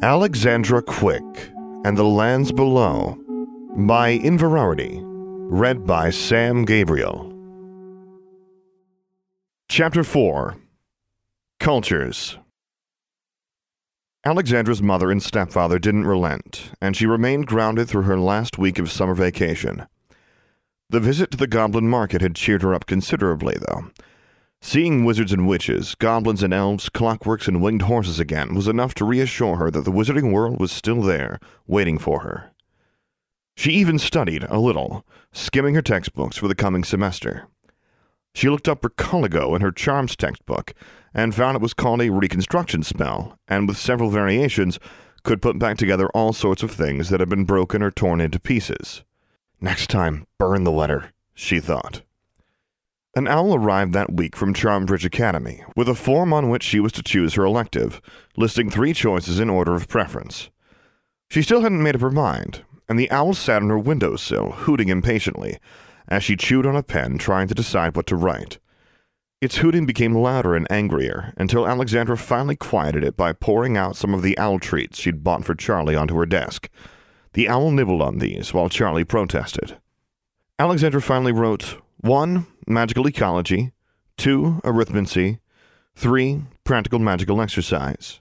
Alexandra 0.00 0.82
Quick 0.82 1.50
and 1.84 1.96
the 1.96 2.04
Lands 2.04 2.50
Below 2.50 3.16
by 3.76 4.18
Inverarity, 4.18 5.00
read 5.04 5.86
by 5.86 6.10
Sam 6.10 6.64
Gabriel. 6.64 7.32
Chapter 9.68 10.02
4 10.02 10.56
Cultures 11.60 12.38
Alexandra's 14.24 14.82
mother 14.82 15.10
and 15.10 15.22
stepfather 15.22 15.78
didn't 15.78 16.06
relent, 16.06 16.72
and 16.80 16.96
she 16.96 17.06
remained 17.06 17.46
grounded 17.46 17.88
through 17.88 18.02
her 18.02 18.18
last 18.18 18.58
week 18.58 18.78
of 18.78 18.90
summer 18.90 19.14
vacation. 19.14 19.86
The 20.90 21.00
visit 21.00 21.30
to 21.32 21.36
the 21.36 21.46
goblin 21.46 21.88
market 21.88 22.22
had 22.22 22.34
cheered 22.34 22.62
her 22.62 22.74
up 22.74 22.86
considerably, 22.86 23.56
though. 23.68 23.90
Seeing 24.64 25.04
wizards 25.04 25.32
and 25.32 25.48
witches, 25.48 25.96
goblins 25.96 26.40
and 26.40 26.54
elves, 26.54 26.88
clockworks 26.88 27.48
and 27.48 27.60
winged 27.60 27.82
horses 27.82 28.20
again 28.20 28.54
was 28.54 28.68
enough 28.68 28.94
to 28.94 29.04
reassure 29.04 29.56
her 29.56 29.72
that 29.72 29.84
the 29.84 29.90
wizarding 29.90 30.32
world 30.32 30.60
was 30.60 30.70
still 30.70 31.02
there, 31.02 31.40
waiting 31.66 31.98
for 31.98 32.20
her. 32.20 32.52
She 33.56 33.72
even 33.72 33.98
studied 33.98 34.44
a 34.44 34.60
little, 34.60 35.04
skimming 35.32 35.74
her 35.74 35.82
textbooks 35.82 36.36
for 36.36 36.46
the 36.46 36.54
coming 36.54 36.84
semester. 36.84 37.48
She 38.34 38.48
looked 38.48 38.68
up 38.68 38.82
Recoligo 38.82 39.56
in 39.56 39.62
her 39.62 39.72
charms 39.72 40.14
textbook 40.14 40.74
and 41.12 41.34
found 41.34 41.56
it 41.56 41.62
was 41.62 41.74
called 41.74 42.00
a 42.00 42.10
reconstruction 42.10 42.84
spell, 42.84 43.36
and 43.48 43.66
with 43.66 43.76
several 43.76 44.10
variations, 44.10 44.78
could 45.24 45.42
put 45.42 45.58
back 45.58 45.76
together 45.76 46.08
all 46.10 46.32
sorts 46.32 46.62
of 46.62 46.70
things 46.70 47.08
that 47.08 47.18
had 47.18 47.28
been 47.28 47.44
broken 47.44 47.82
or 47.82 47.90
torn 47.90 48.20
into 48.20 48.38
pieces. 48.38 49.02
Next 49.60 49.90
time, 49.90 50.24
burn 50.38 50.62
the 50.62 50.70
letter, 50.70 51.10
she 51.34 51.58
thought. 51.58 52.02
An 53.14 53.28
owl 53.28 53.54
arrived 53.54 53.92
that 53.92 54.14
week 54.14 54.34
from 54.34 54.54
Charmbridge 54.54 55.04
Academy, 55.04 55.62
with 55.76 55.86
a 55.86 55.94
form 55.94 56.32
on 56.32 56.48
which 56.48 56.62
she 56.62 56.80
was 56.80 56.92
to 56.92 57.02
choose 57.02 57.34
her 57.34 57.44
elective, 57.44 58.00
listing 58.38 58.70
three 58.70 58.94
choices 58.94 59.38
in 59.38 59.50
order 59.50 59.74
of 59.74 59.86
preference. 59.86 60.48
She 61.28 61.42
still 61.42 61.60
hadn't 61.60 61.82
made 61.82 61.94
up 61.94 62.00
her 62.00 62.10
mind, 62.10 62.64
and 62.88 62.98
the 62.98 63.10
owl 63.10 63.34
sat 63.34 63.60
on 63.60 63.68
her 63.68 63.78
window 63.78 64.16
sill, 64.16 64.52
hooting 64.52 64.88
impatiently, 64.88 65.58
as 66.08 66.24
she 66.24 66.36
chewed 66.36 66.64
on 66.64 66.74
a 66.74 66.82
pen 66.82 67.18
trying 67.18 67.48
to 67.48 67.54
decide 67.54 67.96
what 67.96 68.06
to 68.06 68.16
write. 68.16 68.58
Its 69.42 69.56
hooting 69.56 69.84
became 69.84 70.14
louder 70.14 70.54
and 70.54 70.70
angrier 70.70 71.34
until 71.36 71.68
Alexandra 71.68 72.16
finally 72.16 72.56
quieted 72.56 73.04
it 73.04 73.14
by 73.14 73.34
pouring 73.34 73.76
out 73.76 73.94
some 73.94 74.14
of 74.14 74.22
the 74.22 74.38
owl 74.38 74.58
treats 74.58 74.98
she'd 74.98 75.22
bought 75.22 75.44
for 75.44 75.54
Charlie 75.54 75.96
onto 75.96 76.16
her 76.16 76.24
desk. 76.24 76.70
The 77.34 77.46
owl 77.46 77.72
nibbled 77.72 78.00
on 78.00 78.20
these 78.20 78.54
while 78.54 78.70
Charlie 78.70 79.04
protested. 79.04 79.76
Alexandra 80.58 81.02
finally 81.02 81.32
wrote, 81.32 81.76
1. 81.98 82.46
Magical 82.66 83.06
ecology. 83.06 83.72
2. 84.18 84.60
Arithmancy. 84.64 85.40
3. 85.96 86.42
Practical 86.64 86.98
magical 86.98 87.40
exercise. 87.40 88.20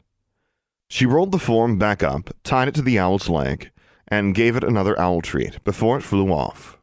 She 0.88 1.06
rolled 1.06 1.32
the 1.32 1.40
form 1.40 1.78
back 1.78 2.04
up, 2.04 2.32
tied 2.44 2.68
it 2.68 2.76
to 2.76 2.82
the 2.82 3.00
owl's 3.00 3.30
leg, 3.30 3.72
and 4.08 4.36
gave 4.36 4.56
it 4.56 4.64
another 4.64 5.00
owl 5.00 5.22
treat 5.22 5.64
before 5.64 5.98
it 5.98 6.04
flew 6.04 6.32
off. 6.32 6.78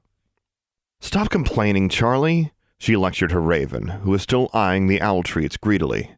Stop 1.00 1.30
complaining, 1.30 1.88
Charlie, 1.88 2.52
she 2.78 2.96
lectured 2.96 3.32
her 3.32 3.40
raven, 3.40 3.88
who 3.88 4.10
was 4.10 4.22
still 4.22 4.48
eyeing 4.54 4.86
the 4.86 5.02
owl 5.02 5.22
treats 5.22 5.56
greedily. 5.56 6.12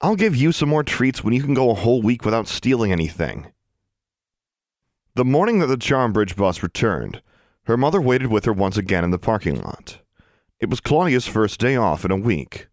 I'll 0.00 0.16
give 0.16 0.34
you 0.34 0.50
some 0.50 0.68
more 0.68 0.82
treats 0.82 1.22
when 1.22 1.34
you 1.34 1.42
can 1.42 1.54
go 1.54 1.70
a 1.70 1.74
whole 1.74 2.02
week 2.02 2.24
without 2.24 2.48
stealing 2.48 2.90
anything. 2.90 3.52
The 5.14 5.24
morning 5.24 5.60
that 5.60 5.66
the 5.66 5.76
Charmbridge 5.76 6.36
bus 6.36 6.62
returned, 6.62 7.22
her 7.64 7.76
mother 7.76 8.00
waited 8.00 8.26
with 8.26 8.44
her 8.46 8.52
once 8.52 8.76
again 8.76 9.04
in 9.04 9.10
the 9.10 9.18
parking 9.18 9.62
lot. 9.62 9.98
It 10.60 10.70
was 10.70 10.80
Claudia's 10.80 11.26
first 11.26 11.60
day 11.60 11.76
off 11.76 12.04
in 12.04 12.10
a 12.10 12.16
week. 12.16 12.68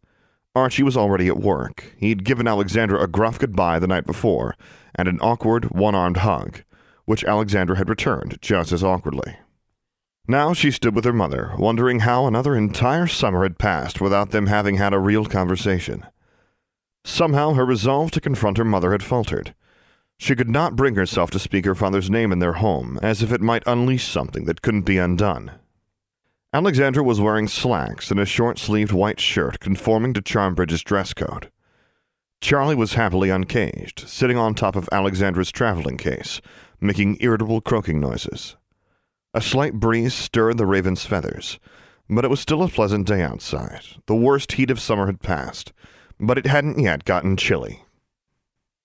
Archie 0.54 0.84
was 0.84 0.98
already 0.98 1.28
at 1.28 1.40
work. 1.40 1.96
He'd 1.98 2.24
given 2.24 2.48
Alexandra 2.48 3.02
a 3.02 3.08
gruff 3.08 3.40
goodbye 3.40 3.80
the 3.80 3.88
night 3.88 4.06
before, 4.06 4.56
and 4.96 5.08
an 5.08 5.20
awkward, 5.22 5.72
one 5.72 5.96
armed 5.96 6.18
hug, 6.18 6.64
which 7.06 7.24
Alexandra 7.24 7.78
had 7.78 7.90
returned 7.90 8.38
just 8.42 8.72
as 8.72 8.84
awkwardly. 8.84 9.38
Now 10.28 10.54
she 10.54 10.72
stood 10.72 10.94
with 10.94 11.06
her 11.06 11.14
mother, 11.14 11.54
wondering 11.58 12.02
how 12.02 12.28
another 12.28 12.56
entire 12.56 13.08
summer 13.08 13.44
had 13.44 13.58
passed 13.58 14.00
without 14.00 14.32
them 14.32 14.48
having 14.48 14.76
had 14.76 14.94
a 14.94 15.00
real 15.00 15.26
conversation. 15.26 16.06
Somehow 17.04 17.54
her 17.54 17.66
resolve 17.66 18.12
to 18.12 18.22
confront 18.22 18.58
her 18.58 18.66
mother 18.66 18.92
had 18.92 19.04
faltered. 19.04 19.56
She 20.20 20.36
could 20.36 20.50
not 20.50 20.76
bring 20.76 20.96
herself 20.96 21.32
to 21.32 21.40
speak 21.40 21.66
her 21.66 21.74
father's 21.74 22.10
name 22.10 22.32
in 22.32 22.40
their 22.40 22.54
home, 22.54 23.00
as 23.02 23.24
if 23.24 23.32
it 23.32 23.42
might 23.42 23.64
unleash 23.66 24.08
something 24.08 24.46
that 24.46 24.62
couldn't 24.62 24.84
be 24.84 25.00
undone. 25.00 25.52
Alexandra 26.54 27.02
was 27.02 27.22
wearing 27.22 27.48
slacks 27.48 28.12
and 28.12 28.20
a 28.20 28.26
short 28.26 28.60
sleeved 28.60 28.92
white 28.92 29.22
shirt 29.22 29.62
conforming 29.62 30.14
to 30.14 30.22
Charmbridge's 30.22 30.84
dress 30.84 31.14
code. 31.14 31.50
Charlie 32.42 32.76
was 32.76 32.96
happily 32.96 33.30
uncaged, 33.30 34.10
sitting 34.10 34.36
on 34.36 34.54
top 34.54 34.76
of 34.76 34.90
Alexandra's 34.92 35.52
traveling 35.52 35.96
case, 35.96 36.42
making 36.82 37.16
irritable 37.22 37.62
croaking 37.62 38.02
noises. 38.02 38.58
A 39.34 39.40
slight 39.40 39.76
breeze 39.76 40.14
stirred 40.14 40.58
the 40.58 40.66
raven's 40.66 41.06
feathers, 41.06 41.58
but 42.10 42.26
it 42.26 42.30
was 42.30 42.42
still 42.42 42.64
a 42.64 42.68
pleasant 42.68 43.08
day 43.08 43.22
outside. 43.22 43.84
The 44.08 44.16
worst 44.16 44.54
heat 44.54 44.70
of 44.70 44.82
summer 44.82 45.06
had 45.06 45.22
passed, 45.22 45.72
but 46.20 46.38
it 46.38 46.48
hadn't 46.48 46.80
yet 46.80 47.06
gotten 47.06 47.38
chilly. 47.38 47.86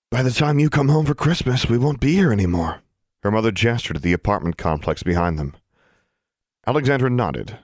By 0.09 0.23
the 0.23 0.31
time 0.31 0.57
you 0.57 0.69
come 0.69 0.87
home 0.87 1.05
for 1.05 1.15
Christmas, 1.15 1.67
we 1.67 1.77
won't 1.77 1.99
be 1.99 2.13
here 2.13 2.31
anymore. 2.31 2.79
Her 3.23 3.31
mother 3.31 3.51
gestured 3.51 3.97
at 3.97 4.03
the 4.03 4.13
apartment 4.13 4.55
complex 4.55 5.03
behind 5.03 5.37
them. 5.37 5.53
Alexandra 6.67 7.09
nodded. 7.09 7.57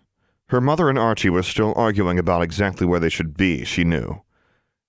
Her 0.48 0.62
mother 0.62 0.90
and 0.90 0.98
Archie 0.98 1.30
were 1.30 1.44
still 1.44 1.74
arguing 1.76 2.18
about 2.18 2.42
exactly 2.42 2.88
where 2.88 3.02
they 3.02 3.10
should 3.10 3.36
be, 3.36 3.66
she 3.66 3.84
knew. 3.84 4.22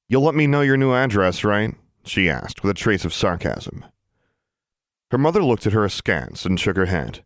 You'll 0.09 0.23
let 0.23 0.37
me 0.37 0.47
know 0.47 0.61
your 0.61 0.77
new 0.77 0.93
address, 0.93 1.43
right? 1.43 1.75
she 2.05 2.31
asked, 2.31 2.63
with 2.63 2.71
a 2.71 2.75
trace 2.75 3.05
of 3.05 3.13
sarcasm. 3.13 3.85
Her 5.11 5.19
mother 5.19 5.43
looked 5.43 5.67
at 5.67 5.73
her 5.73 5.85
askance 5.85 6.45
and 6.45 6.61
shook 6.61 6.77
her 6.77 6.87
head. 6.87 7.25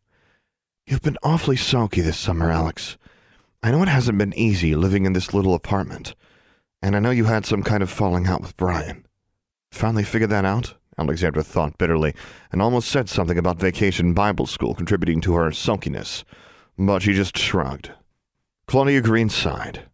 You've 0.87 1.03
been 1.03 1.19
awfully 1.23 1.57
sulky 1.57 2.01
this 2.01 2.17
summer, 2.17 2.51
Alex. 2.51 2.97
I 3.63 3.71
know 3.71 3.83
it 3.83 3.89
hasn't 3.89 4.17
been 4.17 4.33
easy 4.39 4.75
living 4.75 5.05
in 5.05 5.13
this 5.13 5.35
little 5.35 5.55
apartment, 5.55 6.15
and 6.81 6.97
I 6.97 7.01
know 7.01 7.11
you 7.11 7.25
had 7.25 7.45
some 7.45 7.63
kind 7.63 7.83
of 7.83 7.91
falling 7.91 8.27
out 8.27 8.41
with 8.41 8.57
Brian. 8.57 9.05
Finally 9.71 10.05
figured 10.05 10.31
that 10.31 10.47
out? 10.47 10.75
Alexandra 10.97 11.43
thought 11.43 11.77
bitterly, 11.77 12.15
and 12.51 12.63
almost 12.63 12.89
said 12.89 13.09
something 13.09 13.37
about 13.37 13.61
vacation 13.61 14.15
Bible 14.15 14.47
school 14.47 14.75
contributing 14.75 15.21
to 15.21 15.35
her 15.35 15.53
sulkiness, 15.53 16.25
but 16.79 17.03
she 17.03 17.13
just 17.13 17.37
shrugged. 17.37 17.91
Claudia 18.67 19.01
Green 19.01 19.29
sighed. 19.29 19.85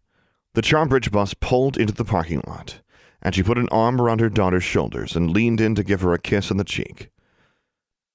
The 0.53 0.61
Charmbridge 0.61 1.11
bus 1.11 1.33
pulled 1.33 1.77
into 1.77 1.93
the 1.93 2.05
parking 2.05 2.41
lot, 2.47 2.81
and 3.21 3.33
she 3.33 3.43
put 3.43 3.57
an 3.57 3.67
arm 3.69 3.99
around 3.99 4.21
her 4.21 4.29
daughter's 4.29 4.63
shoulders 4.63 5.15
and 5.15 5.31
leaned 5.31 5.59
in 5.59 5.75
to 5.75 5.83
give 5.83 6.01
her 6.01 6.13
a 6.13 6.19
kiss 6.19 6.51
on 6.51 6.57
the 6.57 6.63
cheek. 6.63 7.09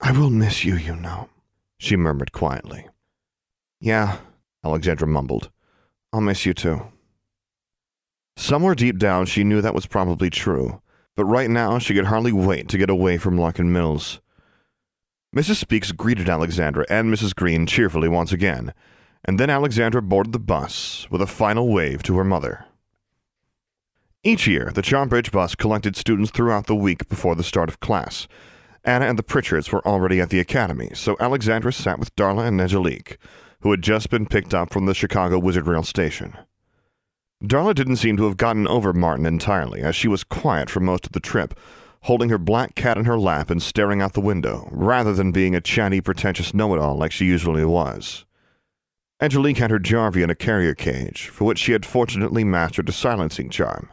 I 0.01 0.13
will 0.13 0.31
miss 0.31 0.65
you, 0.65 0.77
you 0.77 0.97
know, 0.97 1.29
she 1.79 1.97
murmured 1.97 2.33
quietly. 2.33 2.87
Yeah, 3.81 4.19
Alexandra 4.65 5.07
mumbled. 5.07 5.51
I'll 6.13 6.21
miss 6.21 6.47
you 6.47 6.55
too. 6.55 6.87
Somewhere 8.37 8.75
deep 8.75 8.99
down, 8.99 9.27
she 9.27 9.45
knew 9.45 9.61
that 9.61 9.75
was 9.75 9.87
probably 9.87 10.31
true 10.31 10.81
but 11.21 11.27
right 11.27 11.51
now 11.51 11.79
she 11.79 11.93
could 11.93 12.07
hardly 12.07 12.33
wait 12.33 12.67
to 12.69 12.79
get 12.79 12.89
away 12.89 13.19
from 13.19 13.37
Larkin 13.37 13.71
Mills. 13.71 14.23
Mrs. 15.35 15.57
Speaks 15.57 15.93
greeted 15.93 16.29
Alexandra 16.29 16.85
and 16.91 17.13
Mrs. 17.13 17.37
Green 17.37 17.65
cheerfully 17.65 18.09
once 18.09 18.33
again, 18.33 18.75
and 19.25 19.39
then 19.39 19.49
Alexandra 19.49 20.03
boarded 20.03 20.33
the 20.33 20.41
bus 20.41 21.07
with 21.09 21.23
a 21.23 21.27
final 21.27 21.69
wave 21.69 22.03
to 22.03 22.17
her 22.19 22.25
mother. 22.25 22.65
Each 24.25 24.49
year, 24.49 24.73
the 24.75 24.83
Charmbridge 24.83 25.31
bus 25.31 25.55
collected 25.55 25.95
students 25.95 26.33
throughout 26.33 26.67
the 26.67 26.75
week 26.75 27.09
before 27.09 27.37
the 27.37 27.45
start 27.45 27.69
of 27.69 27.79
class. 27.79 28.27
Anna 28.85 29.07
and 29.07 29.17
the 29.17 29.23
Pritchards 29.23 29.71
were 29.71 29.87
already 29.87 30.21
at 30.21 30.31
the 30.31 30.41
academy, 30.41 30.91
so 30.95 31.17
Alexandra 31.21 31.73
sat 31.73 32.01
with 32.01 32.15
Darla 32.17 32.49
and 32.49 32.61
Angelique, 32.61 33.17
who 33.61 33.71
had 33.71 33.83
just 33.83 34.11
been 34.11 34.27
picked 34.27 34.53
up 34.53 34.73
from 34.73 34.87
the 34.87 34.95
Chicago 34.95 35.39
Wizard 35.39 35.69
Rail 35.69 35.85
station. 35.85 36.37
Darla 37.45 37.73
didn't 37.73 37.97
seem 37.97 38.17
to 38.17 38.25
have 38.25 38.37
gotten 38.37 38.67
over 38.67 38.93
Martin 38.93 39.27
entirely, 39.27 39.81
as 39.81 39.95
she 39.95 40.09
was 40.09 40.25
quiet 40.25 40.69
for 40.69 40.81
most 40.81 41.07
of 41.07 41.13
the 41.13 41.21
trip, 41.21 41.55
holding 42.03 42.31
her 42.31 42.38
black 42.38 42.75
cat 42.75 42.97
in 42.97 43.05
her 43.05 43.19
lap 43.19 43.50
and 43.50 43.62
staring 43.62 44.01
out 44.01 44.15
the 44.15 44.21
window, 44.21 44.69
rather 44.72 45.13
than 45.13 45.33
being 45.33 45.54
a 45.54 45.60
chatty, 45.60 46.01
pretentious 46.01 46.54
know-it-all 46.54 46.97
like 46.97 47.13
she 47.13 47.27
usually 47.27 47.65
was. 47.65 48.25
Angelique 49.21 49.59
had 49.59 49.71
her 49.71 49.78
Jarvie 49.78 50.22
in 50.22 50.30
a 50.30 50.34
carrier 50.34 50.75
cage, 50.75 51.28
for 51.28 51.45
which 51.45 51.59
she 51.59 51.72
had 51.72 51.84
fortunately 51.84 52.42
mastered 52.42 52.89
a 52.89 52.92
silencing 52.92 53.51
charm. 53.51 53.91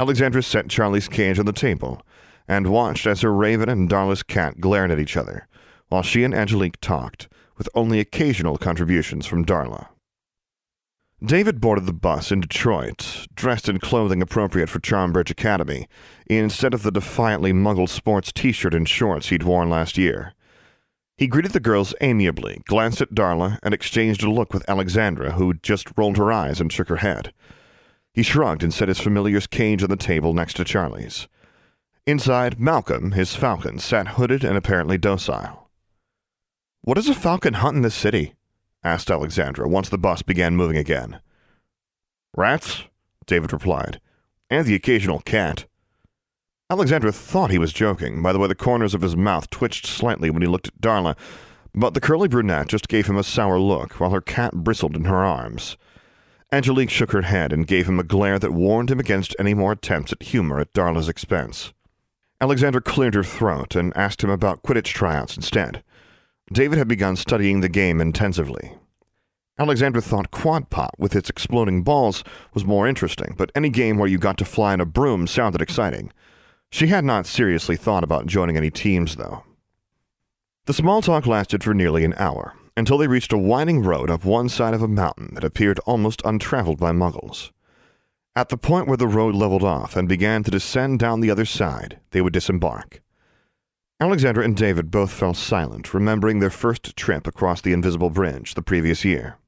Alexandra 0.00 0.42
set 0.42 0.68
Charlie's 0.68 1.08
cage 1.08 1.38
on 1.38 1.46
the 1.46 1.52
table, 1.52 2.02
and 2.48 2.70
watched 2.70 3.06
as 3.06 3.20
her 3.20 3.32
raven 3.32 3.68
and 3.68 3.88
Darla's 3.88 4.22
cat 4.22 4.60
glared 4.60 4.90
at 4.90 4.98
each 4.98 5.16
other, 5.16 5.46
while 5.88 6.02
she 6.02 6.24
and 6.24 6.34
Angelique 6.34 6.80
talked, 6.80 7.28
with 7.56 7.68
only 7.74 8.00
occasional 8.00 8.58
contributions 8.58 9.24
from 9.24 9.44
Darla. 9.44 9.86
David 11.24 11.62
boarded 11.62 11.86
the 11.86 11.94
bus 11.94 12.30
in 12.30 12.42
Detroit, 12.42 13.26
dressed 13.34 13.70
in 13.70 13.78
clothing 13.78 14.20
appropriate 14.20 14.68
for 14.68 14.80
Charmbridge 14.80 15.30
Academy, 15.30 15.88
instead 16.26 16.74
of 16.74 16.82
the 16.82 16.90
defiantly 16.90 17.54
muggle 17.54 17.88
sports 17.88 18.30
t 18.32 18.52
shirt 18.52 18.74
and 18.74 18.86
shorts 18.86 19.30
he'd 19.30 19.42
worn 19.42 19.70
last 19.70 19.96
year. 19.96 20.34
He 21.16 21.26
greeted 21.26 21.52
the 21.52 21.60
girls 21.60 21.94
amiably, 22.02 22.60
glanced 22.66 23.00
at 23.00 23.14
Darla, 23.14 23.58
and 23.62 23.72
exchanged 23.72 24.22
a 24.22 24.30
look 24.30 24.52
with 24.52 24.68
Alexandra, 24.68 25.32
who 25.32 25.54
just 25.54 25.88
rolled 25.96 26.18
her 26.18 26.30
eyes 26.30 26.60
and 26.60 26.70
shook 26.70 26.88
her 26.88 26.96
head. 26.96 27.32
He 28.12 28.22
shrugged 28.22 28.62
and 28.62 28.72
set 28.72 28.88
his 28.88 29.00
familiar's 29.00 29.46
cage 29.46 29.82
on 29.82 29.88
the 29.88 29.96
table 29.96 30.34
next 30.34 30.54
to 30.56 30.64
Charlie's. 30.64 31.28
Inside, 32.06 32.60
Malcolm, 32.60 33.12
his 33.12 33.34
falcon, 33.34 33.78
sat 33.78 34.08
hooded 34.08 34.44
and 34.44 34.58
apparently 34.58 34.98
docile. 34.98 35.70
What 36.82 36.94
does 36.94 37.08
a 37.08 37.14
falcon 37.14 37.54
hunt 37.54 37.76
in 37.76 37.82
this 37.82 37.94
city? 37.94 38.34
Asked 38.86 39.10
Alexandra 39.10 39.68
once 39.68 39.88
the 39.88 39.98
bus 39.98 40.22
began 40.22 40.56
moving 40.56 40.76
again. 40.76 41.20
Rats, 42.36 42.84
David 43.26 43.52
replied, 43.52 44.00
and 44.48 44.64
the 44.64 44.74
occasional 44.74 45.20
cat. 45.20 45.66
Alexandra 46.70 47.12
thought 47.12 47.50
he 47.50 47.58
was 47.58 47.72
joking 47.72 48.22
by 48.22 48.32
the 48.32 48.38
way 48.38 48.46
the 48.46 48.54
corners 48.54 48.94
of 48.94 49.02
his 49.02 49.16
mouth 49.16 49.50
twitched 49.50 49.86
slightly 49.86 50.30
when 50.30 50.42
he 50.42 50.48
looked 50.48 50.68
at 50.68 50.80
Darla, 50.80 51.16
but 51.74 51.94
the 51.94 52.00
curly 52.00 52.28
brunette 52.28 52.68
just 52.68 52.88
gave 52.88 53.06
him 53.06 53.16
a 53.16 53.24
sour 53.24 53.58
look 53.58 53.94
while 53.94 54.10
her 54.10 54.20
cat 54.20 54.54
bristled 54.54 54.96
in 54.96 55.04
her 55.04 55.24
arms. 55.24 55.76
Angelique 56.52 56.90
shook 56.90 57.10
her 57.10 57.22
head 57.22 57.52
and 57.52 57.66
gave 57.66 57.88
him 57.88 57.98
a 57.98 58.04
glare 58.04 58.38
that 58.38 58.52
warned 58.52 58.90
him 58.90 59.00
against 59.00 59.34
any 59.38 59.52
more 59.52 59.72
attempts 59.72 60.12
at 60.12 60.22
humor 60.22 60.60
at 60.60 60.72
Darla's 60.72 61.08
expense. 61.08 61.72
Alexandra 62.40 62.80
cleared 62.80 63.14
her 63.14 63.24
throat 63.24 63.74
and 63.74 63.96
asked 63.96 64.22
him 64.22 64.30
about 64.30 64.62
Quidditch 64.62 64.92
tryouts 64.92 65.36
instead. 65.36 65.82
David 66.52 66.78
had 66.78 66.88
begun 66.88 67.16
studying 67.16 67.60
the 67.60 67.68
game 67.68 68.00
intensively. 68.00 68.72
Alexandra 69.58 70.02
thought 70.02 70.30
Quodpot, 70.30 70.90
with 70.98 71.16
its 71.16 71.30
exploding 71.30 71.82
balls, 71.82 72.22
was 72.52 72.64
more 72.64 72.86
interesting, 72.86 73.34
but 73.36 73.50
any 73.54 73.70
game 73.70 73.96
where 73.96 74.08
you 74.08 74.18
got 74.18 74.36
to 74.38 74.44
fly 74.44 74.74
in 74.74 74.80
a 74.80 74.84
broom 74.84 75.26
sounded 75.26 75.62
exciting. 75.62 76.12
She 76.70 76.88
had 76.88 77.04
not 77.04 77.26
seriously 77.26 77.76
thought 77.76 78.04
about 78.04 78.26
joining 78.26 78.56
any 78.56 78.70
teams, 78.70 79.16
though. 79.16 79.44
The 80.66 80.74
small 80.74 81.00
talk 81.00 81.26
lasted 81.26 81.64
for 81.64 81.74
nearly 81.74 82.04
an 82.04 82.14
hour, 82.18 82.54
until 82.76 82.98
they 82.98 83.06
reached 83.06 83.32
a 83.32 83.38
winding 83.38 83.82
road 83.82 84.10
up 84.10 84.24
one 84.24 84.48
side 84.48 84.74
of 84.74 84.82
a 84.82 84.88
mountain 84.88 85.34
that 85.34 85.44
appeared 85.44 85.78
almost 85.80 86.20
untraveled 86.24 86.78
by 86.78 86.92
muggles. 86.92 87.50
At 88.36 88.50
the 88.50 88.58
point 88.58 88.86
where 88.86 88.98
the 88.98 89.08
road 89.08 89.34
leveled 89.34 89.64
off 89.64 89.96
and 89.96 90.06
began 90.06 90.42
to 90.44 90.50
descend 90.50 90.98
down 90.98 91.20
the 91.20 91.30
other 91.30 91.46
side, 91.46 91.98
they 92.10 92.20
would 92.20 92.34
disembark. 92.34 93.00
Alexandra 93.98 94.44
and 94.44 94.54
David 94.54 94.90
both 94.90 95.10
fell 95.10 95.32
silent, 95.32 95.94
remembering 95.94 96.38
their 96.38 96.50
first 96.50 96.94
trip 96.96 97.26
across 97.26 97.62
the 97.62 97.72
invisible 97.72 98.10
bridge 98.10 98.52
the 98.52 98.60
previous 98.60 99.06
year. 99.06 99.38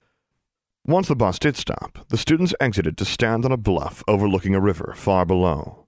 Once 0.86 1.06
the 1.06 1.14
bus 1.14 1.38
did 1.38 1.54
stop, 1.54 1.98
the 2.08 2.16
students 2.16 2.54
exited 2.58 2.96
to 2.96 3.04
stand 3.04 3.44
on 3.44 3.52
a 3.52 3.58
bluff 3.58 4.02
overlooking 4.08 4.54
a 4.54 4.60
river 4.60 4.94
far 4.96 5.26
below. 5.26 5.84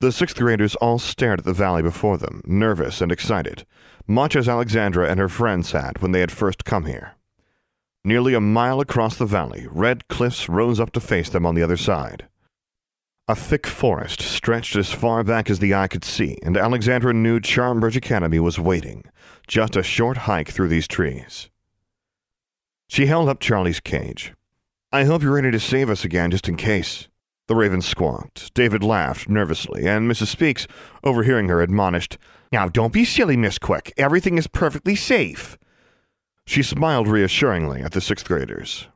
The 0.00 0.10
sixth 0.10 0.36
graders 0.36 0.74
all 0.76 0.98
stared 0.98 1.40
at 1.40 1.44
the 1.44 1.52
valley 1.52 1.82
before 1.82 2.16
them, 2.16 2.40
nervous 2.46 3.02
and 3.02 3.12
excited, 3.12 3.66
much 4.06 4.36
as 4.36 4.48
Alexandra 4.48 5.10
and 5.10 5.20
her 5.20 5.28
friends 5.28 5.72
had 5.72 6.00
when 6.00 6.12
they 6.12 6.20
had 6.20 6.32
first 6.32 6.64
come 6.64 6.86
here. 6.86 7.12
Nearly 8.04 8.32
a 8.32 8.40
mile 8.40 8.80
across 8.80 9.16
the 9.16 9.26
valley, 9.26 9.66
red 9.70 10.08
cliffs 10.08 10.48
rose 10.48 10.80
up 10.80 10.92
to 10.92 11.00
face 11.00 11.28
them 11.28 11.44
on 11.44 11.54
the 11.54 11.62
other 11.62 11.76
side. 11.76 12.26
A 13.26 13.34
thick 13.34 13.66
forest 13.66 14.20
stretched 14.20 14.76
as 14.76 14.92
far 14.92 15.24
back 15.24 15.48
as 15.48 15.58
the 15.58 15.74
eye 15.74 15.88
could 15.88 16.04
see, 16.04 16.36
and 16.42 16.58
Alexandra 16.58 17.14
knew 17.14 17.40
Charmbridge 17.40 17.96
Academy 17.96 18.38
was 18.38 18.58
waiting, 18.58 19.02
just 19.46 19.76
a 19.76 19.82
short 19.82 20.18
hike 20.18 20.50
through 20.50 20.68
these 20.68 20.86
trees. 20.86 21.48
She 22.86 23.06
held 23.06 23.30
up 23.30 23.40
Charlie's 23.40 23.80
cage. 23.80 24.34
I 24.92 25.04
hope 25.04 25.22
you're 25.22 25.32
ready 25.32 25.50
to 25.50 25.58
save 25.58 25.88
us 25.88 26.04
again, 26.04 26.32
just 26.32 26.50
in 26.50 26.56
case. 26.56 27.08
The 27.48 27.56
raven 27.56 27.80
squawked. 27.80 28.52
David 28.52 28.84
laughed 28.84 29.26
nervously, 29.26 29.86
and 29.88 30.10
Mrs. 30.10 30.26
Speaks, 30.26 30.66
overhearing 31.02 31.48
her, 31.48 31.62
admonished, 31.62 32.18
Now 32.52 32.68
don't 32.68 32.92
be 32.92 33.06
silly, 33.06 33.38
Miss 33.38 33.58
Quick. 33.58 33.90
Everything 33.96 34.36
is 34.36 34.46
perfectly 34.46 34.96
safe. 34.96 35.56
She 36.44 36.62
smiled 36.62 37.08
reassuringly 37.08 37.80
at 37.80 37.92
the 37.92 38.02
sixth 38.02 38.26
graders. 38.26 38.88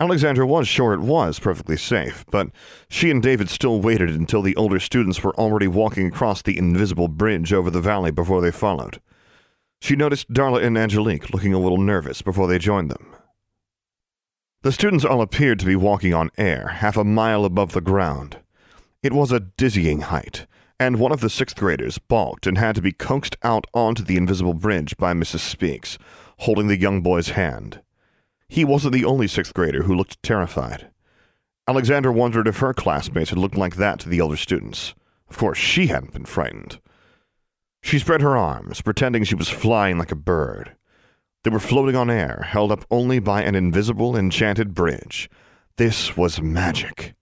Alexandra 0.00 0.44
was 0.44 0.66
sure 0.66 0.92
it 0.92 1.00
was 1.00 1.38
perfectly 1.38 1.76
safe, 1.76 2.24
but 2.30 2.48
she 2.88 3.12
and 3.12 3.22
David 3.22 3.48
still 3.48 3.80
waited 3.80 4.10
until 4.10 4.42
the 4.42 4.56
older 4.56 4.80
students 4.80 5.22
were 5.22 5.34
already 5.36 5.68
walking 5.68 6.08
across 6.08 6.42
the 6.42 6.58
invisible 6.58 7.06
bridge 7.06 7.52
over 7.52 7.70
the 7.70 7.80
valley 7.80 8.10
before 8.10 8.40
they 8.40 8.50
followed. 8.50 9.00
She 9.80 9.94
noticed 9.94 10.32
Darla 10.32 10.64
and 10.64 10.76
Angelique 10.76 11.30
looking 11.30 11.54
a 11.54 11.60
little 11.60 11.78
nervous 11.78 12.22
before 12.22 12.48
they 12.48 12.58
joined 12.58 12.90
them. 12.90 13.14
The 14.62 14.72
students 14.72 15.04
all 15.04 15.20
appeared 15.20 15.60
to 15.60 15.66
be 15.66 15.76
walking 15.76 16.12
on 16.12 16.30
air, 16.38 16.68
half 16.68 16.96
a 16.96 17.04
mile 17.04 17.44
above 17.44 17.72
the 17.72 17.80
ground. 17.80 18.38
It 19.00 19.12
was 19.12 19.30
a 19.30 19.40
dizzying 19.40 20.00
height, 20.00 20.46
and 20.80 20.98
one 20.98 21.12
of 21.12 21.20
the 21.20 21.30
sixth 21.30 21.56
graders 21.56 21.98
balked 21.98 22.48
and 22.48 22.58
had 22.58 22.74
to 22.74 22.82
be 22.82 22.90
coaxed 22.90 23.36
out 23.44 23.68
onto 23.72 24.02
the 24.02 24.16
invisible 24.16 24.54
bridge 24.54 24.96
by 24.96 25.12
Mrs. 25.12 25.40
Speaks, 25.40 25.98
holding 26.38 26.66
the 26.66 26.80
young 26.80 27.00
boy's 27.00 27.28
hand. 27.28 27.80
He 28.48 28.64
wasn't 28.64 28.94
the 28.94 29.04
only 29.04 29.26
sixth 29.26 29.54
grader 29.54 29.84
who 29.84 29.94
looked 29.94 30.22
terrified. 30.22 30.90
Alexandra 31.66 32.12
wondered 32.12 32.46
if 32.46 32.58
her 32.58 32.74
classmates 32.74 33.30
had 33.30 33.38
looked 33.38 33.56
like 33.56 33.76
that 33.76 33.98
to 34.00 34.08
the 34.08 34.20
older 34.20 34.36
students. 34.36 34.94
Of 35.30 35.38
course, 35.38 35.58
she 35.58 35.86
hadn't 35.86 36.12
been 36.12 36.26
frightened. 36.26 36.78
She 37.82 37.98
spread 37.98 38.20
her 38.20 38.36
arms, 38.36 38.82
pretending 38.82 39.24
she 39.24 39.34
was 39.34 39.48
flying 39.48 39.98
like 39.98 40.12
a 40.12 40.16
bird. 40.16 40.76
They 41.42 41.50
were 41.50 41.60
floating 41.60 41.96
on 41.96 42.10
air, 42.10 42.46
held 42.48 42.72
up 42.72 42.84
only 42.90 43.18
by 43.18 43.42
an 43.42 43.54
invisible, 43.54 44.16
enchanted 44.16 44.74
bridge. 44.74 45.28
This 45.76 46.16
was 46.16 46.40
magic. 46.40 47.14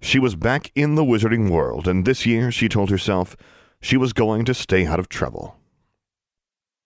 She 0.00 0.18
was 0.18 0.34
back 0.34 0.70
in 0.74 0.94
the 0.94 1.04
wizarding 1.04 1.50
world, 1.50 1.86
and 1.86 2.04
this 2.04 2.24
year, 2.26 2.50
she 2.50 2.68
told 2.68 2.90
herself, 2.90 3.36
she 3.80 3.96
was 3.96 4.12
going 4.12 4.44
to 4.46 4.54
stay 4.54 4.86
out 4.86 4.98
of 4.98 5.08
trouble. 5.08 5.56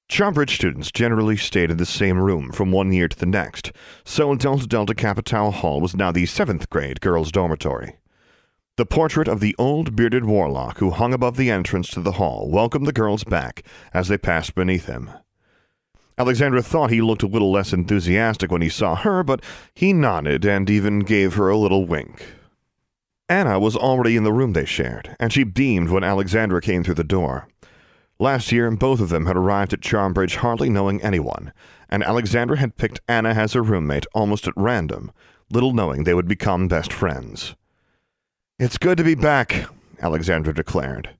Charmbridge 0.09 0.51
students 0.51 0.93
generally 0.93 1.37
stayed 1.37 1.71
in 1.71 1.79
the 1.79 1.85
same 1.85 2.19
room 2.19 2.53
from 2.53 2.71
one 2.71 2.93
year 2.93 3.09
to 3.09 3.19
the 3.19 3.27
next, 3.27 3.73
so 4.05 4.35
Delta 4.37 4.67
Delta 4.67 4.95
Kappa 4.95 5.23
Tau 5.23 5.51
Hall 5.51 5.81
was 5.81 5.97
now 5.97 6.13
the 6.13 6.27
seventh 6.27 6.71
grade 6.71 7.01
girls' 7.01 7.33
dormitory. 7.33 7.97
The 8.77 8.87
portrait 8.87 9.27
of 9.27 9.41
the 9.41 9.57
old 9.59 9.97
bearded 9.97 10.25
warlock 10.25 10.79
who 10.79 10.91
hung 10.91 11.13
above 11.13 11.37
the 11.37 11.51
entrance 11.51 11.89
to 11.91 12.01
the 12.01 12.13
hall 12.13 12.49
welcomed 12.49 12.87
the 12.87 12.93
girls 12.93 13.25
back 13.25 13.65
as 13.93 14.09
they 14.09 14.17
passed 14.17 14.55
beneath 14.55 14.87
him. 14.87 15.11
Alexandra 16.17 16.63
thought 16.63 16.91
he 16.91 17.03
looked 17.03 17.23
a 17.23 17.27
little 17.29 17.51
less 17.51 17.73
enthusiastic 17.73 18.51
when 18.51 18.63
he 18.63 18.69
saw 18.69 18.95
her, 18.95 19.25
but 19.25 19.43
he 19.75 19.93
nodded 19.93 20.47
and 20.47 20.71
even 20.71 21.01
gave 21.01 21.35
her 21.35 21.49
a 21.49 21.57
little 21.57 21.85
wink. 21.85 22.25
Anna 23.29 23.59
was 23.59 23.75
already 23.75 24.17
in 24.17 24.23
the 24.23 24.33
room 24.33 24.53
they 24.53 24.65
shared, 24.65 25.17
and 25.19 25.33
she 25.33 25.43
beamed 25.43 25.91
when 25.91 26.05
Alexandra 26.05 26.61
came 26.61 26.85
through 26.85 26.95
the 26.95 27.03
door. 27.03 27.49
Last 28.19 28.51
year, 28.51 28.71
both 28.71 29.01
of 29.01 29.11
them 29.11 29.27
had 29.27 29.37
arrived 29.37 29.73
at 29.73 29.81
Charmbridge 29.81 30.37
hardly 30.37 30.71
knowing 30.71 31.03
anyone, 31.03 31.53
and 31.89 32.03
Alexandra 32.03 32.57
had 32.57 32.77
picked 32.77 33.01
Anna 33.07 33.31
as 33.31 33.53
her 33.53 33.63
roommate 33.63 34.07
almost 34.15 34.49
at 34.49 34.55
random, 34.57 35.13
little 35.51 35.73
knowing 35.73 36.05
they 36.05 36.15
would 36.15 36.29
become 36.29 36.67
best 36.67 36.93
friends. 36.93 37.55
It's 38.59 38.79
good 38.79 38.97
to 38.99 39.05
be 39.05 39.15
back, 39.15 39.69
Alexandra 40.01 40.55
declared. 40.55 41.11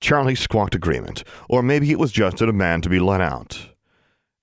Charlie 0.00 0.34
squawked 0.34 0.74
agreement, 0.74 1.24
or 1.48 1.62
maybe 1.62 1.90
it 1.90 1.98
was 1.98 2.12
just 2.12 2.42
a 2.42 2.46
demand 2.46 2.82
to 2.82 2.90
be 2.90 3.00
let 3.00 3.22
out. 3.22 3.70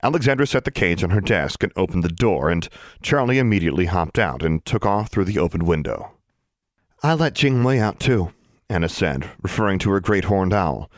Alexandra 0.02 0.46
set 0.46 0.64
the 0.64 0.70
cage 0.72 1.04
on 1.04 1.10
her 1.10 1.20
desk 1.20 1.62
and 1.62 1.72
opened 1.76 2.02
the 2.02 2.08
door, 2.08 2.50
and 2.50 2.68
Charlie 3.02 3.38
immediately 3.38 3.86
hopped 3.86 4.18
out 4.18 4.42
and 4.42 4.64
took 4.64 4.84
off 4.84 5.10
through 5.10 5.24
the 5.24 5.38
open 5.38 5.64
window. 5.64 6.10
I 7.02 7.14
let 7.14 7.34
Jing 7.34 7.62
Wei 7.62 7.78
out 7.78 8.00
too, 8.00 8.32
Anna 8.68 8.88
said, 8.88 9.30
referring 9.42 9.78
to 9.80 9.90
her 9.90 10.00
great 10.00 10.24
horned 10.24 10.52
owl, 10.52 10.90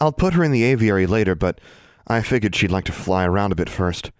I'll 0.00 0.12
put 0.12 0.34
her 0.34 0.42
in 0.42 0.50
the 0.50 0.64
aviary 0.64 1.06
later, 1.06 1.34
but 1.34 1.60
I 2.06 2.22
figured 2.22 2.56
she'd 2.56 2.70
like 2.70 2.86
to 2.86 2.92
fly 2.92 3.26
around 3.26 3.52
a 3.52 3.56
bit 3.56 3.68
first. 3.68 4.10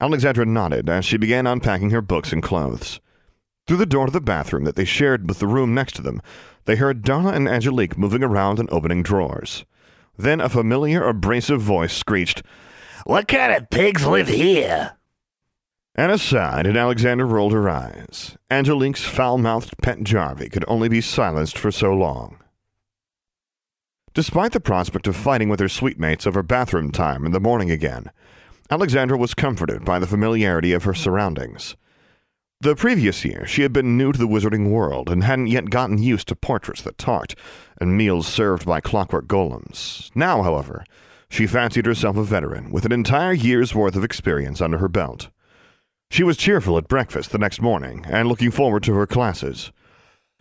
Alexandra 0.00 0.46
nodded 0.46 0.88
as 0.88 1.04
she 1.04 1.16
began 1.16 1.46
unpacking 1.46 1.90
her 1.90 2.02
books 2.02 2.32
and 2.32 2.42
clothes. 2.42 3.00
Through 3.66 3.78
the 3.78 3.86
door 3.86 4.06
to 4.06 4.12
the 4.12 4.20
bathroom 4.20 4.64
that 4.64 4.76
they 4.76 4.84
shared 4.84 5.28
with 5.28 5.38
the 5.38 5.46
room 5.46 5.74
next 5.74 5.94
to 5.96 6.02
them, 6.02 6.20
they 6.64 6.76
heard 6.76 7.02
Darla 7.02 7.34
and 7.34 7.48
Angelique 7.48 7.96
moving 7.96 8.22
around 8.22 8.58
and 8.58 8.70
opening 8.70 9.02
drawers. 9.02 9.64
Then 10.16 10.40
a 10.40 10.48
familiar, 10.48 11.04
abrasive 11.04 11.60
voice 11.60 11.96
screeched, 11.96 12.42
What 13.04 13.28
kind 13.28 13.52
of 13.52 13.70
pigs 13.70 14.06
live 14.06 14.28
here? 14.28 14.96
Anna 15.94 16.18
sighed, 16.18 16.66
and 16.66 16.76
Alexandra 16.76 17.26
rolled 17.26 17.52
her 17.52 17.68
eyes. 17.68 18.36
Angelique's 18.50 19.04
foul 19.04 19.38
mouthed 19.38 19.74
pet 19.82 20.02
Jarvie 20.02 20.48
could 20.48 20.64
only 20.68 20.88
be 20.88 21.00
silenced 21.00 21.58
for 21.58 21.70
so 21.70 21.92
long. 21.92 22.36
Despite 24.12 24.52
the 24.52 24.60
prospect 24.60 25.06
of 25.06 25.14
fighting 25.14 25.48
with 25.48 25.60
her 25.60 25.66
suitemates 25.66 26.26
over 26.26 26.42
bathroom 26.42 26.90
time 26.90 27.24
in 27.24 27.30
the 27.30 27.38
morning 27.38 27.70
again, 27.70 28.10
Alexandra 28.68 29.16
was 29.16 29.34
comforted 29.34 29.84
by 29.84 30.00
the 30.00 30.06
familiarity 30.06 30.72
of 30.72 30.82
her 30.82 30.94
surroundings. 30.94 31.76
The 32.60 32.74
previous 32.74 33.24
year, 33.24 33.46
she 33.46 33.62
had 33.62 33.72
been 33.72 33.96
new 33.96 34.12
to 34.12 34.18
the 34.18 34.28
wizarding 34.28 34.70
world 34.70 35.08
and 35.08 35.22
hadn't 35.22 35.46
yet 35.46 35.70
gotten 35.70 35.96
used 35.96 36.28
to 36.28 36.36
portraits 36.36 36.82
that 36.82 36.98
talked 36.98 37.36
and 37.80 37.96
meals 37.96 38.26
served 38.26 38.66
by 38.66 38.80
clockwork 38.80 39.26
golems. 39.26 40.10
Now, 40.14 40.42
however, 40.42 40.84
she 41.28 41.46
fancied 41.46 41.86
herself 41.86 42.16
a 42.16 42.24
veteran 42.24 42.70
with 42.70 42.84
an 42.84 42.92
entire 42.92 43.32
year's 43.32 43.74
worth 43.74 43.94
of 43.94 44.04
experience 44.04 44.60
under 44.60 44.78
her 44.78 44.88
belt. 44.88 45.30
She 46.10 46.24
was 46.24 46.36
cheerful 46.36 46.76
at 46.76 46.88
breakfast 46.88 47.30
the 47.30 47.38
next 47.38 47.62
morning 47.62 48.04
and 48.08 48.28
looking 48.28 48.50
forward 48.50 48.82
to 48.82 48.94
her 48.94 49.06
classes. 49.06 49.70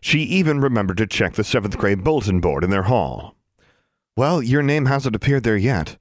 She 0.02 0.22
even 0.22 0.60
remembered 0.60 0.98
to 0.98 1.08
check 1.08 1.34
the 1.34 1.44
seventh 1.44 1.78
grade 1.78 2.04
bulletin 2.04 2.42
board 2.42 2.64
in 2.64 2.72
their 2.72 2.84
hall. 2.84 3.36
Well, 4.20 4.44
your 4.44 4.62
name 4.62 4.88
hasn't 4.88 5.16
appeared 5.16 5.44
there 5.44 5.56
yet, 5.56 5.96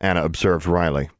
Anna 0.00 0.24
observed 0.24 0.64
wryly. 0.64 1.10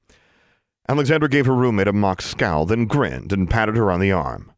Alexandra 0.89 1.29
gave 1.29 1.47
her 1.47 1.53
roommate 1.53 1.89
a 1.89 1.93
mock 1.93 2.23
scowl, 2.23 2.65
then 2.65 2.85
grinned 2.85 3.33
and 3.33 3.51
patted 3.51 3.75
her 3.77 3.91
on 3.91 3.99
the 3.99 4.13
arm. 4.13 4.53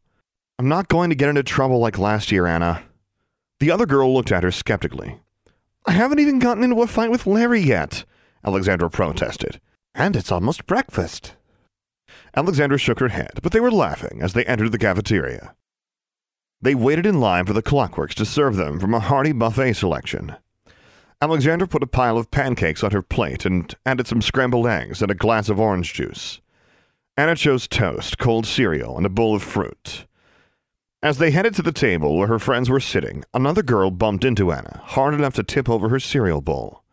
I'm 0.59 0.67
not 0.67 0.89
going 0.89 1.09
to 1.09 1.15
get 1.15 1.29
into 1.29 1.41
trouble 1.41 1.79
like 1.79 1.97
last 1.97 2.31
year, 2.31 2.45
Anna. 2.45 2.83
The 3.59 3.71
other 3.71 3.87
girl 3.87 4.13
looked 4.13 4.31
at 4.31 4.43
her 4.43 4.51
skeptically. 4.51 5.19
I 5.87 5.93
haven't 5.93 6.19
even 6.19 6.37
gotten 6.37 6.63
into 6.63 6.83
a 6.83 6.85
fight 6.85 7.09
with 7.09 7.25
Larry 7.25 7.61
yet, 7.61 8.05
Alexandra 8.45 8.91
protested. 8.91 9.59
And 9.95 10.15
it's 10.15 10.31
almost 10.31 10.67
breakfast. 10.67 11.33
Alexandra 12.35 12.77
shook 12.77 12.99
her 12.99 13.07
head, 13.07 13.39
but 13.41 13.53
they 13.53 13.59
were 13.59 13.71
laughing 13.71 14.21
as 14.21 14.33
they 14.33 14.45
entered 14.45 14.71
the 14.71 14.77
cafeteria. 14.77 15.55
They 16.61 16.75
waited 16.75 17.07
in 17.07 17.19
line 17.19 17.47
for 17.47 17.53
the 17.53 17.63
clockworks 17.63 18.13
to 18.13 18.23
serve 18.23 18.55
them 18.55 18.79
from 18.79 18.93
a 18.93 18.99
hearty 18.99 19.31
buffet 19.31 19.73
selection. 19.73 20.35
Alexandra 21.19 21.67
put 21.67 21.81
a 21.81 21.87
pile 21.87 22.15
of 22.17 22.29
pancakes 22.29 22.83
on 22.83 22.91
her 22.91 23.01
plate 23.01 23.43
and 23.43 23.73
added 23.85 24.05
some 24.05 24.21
scrambled 24.21 24.67
eggs 24.67 25.01
and 25.01 25.09
a 25.09 25.15
glass 25.15 25.49
of 25.49 25.59
orange 25.59 25.93
juice. 25.93 26.41
Anna 27.15 27.35
chose 27.35 27.67
toast, 27.67 28.19
cold 28.19 28.45
cereal, 28.45 28.95
and 28.95 29.05
a 29.05 29.09
bowl 29.09 29.35
of 29.35 29.41
fruit. 29.41 30.05
As 31.01 31.17
they 31.17 31.31
headed 31.31 31.55
to 31.55 31.63
the 31.63 31.71
table 31.71 32.15
where 32.17 32.27
her 32.27 32.37
friends 32.37 32.69
were 32.69 32.79
sitting, 32.79 33.23
another 33.33 33.63
girl 33.63 33.89
bumped 33.89 34.23
into 34.23 34.51
Anna, 34.51 34.81
hard 34.85 35.15
enough 35.15 35.33
to 35.35 35.43
tip 35.43 35.67
over 35.67 35.89
her 35.89 35.99
cereal 35.99 36.41
bowl. 36.41 36.83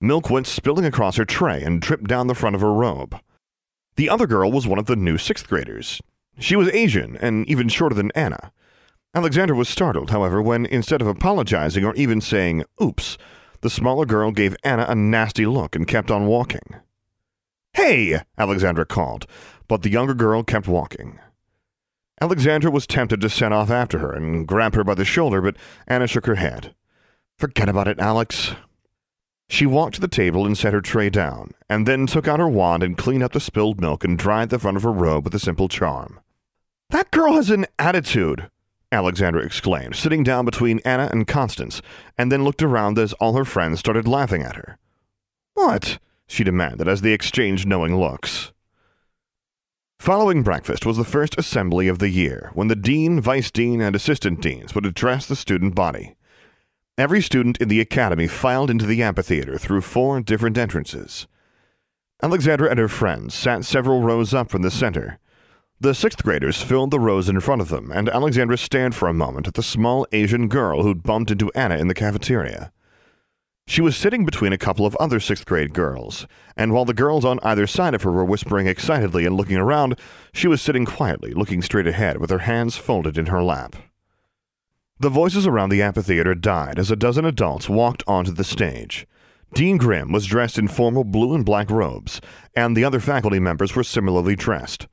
Milk 0.00 0.28
went 0.28 0.48
spilling 0.48 0.84
across 0.84 1.14
her 1.14 1.24
tray 1.24 1.62
and 1.62 1.80
dripped 1.80 2.08
down 2.08 2.26
the 2.26 2.34
front 2.34 2.56
of 2.56 2.62
her 2.62 2.72
robe. 2.72 3.16
The 3.94 4.10
other 4.10 4.26
girl 4.26 4.50
was 4.50 4.66
one 4.66 4.80
of 4.80 4.86
the 4.86 4.96
new 4.96 5.18
sixth 5.18 5.48
graders. 5.48 6.02
She 6.36 6.56
was 6.56 6.68
Asian 6.70 7.16
and 7.18 7.48
even 7.48 7.68
shorter 7.68 7.94
than 7.94 8.10
Anna. 8.16 8.50
Alexandra 9.14 9.56
was 9.56 9.68
startled, 9.68 10.10
however, 10.10 10.42
when 10.42 10.66
instead 10.66 11.00
of 11.00 11.06
apologizing 11.06 11.84
or 11.84 11.94
even 11.94 12.20
saying, 12.20 12.64
oops, 12.82 13.18
the 13.62 13.70
smaller 13.70 14.04
girl 14.04 14.30
gave 14.30 14.56
Anna 14.62 14.86
a 14.88 14.94
nasty 14.94 15.46
look 15.46 15.74
and 15.74 15.88
kept 15.88 16.10
on 16.10 16.26
walking. 16.26 16.76
Hey! 17.72 18.20
Alexandra 18.36 18.84
called, 18.84 19.26
but 19.66 19.82
the 19.82 19.90
younger 19.90 20.14
girl 20.14 20.42
kept 20.42 20.68
walking. 20.68 21.18
Alexandra 22.20 22.70
was 22.70 22.86
tempted 22.86 23.20
to 23.20 23.30
set 23.30 23.50
off 23.50 23.70
after 23.70 23.98
her 23.98 24.12
and 24.12 24.46
grab 24.46 24.74
her 24.74 24.84
by 24.84 24.94
the 24.94 25.04
shoulder, 25.04 25.40
but 25.40 25.56
Anna 25.88 26.06
shook 26.06 26.26
her 26.26 26.34
head. 26.34 26.74
Forget 27.38 27.68
about 27.68 27.88
it, 27.88 27.98
Alex. 27.98 28.54
She 29.48 29.66
walked 29.66 29.96
to 29.96 30.00
the 30.00 30.08
table 30.08 30.46
and 30.46 30.56
set 30.56 30.72
her 30.72 30.80
tray 30.80 31.10
down, 31.10 31.52
and 31.68 31.86
then 31.86 32.06
took 32.06 32.28
out 32.28 32.38
her 32.40 32.48
wand 32.48 32.82
and 32.82 32.96
cleaned 32.96 33.22
up 33.22 33.32
the 33.32 33.40
spilled 33.40 33.80
milk 33.80 34.04
and 34.04 34.18
dried 34.18 34.50
the 34.50 34.58
front 34.58 34.76
of 34.76 34.82
her 34.82 34.92
robe 34.92 35.24
with 35.24 35.34
a 35.34 35.40
simple 35.40 35.68
charm. 35.68 36.20
That 36.90 37.10
girl 37.10 37.34
has 37.34 37.50
an 37.50 37.66
attitude, 37.78 38.50
Alexandra 38.92 39.42
exclaimed, 39.42 39.96
sitting 39.96 40.22
down 40.22 40.44
between 40.44 40.80
Anna 40.84 41.08
and 41.10 41.26
Constance, 41.26 41.80
and 42.18 42.30
then 42.30 42.44
looked 42.44 42.62
around 42.62 42.98
as 42.98 43.14
all 43.14 43.34
her 43.34 43.44
friends 43.44 43.80
started 43.80 44.06
laughing 44.06 44.42
at 44.42 44.56
her. 44.56 44.78
What? 45.54 45.98
she 46.26 46.44
demanded 46.44 46.86
as 46.86 47.00
they 47.00 47.12
exchanged 47.12 47.66
knowing 47.66 47.98
looks. 47.98 48.52
Following 49.98 50.42
breakfast 50.42 50.84
was 50.84 50.96
the 50.96 51.04
first 51.04 51.38
assembly 51.38 51.88
of 51.88 51.98
the 51.98 52.08
year, 52.08 52.50
when 52.54 52.68
the 52.68 52.76
dean, 52.76 53.20
vice 53.20 53.50
dean, 53.50 53.80
and 53.80 53.94
assistant 53.94 54.40
deans 54.40 54.74
would 54.74 54.84
address 54.84 55.26
the 55.26 55.36
student 55.36 55.74
body. 55.74 56.16
Every 56.98 57.22
student 57.22 57.58
in 57.58 57.68
the 57.68 57.80
academy 57.80 58.26
filed 58.26 58.70
into 58.70 58.84
the 58.84 59.02
amphitheater 59.02 59.58
through 59.58 59.82
four 59.82 60.20
different 60.20 60.58
entrances. 60.58 61.26
Alexandra 62.22 62.68
and 62.68 62.78
her 62.78 62.88
friends 62.88 63.34
sat 63.34 63.64
several 63.64 64.02
rows 64.02 64.34
up 64.34 64.50
from 64.50 64.62
the 64.62 64.70
center, 64.70 65.18
the 65.82 65.94
sixth 65.94 66.22
graders 66.22 66.62
filled 66.62 66.92
the 66.92 67.00
rows 67.00 67.28
in 67.28 67.40
front 67.40 67.60
of 67.60 67.68
them, 67.68 67.90
and 67.90 68.08
Alexandra 68.08 68.56
stared 68.56 68.94
for 68.94 69.08
a 69.08 69.12
moment 69.12 69.48
at 69.48 69.54
the 69.54 69.64
small 69.64 70.06
Asian 70.12 70.46
girl 70.46 70.84
who'd 70.84 71.02
bumped 71.02 71.32
into 71.32 71.50
Anna 71.56 71.76
in 71.76 71.88
the 71.88 71.94
cafeteria. 71.94 72.70
She 73.66 73.80
was 73.80 73.96
sitting 73.96 74.24
between 74.24 74.52
a 74.52 74.58
couple 74.58 74.86
of 74.86 74.94
other 74.96 75.18
sixth 75.18 75.44
grade 75.44 75.74
girls, 75.74 76.28
and 76.56 76.72
while 76.72 76.84
the 76.84 76.94
girls 76.94 77.24
on 77.24 77.40
either 77.42 77.66
side 77.66 77.94
of 77.94 78.02
her 78.04 78.12
were 78.12 78.24
whispering 78.24 78.68
excitedly 78.68 79.26
and 79.26 79.36
looking 79.36 79.56
around, 79.56 79.98
she 80.32 80.46
was 80.46 80.62
sitting 80.62 80.86
quietly, 80.86 81.34
looking 81.34 81.62
straight 81.62 81.88
ahead 81.88 82.18
with 82.18 82.30
her 82.30 82.40
hands 82.40 82.76
folded 82.76 83.18
in 83.18 83.26
her 83.26 83.42
lap. 83.42 83.74
The 85.00 85.10
voices 85.10 85.48
around 85.48 85.70
the 85.70 85.82
amphitheater 85.82 86.36
died 86.36 86.78
as 86.78 86.92
a 86.92 86.96
dozen 86.96 87.24
adults 87.24 87.68
walked 87.68 88.04
onto 88.06 88.30
the 88.30 88.44
stage. 88.44 89.04
Dean 89.52 89.78
Grimm 89.78 90.12
was 90.12 90.26
dressed 90.26 90.58
in 90.58 90.68
formal 90.68 91.02
blue 91.02 91.34
and 91.34 91.44
black 91.44 91.70
robes, 91.72 92.20
and 92.54 92.76
the 92.76 92.84
other 92.84 93.00
faculty 93.00 93.40
members 93.40 93.74
were 93.74 93.82
similarly 93.82 94.36
dressed. 94.36 94.86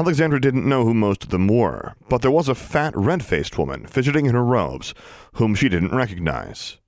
Alexandra 0.00 0.40
didn't 0.40 0.66
know 0.66 0.84
who 0.84 0.94
most 0.94 1.24
of 1.24 1.28
them 1.28 1.46
were, 1.46 1.94
but 2.08 2.22
there 2.22 2.30
was 2.30 2.48
a 2.48 2.54
fat, 2.54 2.96
red 2.96 3.22
faced 3.22 3.58
woman 3.58 3.84
fidgeting 3.84 4.24
in 4.24 4.34
her 4.34 4.42
robes, 4.42 4.94
whom 5.34 5.54
she 5.54 5.68
didn't 5.68 5.94
recognize. 5.94 6.78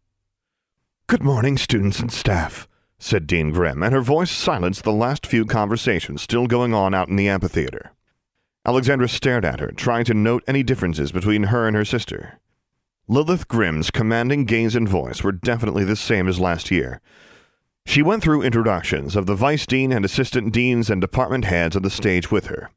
Good 1.09 1.23
morning, 1.23 1.59
students 1.59 2.01
and 2.01 2.11
staff, 2.11 2.67
said 2.99 3.27
Dean 3.27 3.51
Grimm, 3.51 3.83
and 3.83 3.93
her 3.93 4.01
voice 4.01 4.31
silenced 4.31 4.85
the 4.85 4.95
last 4.95 5.27
few 5.27 5.45
conversations 5.45 6.23
still 6.23 6.47
going 6.47 6.73
on 6.73 6.95
out 6.95 7.11
in 7.11 7.17
the 7.17 7.29
amphitheater. 7.29 7.93
Alexandra 8.65 9.11
stared 9.11 9.45
at 9.45 9.61
her, 9.61 9.73
trying 9.73 10.07
to 10.07 10.15
note 10.15 10.43
any 10.47 10.63
differences 10.63 11.13
between 11.13 11.43
her 11.45 11.67
and 11.67 11.77
her 11.77 11.85
sister. 11.85 12.41
Lilith 13.09 13.47
Grimm's 13.47 13.91
commanding 13.91 14.47
gaze 14.47 14.75
and 14.75 14.89
voice 14.89 15.23
were 15.23 15.33
definitely 15.33 15.85
the 15.85 15.97
same 15.97 16.29
as 16.29 16.41
last 16.41 16.71
year. 16.71 17.03
She 17.85 18.01
went 18.01 18.23
through 18.23 18.41
introductions 18.41 19.17
of 19.17 19.27
the 19.27 19.35
vice 19.35 19.67
dean 19.67 19.93
and 19.93 20.03
assistant 20.03 20.55
deans 20.55 20.89
and 20.89 20.99
department 20.99 21.45
heads 21.45 21.77
on 21.77 21.83
the 21.83 21.91
stage 21.91 22.31
with 22.31 22.47
her. 22.47 22.71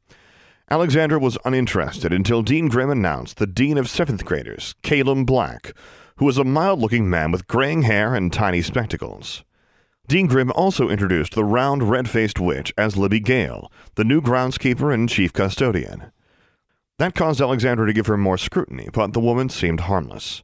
Alexandra 0.68 1.20
was 1.20 1.38
uninterested 1.44 2.12
until 2.12 2.42
Dean 2.42 2.66
Grimm 2.66 2.90
announced 2.90 3.36
the 3.36 3.46
dean 3.46 3.78
of 3.78 3.88
seventh 3.88 4.24
graders, 4.24 4.74
Caleb 4.82 5.24
Black, 5.24 5.72
who 6.16 6.24
was 6.24 6.38
a 6.38 6.44
mild 6.44 6.80
looking 6.80 7.08
man 7.08 7.30
with 7.30 7.46
graying 7.46 7.82
hair 7.82 8.16
and 8.16 8.32
tiny 8.32 8.60
spectacles. 8.60 9.44
Dean 10.08 10.26
Grimm 10.26 10.50
also 10.56 10.88
introduced 10.88 11.34
the 11.34 11.44
round, 11.44 11.88
red 11.88 12.10
faced 12.10 12.40
witch 12.40 12.74
as 12.76 12.96
Libby 12.96 13.20
Gale, 13.20 13.70
the 13.94 14.02
new 14.02 14.20
groundskeeper 14.20 14.92
and 14.92 15.08
chief 15.08 15.32
custodian. 15.32 16.10
That 16.98 17.14
caused 17.14 17.40
Alexandra 17.40 17.86
to 17.86 17.92
give 17.92 18.08
her 18.08 18.16
more 18.16 18.38
scrutiny, 18.38 18.88
but 18.92 19.12
the 19.12 19.20
woman 19.20 19.48
seemed 19.48 19.80
harmless. 19.80 20.42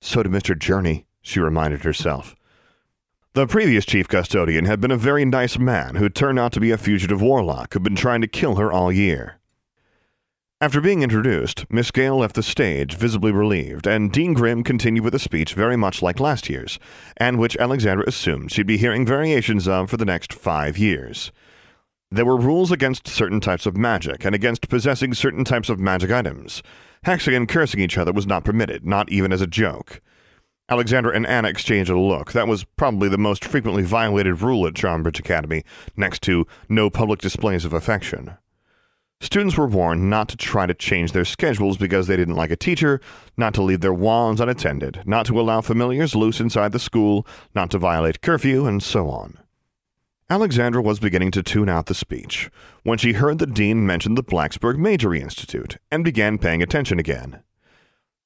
So 0.00 0.22
did 0.22 0.30
Mr. 0.30 0.56
Journey, 0.56 1.06
she 1.22 1.40
reminded 1.40 1.82
herself. 1.82 2.36
The 3.32 3.48
previous 3.48 3.84
chief 3.84 4.06
custodian 4.06 4.66
had 4.66 4.80
been 4.80 4.92
a 4.92 4.96
very 4.96 5.24
nice 5.24 5.58
man 5.58 5.96
who 5.96 6.08
turned 6.08 6.38
out 6.38 6.52
to 6.52 6.60
be 6.60 6.70
a 6.70 6.78
fugitive 6.78 7.20
warlock 7.20 7.72
who'd 7.72 7.82
been 7.82 7.96
trying 7.96 8.20
to 8.20 8.28
kill 8.28 8.54
her 8.54 8.70
all 8.70 8.92
year. 8.92 9.39
After 10.62 10.82
being 10.82 11.02
introduced, 11.02 11.64
Miss 11.70 11.90
Gale 11.90 12.18
left 12.18 12.34
the 12.34 12.42
stage, 12.42 12.94
visibly 12.94 13.32
relieved, 13.32 13.86
and 13.86 14.12
Dean 14.12 14.34
Grimm 14.34 14.62
continued 14.62 15.04
with 15.04 15.14
a 15.14 15.18
speech 15.18 15.54
very 15.54 15.74
much 15.74 16.02
like 16.02 16.20
last 16.20 16.50
year's, 16.50 16.78
and 17.16 17.38
which 17.38 17.56
Alexandra 17.56 18.04
assumed 18.06 18.52
she'd 18.52 18.66
be 18.66 18.76
hearing 18.76 19.06
variations 19.06 19.66
of 19.66 19.88
for 19.88 19.96
the 19.96 20.04
next 20.04 20.34
five 20.34 20.76
years. 20.76 21.32
There 22.10 22.26
were 22.26 22.36
rules 22.36 22.70
against 22.70 23.08
certain 23.08 23.40
types 23.40 23.64
of 23.64 23.74
magic, 23.74 24.22
and 24.22 24.34
against 24.34 24.68
possessing 24.68 25.14
certain 25.14 25.44
types 25.44 25.70
of 25.70 25.80
magic 25.80 26.10
items. 26.10 26.62
Hexing 27.06 27.34
and 27.34 27.48
cursing 27.48 27.80
each 27.80 27.96
other 27.96 28.12
was 28.12 28.26
not 28.26 28.44
permitted, 28.44 28.84
not 28.84 29.10
even 29.10 29.32
as 29.32 29.40
a 29.40 29.46
joke. 29.46 30.02
Alexandra 30.68 31.16
and 31.16 31.26
Anna 31.26 31.48
exchanged 31.48 31.90
a 31.90 31.98
look. 31.98 32.32
That 32.32 32.48
was 32.48 32.64
probably 32.64 33.08
the 33.08 33.16
most 33.16 33.46
frequently 33.46 33.82
violated 33.82 34.42
rule 34.42 34.66
at 34.66 34.74
Charmbridge 34.74 35.20
Academy, 35.20 35.64
next 35.96 36.20
to 36.24 36.46
no 36.68 36.90
public 36.90 37.20
displays 37.20 37.64
of 37.64 37.72
affection. 37.72 38.32
Students 39.22 39.58
were 39.58 39.66
warned 39.66 40.08
not 40.08 40.28
to 40.30 40.36
try 40.36 40.64
to 40.64 40.72
change 40.72 41.12
their 41.12 41.26
schedules 41.26 41.76
because 41.76 42.06
they 42.06 42.16
didn't 42.16 42.36
like 42.36 42.50
a 42.50 42.56
teacher, 42.56 43.00
not 43.36 43.52
to 43.54 43.62
leave 43.62 43.82
their 43.82 43.92
wands 43.92 44.40
unattended, 44.40 45.02
not 45.04 45.26
to 45.26 45.38
allow 45.38 45.60
familiars 45.60 46.14
loose 46.14 46.40
inside 46.40 46.72
the 46.72 46.78
school, 46.78 47.26
not 47.54 47.70
to 47.70 47.78
violate 47.78 48.22
curfew, 48.22 48.66
and 48.66 48.82
so 48.82 49.10
on. 49.10 49.38
Alexandra 50.30 50.80
was 50.80 51.00
beginning 51.00 51.30
to 51.32 51.42
tune 51.42 51.68
out 51.68 51.86
the 51.86 51.94
speech 51.94 52.50
when 52.82 52.96
she 52.96 53.12
heard 53.12 53.38
the 53.38 53.46
dean 53.46 53.84
mention 53.84 54.14
the 54.14 54.22
Blackburn 54.22 54.80
Military 54.80 55.20
Institute 55.20 55.76
and 55.90 56.02
began 56.02 56.38
paying 56.38 56.62
attention 56.62 56.98
again. 56.98 57.42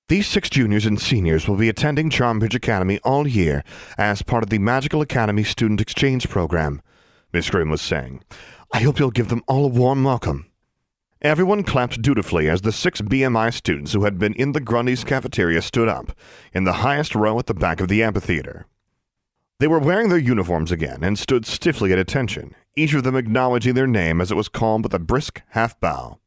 These 0.08 0.28
six 0.28 0.48
juniors 0.48 0.86
and 0.86 1.00
seniors 1.00 1.48
will 1.48 1.56
be 1.56 1.70
attending 1.70 2.10
Charmbridge 2.10 2.54
Academy 2.54 3.00
all 3.02 3.26
year 3.26 3.64
as 3.98 4.22
part 4.22 4.44
of 4.44 4.50
the 4.50 4.58
Magical 4.58 5.00
Academy 5.00 5.42
Student 5.42 5.80
Exchange 5.80 6.28
Program, 6.28 6.82
Miss 7.32 7.50
Grimm 7.50 7.70
was 7.70 7.82
saying. 7.82 8.22
I 8.72 8.80
hope 8.80 8.98
you'll 8.98 9.10
give 9.10 9.28
them 9.28 9.42
all 9.48 9.64
a 9.64 9.68
warm 9.68 10.04
welcome. 10.04 10.50
Everyone 11.25 11.62
clapped 11.62 12.02
dutifully 12.02 12.50
as 12.50 12.61
the 12.61 12.71
six 12.71 13.00
BMI 13.00 13.50
students 13.54 13.95
who 13.95 14.04
had 14.04 14.19
been 14.19 14.35
in 14.35 14.52
the 14.52 14.61
Grundy's 14.61 15.04
cafeteria 15.04 15.62
stood 15.62 15.88
up, 15.88 16.12
in 16.52 16.64
the 16.64 16.85
highest 16.85 17.14
row 17.14 17.38
at 17.38 17.47
the 17.47 17.54
back 17.54 17.81
of 17.81 17.88
the 17.88 18.02
amphitheater. 18.02 18.66
They 19.59 19.66
were 19.66 19.78
wearing 19.78 20.11
their 20.11 20.19
uniforms 20.19 20.71
again 20.71 20.99
and 21.02 21.19
stood 21.19 21.47
stiffly 21.47 21.95
at 21.95 21.99
attention, 21.99 22.54
each 22.76 22.93
of 22.93 23.04
them 23.04 23.16
acknowledging 23.16 23.73
their 23.73 23.87
name 23.87 24.21
as 24.21 24.31
it 24.31 24.35
was 24.35 24.50
called 24.50 24.83
with 24.85 24.93
a 24.93 24.99
brisk 24.99 25.40
half 25.52 25.81
bow. 25.81 26.19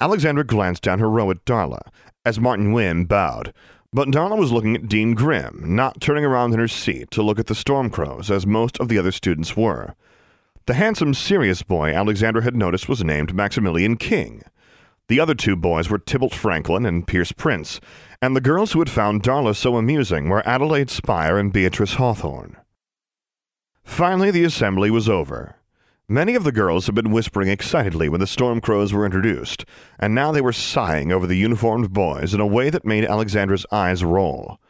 Alexandra 0.00 0.44
glanced 0.44 0.84
down 0.84 1.00
her 1.00 1.10
row 1.10 1.28
at 1.32 1.44
Darla 1.44 1.82
as 2.24 2.38
Martin 2.38 2.72
Wynne 2.72 3.06
bowed, 3.06 3.52
but 3.92 4.06
Darla 4.06 4.38
was 4.38 4.52
looking 4.52 4.76
at 4.76 4.88
Dean 4.88 5.14
Grimm, 5.14 5.74
not 5.74 6.00
turning 6.00 6.24
around 6.24 6.52
in 6.52 6.60
her 6.60 6.68
seat 6.68 7.10
to 7.10 7.24
look 7.24 7.40
at 7.40 7.48
the 7.48 7.54
Stormcrows 7.54 8.30
as 8.30 8.46
most 8.46 8.78
of 8.78 8.86
the 8.86 8.98
other 8.98 9.10
students 9.10 9.56
were. 9.56 9.96
The 10.66 10.74
handsome, 10.74 11.12
serious 11.12 11.62
boy 11.62 11.92
Alexandra 11.92 12.42
had 12.42 12.54
noticed 12.54 12.88
was 12.88 13.02
named 13.02 13.34
Maximilian 13.34 13.96
King. 13.96 14.42
The 15.08 15.18
other 15.18 15.34
two 15.34 15.56
boys 15.56 15.90
were 15.90 15.98
Tybalt 15.98 16.32
Franklin 16.32 16.86
and 16.86 17.04
Pierce 17.06 17.32
Prince, 17.32 17.80
and 18.20 18.36
the 18.36 18.40
girls 18.40 18.70
who 18.70 18.78
had 18.78 18.88
found 18.88 19.24
Darla 19.24 19.56
so 19.56 19.76
amusing 19.76 20.28
were 20.28 20.46
Adelaide 20.46 20.88
Spire 20.88 21.36
and 21.36 21.52
Beatrice 21.52 21.94
Hawthorne. 21.94 22.56
Finally, 23.82 24.30
the 24.30 24.44
assembly 24.44 24.88
was 24.88 25.08
over. 25.08 25.56
Many 26.08 26.36
of 26.36 26.44
the 26.44 26.52
girls 26.52 26.86
had 26.86 26.94
been 26.94 27.10
whispering 27.10 27.48
excitedly 27.48 28.08
when 28.08 28.20
the 28.20 28.26
storm 28.28 28.60
crows 28.60 28.92
were 28.92 29.04
introduced, 29.04 29.64
and 29.98 30.14
now 30.14 30.30
they 30.30 30.40
were 30.40 30.52
sighing 30.52 31.10
over 31.10 31.26
the 31.26 31.36
uniformed 31.36 31.92
boys 31.92 32.34
in 32.34 32.40
a 32.40 32.46
way 32.46 32.70
that 32.70 32.84
made 32.84 33.04
Alexandra's 33.04 33.66
eyes 33.72 34.04
roll. 34.04 34.60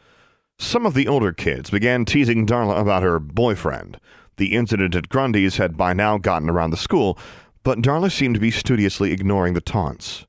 Some 0.59 0.87
of 0.87 0.95
the 0.95 1.09
older 1.09 1.33
kids 1.33 1.69
began 1.69 2.05
teasing 2.05 2.47
Darla 2.47 2.81
about 2.81 3.03
her 3.03 3.19
boyfriend. 3.19 3.99
The 4.43 4.57
incident 4.57 4.97
at 4.97 5.09
Grundy's 5.09 5.59
had 5.59 5.77
by 5.77 5.93
now 5.93 6.19
gotten 6.19 6.51
around 6.51 6.71
the 6.71 6.77
school, 6.77 7.17
but 7.63 7.79
Darla 7.79 8.11
seemed 8.11 8.35
to 8.35 8.41
be 8.41 8.51
studiously 8.51 9.13
ignoring 9.13 9.55
the 9.55 9.61
taunts. 9.61 10.27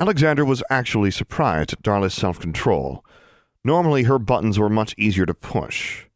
Alexandra 0.00 0.46
was 0.46 0.62
actually 0.70 1.10
surprised 1.10 1.74
at 1.74 1.82
Darla's 1.82 2.14
self 2.14 2.40
control. 2.40 3.04
Normally, 3.62 4.04
her 4.04 4.18
buttons 4.18 4.58
were 4.58 4.70
much 4.70 4.94
easier 4.96 5.26
to 5.26 5.34
push. 5.34 6.06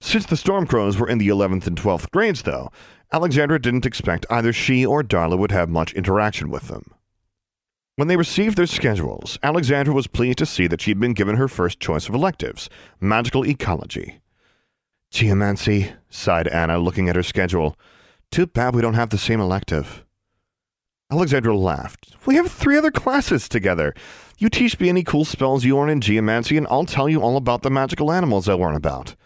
Since 0.00 0.26
the 0.26 0.36
Stormcrows 0.36 1.00
were 1.00 1.08
in 1.08 1.18
the 1.18 1.26
11th 1.26 1.66
and 1.66 1.76
12th 1.76 2.12
grades, 2.12 2.42
though, 2.42 2.70
Alexandra 3.12 3.60
didn't 3.60 3.84
expect 3.84 4.24
either 4.30 4.52
she 4.52 4.86
or 4.86 5.02
Darla 5.02 5.36
would 5.36 5.50
have 5.50 5.68
much 5.68 5.94
interaction 5.94 6.48
with 6.48 6.68
them. 6.68 6.94
When 7.96 8.06
they 8.06 8.16
received 8.16 8.56
their 8.56 8.66
schedules, 8.66 9.36
Alexandra 9.42 9.92
was 9.92 10.06
pleased 10.06 10.38
to 10.38 10.46
see 10.46 10.68
that 10.68 10.80
she 10.80 10.92
had 10.92 11.00
been 11.00 11.12
given 11.12 11.34
her 11.34 11.48
first 11.48 11.80
choice 11.80 12.08
of 12.08 12.14
electives 12.14 12.70
magical 13.00 13.44
ecology. 13.44 14.20
Geomancy, 15.10 15.92
sighed 16.08 16.48
Anna, 16.48 16.78
looking 16.78 17.08
at 17.08 17.16
her 17.16 17.22
schedule. 17.22 17.76
Too 18.30 18.46
bad 18.46 18.74
we 18.74 18.82
don't 18.82 18.94
have 18.94 19.10
the 19.10 19.18
same 19.18 19.40
elective. 19.40 20.04
Alexandra 21.10 21.56
laughed. 21.56 22.14
We 22.26 22.36
have 22.36 22.50
three 22.50 22.78
other 22.78 22.92
classes 22.92 23.48
together. 23.48 23.92
You 24.38 24.48
teach 24.48 24.78
me 24.78 24.88
any 24.88 25.02
cool 25.02 25.24
spells 25.24 25.64
you 25.64 25.76
learn 25.76 25.90
in 25.90 26.00
geomancy, 26.00 26.56
and 26.56 26.66
I'll 26.70 26.84
tell 26.84 27.08
you 27.08 27.20
all 27.20 27.36
about 27.36 27.62
the 27.62 27.70
magical 27.70 28.12
animals 28.12 28.48
I 28.48 28.52
learn 28.52 28.76
about. 28.76 29.16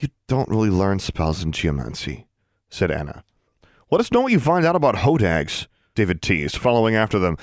You 0.00 0.08
don't 0.26 0.48
really 0.48 0.70
learn 0.70 0.98
spells 0.98 1.42
in 1.42 1.52
geomancy, 1.52 2.26
said 2.70 2.90
Anna. 2.90 3.24
Let 3.90 4.00
us 4.00 4.10
know 4.10 4.22
what 4.22 4.32
you 4.32 4.40
find 4.40 4.64
out 4.64 4.76
about 4.76 4.96
hodags, 4.96 5.66
David 5.94 6.22
teased, 6.22 6.56
following 6.56 6.96
after 6.96 7.18
them, 7.18 7.36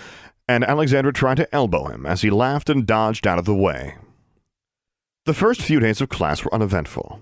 and 0.48 0.64
Alexandra 0.64 1.14
tried 1.14 1.38
to 1.38 1.56
elbow 1.56 1.86
him 1.86 2.06
as 2.06 2.22
he 2.22 2.30
laughed 2.30 2.70
and 2.70 2.86
dodged 2.86 3.28
out 3.28 3.40
of 3.40 3.46
the 3.46 3.56
way. 3.56 3.96
The 5.26 5.34
first 5.34 5.62
few 5.62 5.80
days 5.80 6.02
of 6.02 6.10
class 6.10 6.44
were 6.44 6.54
uneventful. 6.54 7.22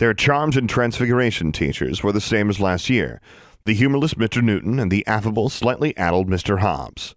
Their 0.00 0.14
charms 0.14 0.56
and 0.56 0.66
transfiguration 0.66 1.52
teachers 1.52 2.02
were 2.02 2.10
the 2.10 2.22
same 2.22 2.48
as 2.48 2.58
last 2.58 2.88
year 2.88 3.20
the 3.66 3.74
humorless 3.74 4.14
Mr. 4.14 4.42
Newton 4.42 4.80
and 4.80 4.90
the 4.90 5.06
affable, 5.06 5.50
slightly 5.50 5.94
addled 5.98 6.26
Mr. 6.26 6.60
Hobbs. 6.60 7.14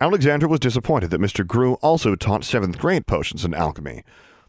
Alexandra 0.00 0.48
was 0.48 0.58
disappointed 0.58 1.10
that 1.10 1.20
Mr. 1.20 1.46
Grew 1.46 1.74
also 1.74 2.14
taught 2.14 2.44
seventh 2.44 2.78
grade 2.78 3.06
potions 3.06 3.44
and 3.44 3.54
alchemy, 3.54 4.04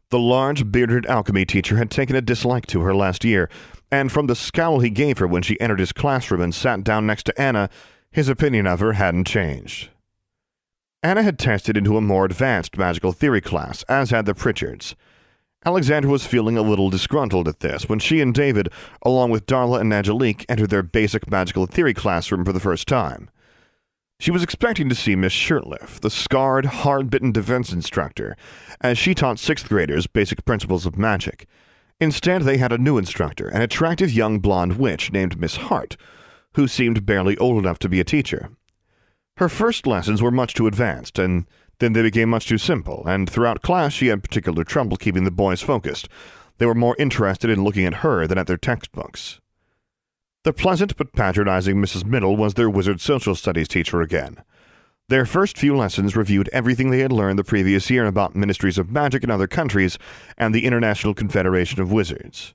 the 0.10 0.18
large, 0.18 0.72
bearded 0.72 1.06
alchemy 1.08 1.44
teacher 1.44 1.76
had 1.76 1.92
taken 1.92 2.16
a 2.16 2.22
dislike 2.22 2.66
to 2.68 2.80
her 2.80 2.96
last 2.96 3.26
year, 3.26 3.50
and 3.92 4.10
from 4.10 4.28
the 4.28 4.36
scowl 4.36 4.80
he 4.80 4.90
gave 4.90 5.18
her 5.18 5.28
when 5.28 5.44
she 5.44 5.60
entered 5.60 5.80
his 5.80 5.92
classroom 5.92 6.40
and 6.40 6.56
sat 6.56 6.86
down 6.86 7.06
next 7.06 7.24
to 7.24 7.42
Anna, 7.42 7.70
his 8.10 8.30
opinion 8.30 8.68
of 8.68 8.80
her 8.80 8.94
hadn't 8.94 9.28
changed. 9.28 9.90
Anna 11.04 11.24
had 11.24 11.38
tested 11.38 11.76
into 11.76 11.98
a 11.98 12.02
more 12.02 12.24
advanced 12.24 12.78
magical 12.78 13.12
theory 13.12 13.42
class, 13.42 13.84
as 13.90 14.12
had 14.12 14.26
the 14.26 14.34
Pritchards. 14.34 14.96
Alexandra 15.66 16.10
was 16.10 16.26
feeling 16.26 16.58
a 16.58 16.62
little 16.62 16.90
disgruntled 16.90 17.48
at 17.48 17.60
this 17.60 17.90
when 17.90 18.00
she 18.00 18.22
and 18.22 18.34
David, 18.34 18.70
along 19.02 19.30
with 19.30 19.46
Darla 19.46 19.82
and 19.82 19.94
Angelique, 19.94 20.46
entered 20.48 20.70
their 20.70 20.84
basic 20.84 21.30
magical 21.30 21.66
theory 21.66 21.94
classroom 21.94 22.46
for 22.46 22.54
the 22.54 22.62
first 22.62 22.88
time. 22.88 23.30
She 24.22 24.32
was 24.32 24.44
expecting 24.44 24.90
to 24.90 24.96
see 24.96 25.16
Miss 25.16 25.34
Shirtliff, 25.34 26.00
the 26.00 26.10
scarred, 26.10 26.66
hard 26.66 27.10
bitten 27.10 27.32
defense 27.32 27.74
instructor, 27.74 28.36
as 28.82 28.98
she 28.98 29.14
taught 29.14 29.40
sixth 29.40 29.68
graders 29.68 30.08
basic 30.08 30.46
principles 30.46 30.86
of 30.86 30.98
magic. 30.98 31.46
Instead, 32.00 32.44
they 32.44 32.58
had 32.58 32.72
a 32.72 32.78
new 32.78 32.98
instructor, 32.98 33.50
an 33.50 33.62
attractive 33.62 34.12
young 34.12 34.40
blonde 34.40 34.78
witch 34.78 35.12
named 35.12 35.40
Miss 35.40 35.58
Hart, 35.58 35.98
who 36.54 36.68
seemed 36.68 37.06
barely 37.06 37.38
old 37.38 37.58
enough 37.58 37.80
to 37.80 37.90
be 37.90 38.00
a 38.00 38.06
teacher. 38.06 38.50
Her 39.38 39.50
first 39.50 39.86
lessons 39.88 40.22
were 40.22 40.32
much 40.32 40.54
too 40.54 40.68
advanced, 40.68 41.20
and 41.20 41.46
then 41.80 41.94
they 41.94 42.02
became 42.02 42.30
much 42.30 42.48
too 42.48 42.58
simple, 42.58 43.04
and 43.08 43.30
throughout 43.30 43.62
class 43.62 43.94
she 43.94 44.08
had 44.08 44.24
particular 44.24 44.64
trouble 44.64 44.98
keeping 44.98 45.24
the 45.24 45.32
boys 45.32 45.62
focused. 45.62 46.08
They 46.58 46.66
were 46.66 46.76
more 46.76 46.96
interested 47.00 47.50
in 47.50 47.64
looking 47.64 47.86
at 47.86 47.96
her 47.96 48.28
than 48.28 48.38
at 48.38 48.48
their 48.48 48.58
textbooks. 48.58 49.40
The 50.44 50.54
pleasant 50.54 50.96
but 50.98 51.14
patronizing 51.14 51.78
Mrs. 51.78 52.06
Middle 52.06 52.38
was 52.38 52.54
their 52.54 52.70
wizard 52.70 53.02
social 53.02 53.36
studies 53.36 53.68
teacher 53.68 54.02
again. 54.02 54.44
Their 55.10 55.26
first 55.26 55.58
few 55.58 55.76
lessons 55.76 56.16
reviewed 56.16 56.50
everything 56.54 56.92
they 56.92 57.00
had 57.00 57.12
learned 57.12 57.40
the 57.40 57.44
previous 57.44 57.90
year 57.90 58.06
about 58.06 58.36
ministries 58.36 58.78
of 58.78 58.92
magic 58.92 59.24
in 59.24 59.32
other 59.32 59.48
countries 59.48 59.98
and 60.38 60.54
the 60.54 60.66
International 60.66 61.14
Confederation 61.14 61.82
of 61.82 61.92
Wizards. 61.92 62.54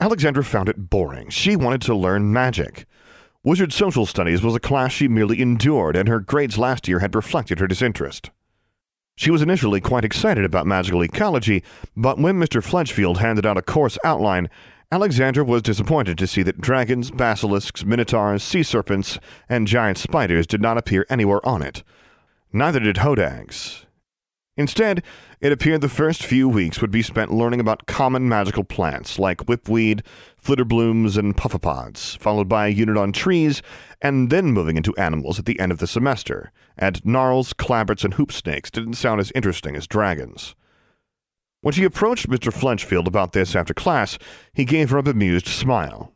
Alexandra 0.00 0.44
found 0.44 0.68
it 0.68 0.90
boring. 0.90 1.30
She 1.30 1.56
wanted 1.56 1.82
to 1.82 1.94
learn 1.94 2.32
magic. 2.32 2.86
Wizard 3.44 3.72
Social 3.72 4.04
Studies 4.04 4.42
was 4.42 4.56
a 4.56 4.60
class 4.60 4.90
she 4.90 5.06
merely 5.06 5.40
endured, 5.40 5.94
and 5.94 6.08
her 6.08 6.18
grades 6.18 6.58
last 6.58 6.88
year 6.88 6.98
had 6.98 7.14
reflected 7.14 7.60
her 7.60 7.68
disinterest. 7.68 8.30
She 9.14 9.30
was 9.30 9.42
initially 9.42 9.80
quite 9.80 10.04
excited 10.04 10.44
about 10.44 10.66
magical 10.66 11.02
ecology, 11.04 11.62
but 11.96 12.18
when 12.18 12.38
Mr. 12.38 12.62
Fletchfield 12.62 13.18
handed 13.18 13.46
out 13.46 13.56
a 13.56 13.62
course 13.62 13.96
outline, 14.04 14.50
Alexandra 14.90 15.44
was 15.44 15.62
disappointed 15.62 16.18
to 16.18 16.26
see 16.26 16.42
that 16.42 16.60
dragons, 16.60 17.10
basilisks, 17.12 17.84
minotaurs, 17.84 18.42
sea 18.42 18.64
serpents, 18.64 19.18
and 19.48 19.68
giant 19.68 19.98
spiders 19.98 20.46
did 20.46 20.60
not 20.60 20.78
appear 20.78 21.06
anywhere 21.08 21.44
on 21.46 21.62
it. 21.62 21.84
Neither 22.52 22.80
did 22.80 22.96
hodags. 22.96 23.84
Instead, 24.56 25.04
it 25.40 25.52
appeared 25.52 25.82
the 25.82 25.88
first 25.88 26.24
few 26.24 26.48
weeks 26.48 26.80
would 26.80 26.90
be 26.90 27.02
spent 27.02 27.32
learning 27.32 27.60
about 27.60 27.86
common 27.86 28.28
magical 28.28 28.64
plants 28.64 29.16
like 29.16 29.46
whipweed, 29.46 30.02
flitterblooms, 30.48 31.18
and 31.18 31.36
puffapods, 31.36 32.16
followed 32.16 32.48
by 32.48 32.66
a 32.66 32.70
unit 32.70 32.96
on 32.96 33.12
trees, 33.12 33.60
and 34.00 34.30
then 34.30 34.46
moving 34.46 34.78
into 34.78 34.96
animals 34.96 35.38
at 35.38 35.44
the 35.44 35.60
end 35.60 35.70
of 35.70 35.78
the 35.78 35.86
semester. 35.86 36.50
And 36.78 37.04
gnarls, 37.04 37.52
clabrets, 37.52 38.02
and 38.02 38.14
hoop 38.14 38.32
snakes 38.32 38.70
didn't 38.70 38.94
sound 38.94 39.20
as 39.20 39.30
interesting 39.34 39.76
as 39.76 39.86
dragons. 39.86 40.54
When 41.60 41.74
she 41.74 41.84
approached 41.84 42.30
Mr. 42.30 42.50
Fletchfield 42.50 43.06
about 43.06 43.32
this 43.32 43.54
after 43.54 43.74
class, 43.74 44.16
he 44.54 44.64
gave 44.64 44.88
her 44.88 44.96
a 44.96 45.02
bemused 45.02 45.48
smile. 45.48 46.14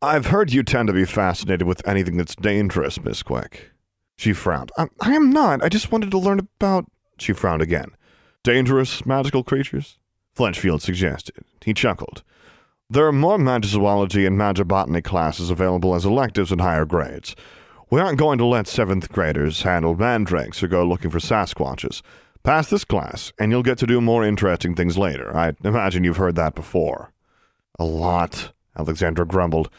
I've 0.00 0.26
heard 0.26 0.52
you 0.52 0.62
tend 0.62 0.86
to 0.86 0.94
be 0.94 1.04
fascinated 1.04 1.66
with 1.66 1.86
anything 1.86 2.16
that's 2.16 2.34
dangerous, 2.34 2.98
Miss 3.02 3.22
Quick. 3.22 3.72
She 4.16 4.32
frowned. 4.32 4.72
I, 4.78 4.86
I 5.02 5.12
am 5.12 5.30
not. 5.30 5.62
I 5.62 5.68
just 5.68 5.92
wanted 5.92 6.10
to 6.12 6.18
learn 6.18 6.38
about. 6.38 6.86
She 7.18 7.34
frowned 7.34 7.60
again. 7.60 7.90
Dangerous 8.42 9.04
magical 9.04 9.44
creatures? 9.44 9.98
Fletchfield 10.34 10.80
suggested. 10.80 11.44
He 11.62 11.74
chuckled. 11.74 12.22
There 12.92 13.06
are 13.06 13.12
more 13.12 13.38
magizoology 13.38 14.26
and 14.26 14.36
magibotany 14.36 15.04
classes 15.04 15.48
available 15.48 15.94
as 15.94 16.04
electives 16.04 16.50
in 16.50 16.58
higher 16.58 16.84
grades. 16.84 17.36
We 17.88 18.00
aren't 18.00 18.18
going 18.18 18.38
to 18.38 18.44
let 18.44 18.66
seventh 18.66 19.12
graders 19.12 19.62
handle 19.62 19.94
mandrakes 19.94 20.60
or 20.60 20.66
go 20.66 20.84
looking 20.84 21.12
for 21.12 21.20
Sasquatches. 21.20 22.02
Pass 22.42 22.68
this 22.68 22.84
class, 22.84 23.32
and 23.38 23.52
you'll 23.52 23.62
get 23.62 23.78
to 23.78 23.86
do 23.86 24.00
more 24.00 24.24
interesting 24.24 24.74
things 24.74 24.98
later. 24.98 25.36
I 25.36 25.52
imagine 25.62 26.02
you've 26.02 26.16
heard 26.16 26.34
that 26.34 26.56
before. 26.56 27.12
A 27.78 27.84
lot, 27.84 28.52
Alexandra 28.76 29.24
grumbled. 29.24 29.70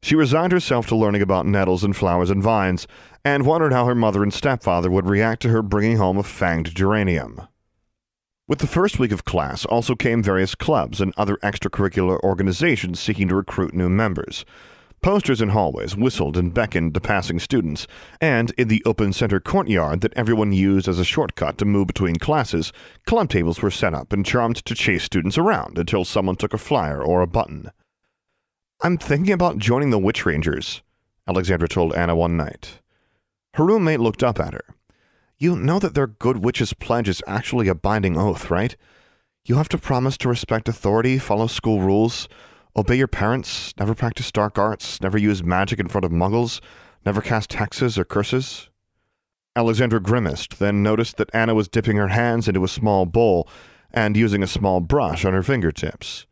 She 0.00 0.14
resigned 0.14 0.52
herself 0.52 0.86
to 0.86 0.96
learning 0.96 1.22
about 1.22 1.46
nettles 1.46 1.82
and 1.82 1.96
flowers 1.96 2.30
and 2.30 2.40
vines, 2.40 2.86
and 3.24 3.44
wondered 3.44 3.72
how 3.72 3.84
her 3.86 3.96
mother 3.96 4.22
and 4.22 4.32
stepfather 4.32 4.92
would 4.92 5.08
react 5.08 5.42
to 5.42 5.48
her 5.48 5.60
bringing 5.60 5.96
home 5.96 6.18
a 6.18 6.22
fanged 6.22 6.74
geranium. 6.74 7.48
With 8.48 8.60
the 8.60 8.68
first 8.68 9.00
week 9.00 9.10
of 9.10 9.24
class 9.24 9.64
also 9.64 9.96
came 9.96 10.22
various 10.22 10.54
clubs 10.54 11.00
and 11.00 11.12
other 11.16 11.36
extracurricular 11.38 12.20
organizations 12.20 13.00
seeking 13.00 13.26
to 13.26 13.34
recruit 13.34 13.74
new 13.74 13.88
members. 13.88 14.44
Posters 15.02 15.40
in 15.42 15.48
hallways 15.48 15.96
whistled 15.96 16.36
and 16.36 16.54
beckoned 16.54 16.94
to 16.94 17.00
passing 17.00 17.40
students, 17.40 17.88
and 18.20 18.52
in 18.52 18.68
the 18.68 18.84
open 18.86 19.12
center 19.12 19.40
courtyard 19.40 20.00
that 20.02 20.12
everyone 20.14 20.52
used 20.52 20.86
as 20.86 21.00
a 21.00 21.04
shortcut 21.04 21.58
to 21.58 21.64
move 21.64 21.88
between 21.88 22.20
classes, 22.20 22.72
club 23.04 23.30
tables 23.30 23.62
were 23.62 23.70
set 23.70 23.94
up 23.94 24.12
and 24.12 24.24
charmed 24.24 24.64
to 24.64 24.76
chase 24.76 25.02
students 25.02 25.36
around 25.36 25.76
until 25.76 26.04
someone 26.04 26.36
took 26.36 26.54
a 26.54 26.58
flyer 26.58 27.02
or 27.02 27.22
a 27.22 27.26
button. 27.26 27.72
I'm 28.80 28.96
thinking 28.96 29.32
about 29.32 29.58
joining 29.58 29.90
the 29.90 29.98
Witch 29.98 30.24
Rangers, 30.24 30.82
Alexandra 31.26 31.66
told 31.66 31.94
Anna 31.94 32.14
one 32.14 32.36
night. 32.36 32.80
Her 33.54 33.64
roommate 33.64 33.98
looked 33.98 34.22
up 34.22 34.38
at 34.38 34.54
her. 34.54 34.75
You 35.38 35.56
know 35.56 35.78
that 35.78 35.94
their 35.94 36.06
good 36.06 36.38
witch's 36.38 36.72
pledge 36.72 37.08
is 37.08 37.22
actually 37.26 37.68
a 37.68 37.74
binding 37.74 38.16
oath, 38.16 38.50
right? 38.50 38.76
You 39.44 39.56
have 39.56 39.68
to 39.70 39.78
promise 39.78 40.16
to 40.18 40.28
respect 40.28 40.68
authority, 40.68 41.18
follow 41.18 41.46
school 41.46 41.80
rules, 41.80 42.28
Obey 42.76 42.96
your 42.96 43.08
parents, 43.08 43.72
never 43.78 43.94
practice 43.94 44.30
dark 44.30 44.58
arts, 44.58 45.00
never 45.00 45.16
use 45.16 45.42
magic 45.42 45.80
in 45.80 45.88
front 45.88 46.04
of 46.04 46.10
muggles, 46.10 46.60
never 47.06 47.22
cast 47.22 47.50
hexes 47.52 47.96
or 47.96 48.04
curses. 48.04 48.68
Alexandra 49.56 49.98
grimaced, 49.98 50.58
then 50.58 50.82
noticed 50.82 51.16
that 51.16 51.30
Anna 51.32 51.54
was 51.54 51.68
dipping 51.68 51.96
her 51.96 52.08
hands 52.08 52.46
into 52.46 52.64
a 52.64 52.68
small 52.68 53.06
bowl 53.06 53.48
and 53.90 54.14
using 54.14 54.42
a 54.42 54.46
small 54.46 54.80
brush 54.80 55.24
on 55.24 55.32
her 55.32 55.42
fingertips. 55.42 56.26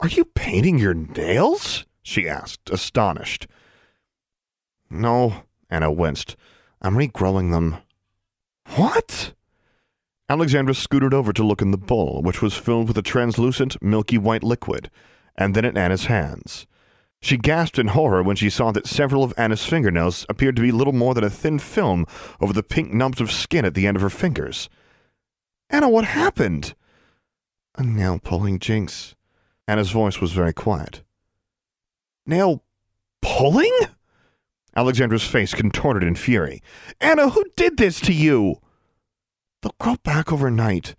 Are 0.00 0.08
you 0.08 0.24
painting 0.24 0.78
your 0.78 0.94
nails? 0.94 1.84
she 2.02 2.26
asked, 2.26 2.70
astonished. 2.70 3.46
No, 4.88 5.42
Anna 5.68 5.92
winced. 5.92 6.34
I'm 6.80 6.96
regrowing 6.96 7.50
them. 7.50 7.76
What? 8.76 9.34
Alexandra 10.28 10.74
scooted 10.74 11.14
over 11.14 11.32
to 11.32 11.42
look 11.42 11.62
in 11.62 11.70
the 11.70 11.78
bowl, 11.78 12.20
which 12.22 12.42
was 12.42 12.54
filled 12.54 12.88
with 12.88 12.98
a 12.98 13.02
translucent, 13.02 13.80
milky 13.82 14.18
white 14.18 14.44
liquid 14.44 14.90
and 15.38 15.54
then 15.54 15.64
at 15.64 15.78
Anna's 15.78 16.06
hands. 16.06 16.66
She 17.22 17.36
gasped 17.36 17.78
in 17.78 17.88
horror 17.88 18.22
when 18.22 18.36
she 18.36 18.50
saw 18.50 18.70
that 18.72 18.86
several 18.86 19.24
of 19.24 19.32
Anna's 19.38 19.64
fingernails 19.64 20.26
appeared 20.28 20.56
to 20.56 20.62
be 20.62 20.70
little 20.70 20.92
more 20.92 21.14
than 21.14 21.24
a 21.24 21.30
thin 21.30 21.58
film 21.58 22.06
over 22.40 22.52
the 22.52 22.62
pink 22.62 22.92
nubs 22.92 23.20
of 23.20 23.32
skin 23.32 23.64
at 23.64 23.74
the 23.74 23.86
end 23.86 23.96
of 23.96 24.02
her 24.02 24.10
fingers. 24.10 24.68
Anna, 25.70 25.88
what 25.88 26.04
happened? 26.04 26.74
A 27.76 27.82
nail 27.82 28.20
pulling 28.22 28.58
jinx. 28.58 29.14
Anna's 29.66 29.90
voice 29.90 30.20
was 30.20 30.32
very 30.32 30.52
quiet. 30.52 31.02
Nail 32.26 32.62
pulling? 33.22 33.76
Alexandra's 34.78 35.26
face 35.26 35.54
contorted 35.54 36.04
in 36.04 36.14
fury. 36.14 36.62
Anna, 37.00 37.30
who 37.30 37.44
did 37.56 37.78
this 37.78 38.00
to 38.00 38.12
you? 38.12 38.60
They'll 39.60 39.74
grow 39.80 39.96
back 40.04 40.32
overnight. 40.32 40.94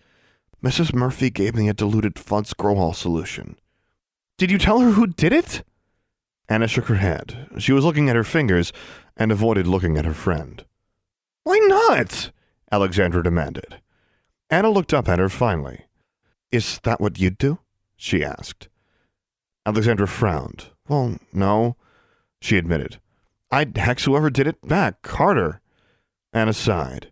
Mrs. 0.62 0.94
Murphy 0.94 1.30
gave 1.30 1.56
me 1.56 1.70
a 1.70 1.74
diluted 1.74 2.16
Fuds 2.16 2.54
Growall 2.54 2.94
solution. 2.94 3.56
Did 4.38 4.52
you 4.52 4.58
tell 4.58 4.82
her 4.82 4.92
who 4.92 5.08
did 5.08 5.32
it? 5.32 5.64
Anna 6.50 6.68
shook 6.68 6.88
her 6.88 6.96
head. 6.96 7.48
She 7.58 7.72
was 7.72 7.86
looking 7.86 8.10
at 8.10 8.18
her 8.18 8.26
fingers 8.26 8.74
and 9.16 9.32
avoided 9.32 9.66
looking 9.66 9.98
at 9.98 10.04
her 10.04 10.14
friend. 10.14 10.66
Why 11.46 11.58
not? 11.60 12.32
Alexandra 12.74 13.24
demanded. 13.24 13.80
Anna 14.50 14.72
looked 14.72 14.94
up 14.94 15.08
at 15.08 15.20
her 15.20 15.30
finally. 15.30 15.86
Is 16.52 16.82
that 16.84 17.00
what 17.00 17.18
you'd 17.18 17.38
do? 17.38 17.60
she 17.96 18.26
asked. 18.26 18.68
Alexandra 19.66 20.06
frowned. 20.06 20.66
Well, 20.90 21.16
no, 21.32 21.78
she 22.42 22.58
admitted. 22.58 23.00
I'd 23.52 23.78
hex 23.78 24.06
whoever 24.06 24.30
did 24.30 24.48
it 24.48 24.68
back, 24.68 25.02
Carter. 25.02 25.62
Anna 26.34 26.54
sighed. 26.54 27.12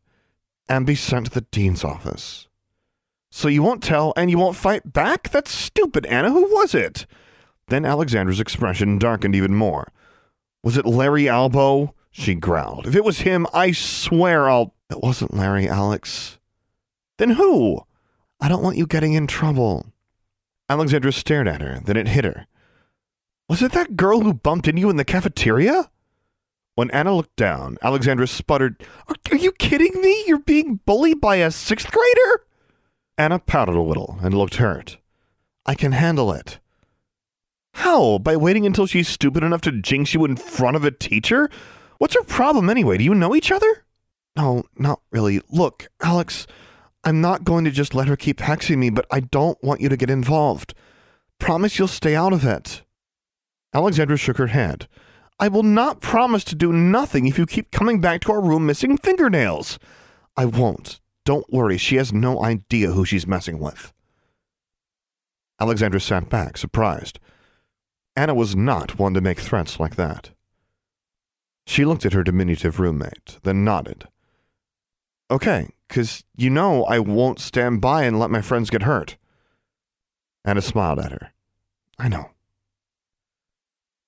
And 0.69 0.85
be 0.85 0.95
sent 0.95 1.27
to 1.27 1.31
the 1.31 1.41
dean's 1.41 1.83
office. 1.83 2.47
So 3.31 3.47
you 3.47 3.63
won't 3.63 3.83
tell 3.83 4.13
and 4.15 4.29
you 4.29 4.37
won't 4.37 4.55
fight 4.55 4.93
back? 4.93 5.29
That's 5.29 5.51
stupid, 5.51 6.05
Anna. 6.05 6.31
Who 6.31 6.43
was 6.53 6.75
it? 6.75 7.05
Then 7.67 7.85
Alexandra's 7.85 8.39
expression 8.39 8.97
darkened 8.97 9.35
even 9.35 9.53
more. 9.53 9.91
Was 10.63 10.77
it 10.77 10.85
Larry 10.85 11.29
Albo? 11.29 11.93
She 12.11 12.35
growled. 12.35 12.87
If 12.87 12.95
it 12.95 13.03
was 13.03 13.19
him, 13.19 13.45
I 13.53 13.71
swear 13.71 14.49
I'll. 14.49 14.73
It 14.89 15.01
wasn't 15.01 15.33
Larry, 15.33 15.67
Alex. 15.67 16.39
Then 17.17 17.31
who? 17.31 17.81
I 18.39 18.47
don't 18.47 18.63
want 18.63 18.77
you 18.77 18.87
getting 18.87 19.13
in 19.13 19.27
trouble. 19.27 19.85
Alexandra 20.69 21.11
stared 21.11 21.47
at 21.47 21.61
her, 21.61 21.81
then 21.83 21.97
it 21.97 22.07
hit 22.07 22.25
her. 22.25 22.47
Was 23.49 23.61
it 23.61 23.71
that 23.73 23.95
girl 23.95 24.21
who 24.21 24.33
bumped 24.33 24.67
into 24.67 24.81
you 24.81 24.89
in 24.89 24.97
the 24.97 25.05
cafeteria? 25.05 25.89
When 26.77 26.91
Anna 26.91 27.15
looked 27.15 27.35
down, 27.37 27.79
Alexandra 27.81 28.27
sputtered, 28.27 28.83
are, 29.07 29.15
are 29.31 29.37
you 29.37 29.51
kidding 29.51 29.99
me? 29.99 30.23
You're 30.27 30.37
being 30.37 30.79
bullied 30.85 31.19
by 31.19 31.37
a 31.37 31.49
sixth 31.49 31.89
grader? 31.89 32.45
Anna 33.17 33.39
pouted 33.39 33.73
a 33.73 33.81
little 33.81 34.19
and 34.21 34.31
looked 34.35 34.57
hurt. 34.57 34.99
I 35.65 35.73
can 35.73 35.93
handle 35.93 36.31
it. 36.31 36.59
How? 37.73 38.19
By 38.19 38.35
waiting 38.35 38.67
until 38.67 38.85
she's 38.85 39.07
stupid 39.07 39.43
enough 39.43 39.61
to 39.61 39.71
jinx 39.71 40.13
you 40.13 40.23
in 40.23 40.35
front 40.35 40.75
of 40.75 40.83
a 40.85 40.91
teacher? 40.91 41.49
What's 41.97 42.13
her 42.13 42.21
problem 42.21 42.69
anyway? 42.69 42.99
Do 42.99 43.05
you 43.05 43.15
know 43.15 43.35
each 43.35 43.51
other? 43.51 43.83
No, 44.35 44.63
not 44.77 45.01
really. 45.09 45.41
Look, 45.49 45.87
Alex, 46.03 46.45
I'm 47.03 47.21
not 47.21 47.43
going 47.43 47.65
to 47.65 47.71
just 47.71 47.95
let 47.95 48.07
her 48.07 48.15
keep 48.15 48.37
hexing 48.37 48.77
me, 48.77 48.91
but 48.91 49.07
I 49.09 49.21
don't 49.21 49.57
want 49.63 49.81
you 49.81 49.89
to 49.89 49.97
get 49.97 50.11
involved. 50.11 50.75
Promise 51.39 51.79
you'll 51.79 51.87
stay 51.87 52.15
out 52.15 52.33
of 52.33 52.45
it. 52.45 52.83
Alexandra 53.73 54.15
shook 54.15 54.37
her 54.37 54.47
head. 54.47 54.87
I 55.39 55.47
will 55.49 55.63
not 55.63 56.01
promise 56.01 56.43
to 56.45 56.55
do 56.55 56.73
nothing 56.73 57.27
if 57.27 57.37
you 57.37 57.45
keep 57.45 57.71
coming 57.71 58.01
back 58.01 58.21
to 58.21 58.31
our 58.31 58.41
room 58.41 58.65
missing 58.65 58.97
fingernails. 58.97 59.77
I 60.35 60.45
won't. 60.45 60.99
Don't 61.25 61.51
worry, 61.51 61.77
she 61.77 61.97
has 61.97 62.11
no 62.13 62.43
idea 62.43 62.91
who 62.91 63.05
she's 63.05 63.27
messing 63.27 63.59
with. 63.59 63.93
Alexandra 65.59 65.99
sat 65.99 66.29
back, 66.29 66.57
surprised. 66.57 67.19
Anna 68.15 68.33
was 68.33 68.55
not 68.55 68.97
one 68.97 69.13
to 69.13 69.21
make 69.21 69.39
threats 69.39 69.79
like 69.79 69.95
that. 69.95 70.31
She 71.67 71.85
looked 71.85 72.05
at 72.05 72.13
her 72.13 72.23
diminutive 72.23 72.79
roommate, 72.79 73.39
then 73.43 73.63
nodded. 73.63 74.07
Okay, 75.29 75.69
'cause 75.89 76.23
you 76.35 76.49
know 76.49 76.85
I 76.85 76.99
won't 76.99 77.39
stand 77.39 77.81
by 77.81 78.03
and 78.03 78.17
let 78.17 78.31
my 78.31 78.41
friends 78.41 78.69
get 78.69 78.83
hurt. 78.83 79.17
Anna 80.45 80.61
smiled 80.61 80.99
at 80.99 81.11
her. 81.11 81.33
I 81.99 82.07
know. 82.07 82.29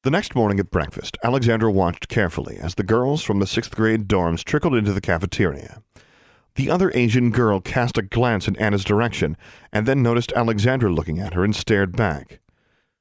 The 0.04 0.12
next 0.12 0.34
morning 0.34 0.62
at 0.62 0.72
breakfast, 0.72 1.18
Alexandra 1.26 1.70
watched 1.70 2.08
carefully 2.08 2.58
as 2.58 2.76
the 2.76 2.84
girls 2.84 3.22
from 3.22 3.40
the 3.40 3.48
sixth 3.48 3.76
grade 3.76 4.08
dorms 4.08 4.46
trickled 4.46 4.74
into 4.74 4.94
the 4.94 5.02
cafeteria. 5.02 5.84
The 6.56 6.70
other 6.70 6.90
Asian 6.96 7.32
girl 7.32 7.60
cast 7.60 7.98
a 7.98 8.02
glance 8.02 8.48
in 8.48 8.56
Anna's 8.56 8.86
direction 8.86 9.36
and 9.74 9.86
then 9.86 10.02
noticed 10.02 10.32
Alexandra 10.32 10.90
looking 10.90 11.20
at 11.20 11.34
her 11.34 11.44
and 11.44 11.54
stared 11.54 11.98
back. 11.98 12.40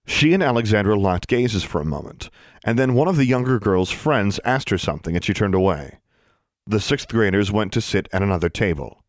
She 0.07 0.35
and 0.35 0.43
Alexandra 0.43 0.99
locked 0.99 1.29
gazes 1.29 1.63
for 1.63 1.81
a 1.81 1.85
moment, 1.85 2.31
and 2.65 2.77
then 2.77 2.95
one 2.95 3.07
of 3.07 3.17
the 3.17 3.27
younger 3.27 3.61
girl's 3.61 3.93
friends 3.93 4.41
asked 4.45 4.71
her 4.71 4.79
something 4.79 5.15
and 5.15 5.25
she 5.25 5.33
turned 5.33 5.55
away. 5.55 6.01
The 6.67 6.81
sixth 6.81 7.09
graders 7.09 7.53
went 7.53 7.73
to 7.75 7.81
sit 7.81 8.09
at 8.13 8.25
another 8.25 8.49
table. 8.49 9.05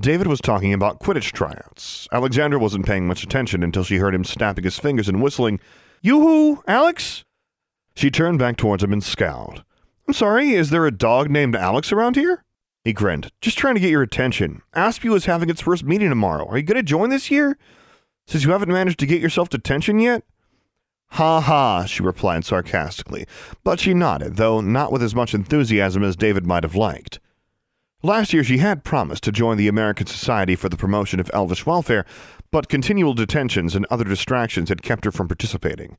David 0.00 0.26
was 0.26 0.40
talking 0.40 0.72
about 0.72 0.98
Quidditch 0.98 1.30
tryouts. 1.30 2.08
Alexandra 2.10 2.58
wasn't 2.58 2.86
paying 2.86 3.06
much 3.06 3.22
attention 3.22 3.62
until 3.62 3.84
she 3.84 3.98
heard 3.98 4.16
him 4.16 4.24
snapping 4.24 4.64
his 4.64 4.80
fingers 4.80 5.08
and 5.08 5.22
whistling, 5.22 5.60
Yoo-hoo, 6.04 6.64
Alex? 6.66 7.22
She 7.94 8.10
turned 8.10 8.40
back 8.40 8.56
towards 8.56 8.82
him 8.82 8.92
and 8.92 9.04
scowled. 9.04 9.62
I'm 10.08 10.14
sorry, 10.14 10.50
is 10.50 10.70
there 10.70 10.84
a 10.84 10.90
dog 10.90 11.30
named 11.30 11.54
Alex 11.54 11.92
around 11.92 12.16
here? 12.16 12.42
He 12.82 12.92
grinned. 12.92 13.30
Just 13.40 13.56
trying 13.56 13.76
to 13.76 13.80
get 13.80 13.90
your 13.90 14.02
attention. 14.02 14.62
Aspew 14.74 15.14
is 15.14 15.26
having 15.26 15.48
its 15.48 15.60
first 15.60 15.84
meeting 15.84 16.08
tomorrow. 16.08 16.44
Are 16.48 16.56
you 16.56 16.64
going 16.64 16.76
to 16.76 16.82
join 16.82 17.10
this 17.10 17.30
year? 17.30 17.56
Since 18.26 18.42
you 18.42 18.50
haven't 18.50 18.72
managed 18.72 18.98
to 18.98 19.06
get 19.06 19.20
yourself 19.20 19.48
detention 19.48 20.00
yet? 20.00 20.24
Ha 21.10 21.40
ha, 21.40 21.84
she 21.84 22.02
replied 22.02 22.44
sarcastically, 22.44 23.24
but 23.62 23.78
she 23.78 23.94
nodded, 23.94 24.34
though 24.36 24.60
not 24.60 24.90
with 24.90 25.04
as 25.04 25.14
much 25.14 25.34
enthusiasm 25.34 26.02
as 26.02 26.16
David 26.16 26.46
might 26.46 26.64
have 26.64 26.74
liked. 26.74 27.20
Last 28.02 28.32
year 28.32 28.42
she 28.42 28.58
had 28.58 28.82
promised 28.82 29.22
to 29.24 29.30
join 29.30 29.56
the 29.56 29.68
American 29.68 30.08
Society 30.08 30.56
for 30.56 30.68
the 30.68 30.76
Promotion 30.76 31.20
of 31.20 31.30
Elvish 31.32 31.64
Welfare, 31.64 32.04
but 32.52 32.68
continual 32.68 33.14
detentions 33.14 33.74
and 33.74 33.86
other 33.86 34.04
distractions 34.04 34.68
had 34.68 34.82
kept 34.82 35.04
her 35.04 35.10
from 35.10 35.26
participating. 35.26 35.96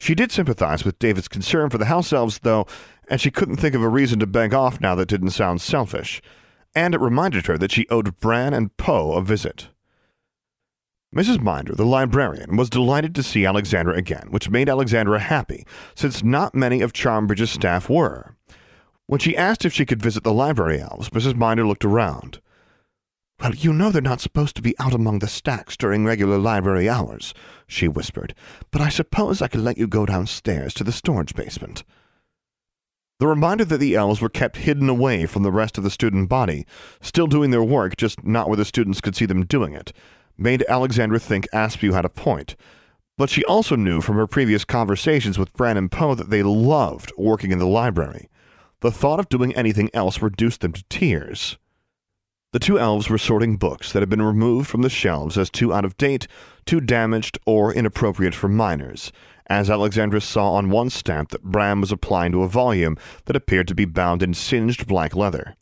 She 0.00 0.14
did 0.14 0.32
sympathize 0.32 0.84
with 0.84 0.98
David's 0.98 1.28
concern 1.28 1.70
for 1.70 1.78
the 1.78 1.86
house 1.86 2.12
elves, 2.12 2.40
though, 2.42 2.66
and 3.08 3.20
she 3.20 3.30
couldn't 3.30 3.56
think 3.56 3.74
of 3.74 3.82
a 3.82 3.88
reason 3.88 4.18
to 4.18 4.26
beg 4.26 4.52
off 4.52 4.80
now 4.80 4.94
that 4.96 5.08
didn't 5.08 5.30
sound 5.30 5.62
selfish. 5.62 6.20
And 6.74 6.94
it 6.94 7.00
reminded 7.00 7.46
her 7.46 7.56
that 7.56 7.72
she 7.72 7.86
owed 7.88 8.18
Bran 8.18 8.52
and 8.52 8.76
Poe 8.76 9.12
a 9.12 9.22
visit. 9.22 9.68
Mrs. 11.14 11.40
Minder, 11.40 11.76
the 11.76 11.86
librarian, 11.86 12.56
was 12.56 12.68
delighted 12.68 13.14
to 13.14 13.22
see 13.22 13.46
Alexandra 13.46 13.94
again, 13.94 14.26
which 14.30 14.50
made 14.50 14.68
Alexandra 14.68 15.20
happy, 15.20 15.64
since 15.94 16.24
not 16.24 16.56
many 16.56 16.80
of 16.80 16.92
Charmbridge's 16.92 17.52
staff 17.52 17.88
were. 17.88 18.34
When 19.06 19.20
she 19.20 19.36
asked 19.36 19.64
if 19.64 19.72
she 19.72 19.86
could 19.86 20.02
visit 20.02 20.24
the 20.24 20.32
library 20.32 20.80
elves, 20.80 21.10
Mrs. 21.10 21.36
Minder 21.36 21.64
looked 21.64 21.84
around. 21.84 22.40
Well, 23.44 23.54
you 23.54 23.74
know 23.74 23.90
they're 23.90 24.00
not 24.00 24.22
supposed 24.22 24.56
to 24.56 24.62
be 24.62 24.74
out 24.78 24.94
among 24.94 25.18
the 25.18 25.28
stacks 25.28 25.76
during 25.76 26.06
regular 26.06 26.38
library 26.38 26.88
hours, 26.88 27.34
she 27.66 27.86
whispered, 27.86 28.34
but 28.70 28.80
I 28.80 28.88
suppose 28.88 29.42
I 29.42 29.48
could 29.48 29.60
let 29.60 29.76
you 29.76 29.86
go 29.86 30.06
downstairs 30.06 30.72
to 30.72 30.82
the 30.82 30.92
storage 30.92 31.34
basement. 31.34 31.84
The 33.20 33.26
reminder 33.26 33.66
that 33.66 33.76
the 33.76 33.96
elves 33.96 34.22
were 34.22 34.30
kept 34.30 34.56
hidden 34.56 34.88
away 34.88 35.26
from 35.26 35.42
the 35.42 35.52
rest 35.52 35.76
of 35.76 35.84
the 35.84 35.90
student 35.90 36.30
body, 36.30 36.64
still 37.02 37.26
doing 37.26 37.50
their 37.50 37.62
work, 37.62 37.98
just 37.98 38.24
not 38.24 38.48
where 38.48 38.56
the 38.56 38.64
students 38.64 39.02
could 39.02 39.14
see 39.14 39.26
them 39.26 39.44
doing 39.44 39.74
it, 39.74 39.92
made 40.38 40.64
Alexandra 40.66 41.18
think 41.18 41.46
Aspew 41.52 41.92
had 41.92 42.06
a 42.06 42.08
point. 42.08 42.56
But 43.18 43.28
she 43.28 43.44
also 43.44 43.76
knew 43.76 44.00
from 44.00 44.16
her 44.16 44.26
previous 44.26 44.64
conversations 44.64 45.38
with 45.38 45.52
Bran 45.52 45.76
and 45.76 45.92
Poe 45.92 46.14
that 46.14 46.30
they 46.30 46.42
loved 46.42 47.12
working 47.18 47.52
in 47.52 47.58
the 47.58 47.66
library. 47.66 48.30
The 48.80 48.90
thought 48.90 49.20
of 49.20 49.28
doing 49.28 49.54
anything 49.54 49.90
else 49.92 50.22
reduced 50.22 50.62
them 50.62 50.72
to 50.72 50.84
tears. 50.88 51.58
The 52.54 52.60
two 52.60 52.78
elves 52.78 53.10
were 53.10 53.18
sorting 53.18 53.56
books 53.56 53.90
that 53.90 53.98
had 53.98 54.08
been 54.08 54.22
removed 54.22 54.68
from 54.68 54.82
the 54.82 54.88
shelves 54.88 55.36
as 55.36 55.50
too 55.50 55.74
out 55.74 55.84
of 55.84 55.96
date, 55.96 56.28
too 56.64 56.80
damaged, 56.80 57.36
or 57.44 57.74
inappropriate 57.74 58.32
for 58.32 58.46
minors, 58.46 59.10
as 59.48 59.68
Alexandra 59.68 60.20
saw 60.20 60.52
on 60.52 60.70
one 60.70 60.88
stamp 60.88 61.30
that 61.30 61.42
Bran 61.42 61.80
was 61.80 61.90
applying 61.90 62.30
to 62.30 62.44
a 62.44 62.48
volume 62.48 62.96
that 63.24 63.34
appeared 63.34 63.66
to 63.66 63.74
be 63.74 63.86
bound 63.86 64.22
in 64.22 64.34
singed 64.34 64.86
black 64.86 65.16
leather. 65.16 65.56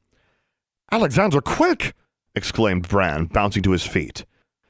Alexandra, 0.91 1.41
quick! 1.41 1.95
exclaimed 2.35 2.91
Bran, 2.91 3.25
bouncing 3.25 3.63
to 3.63 3.71
his 3.71 3.87
feet. 3.87 4.27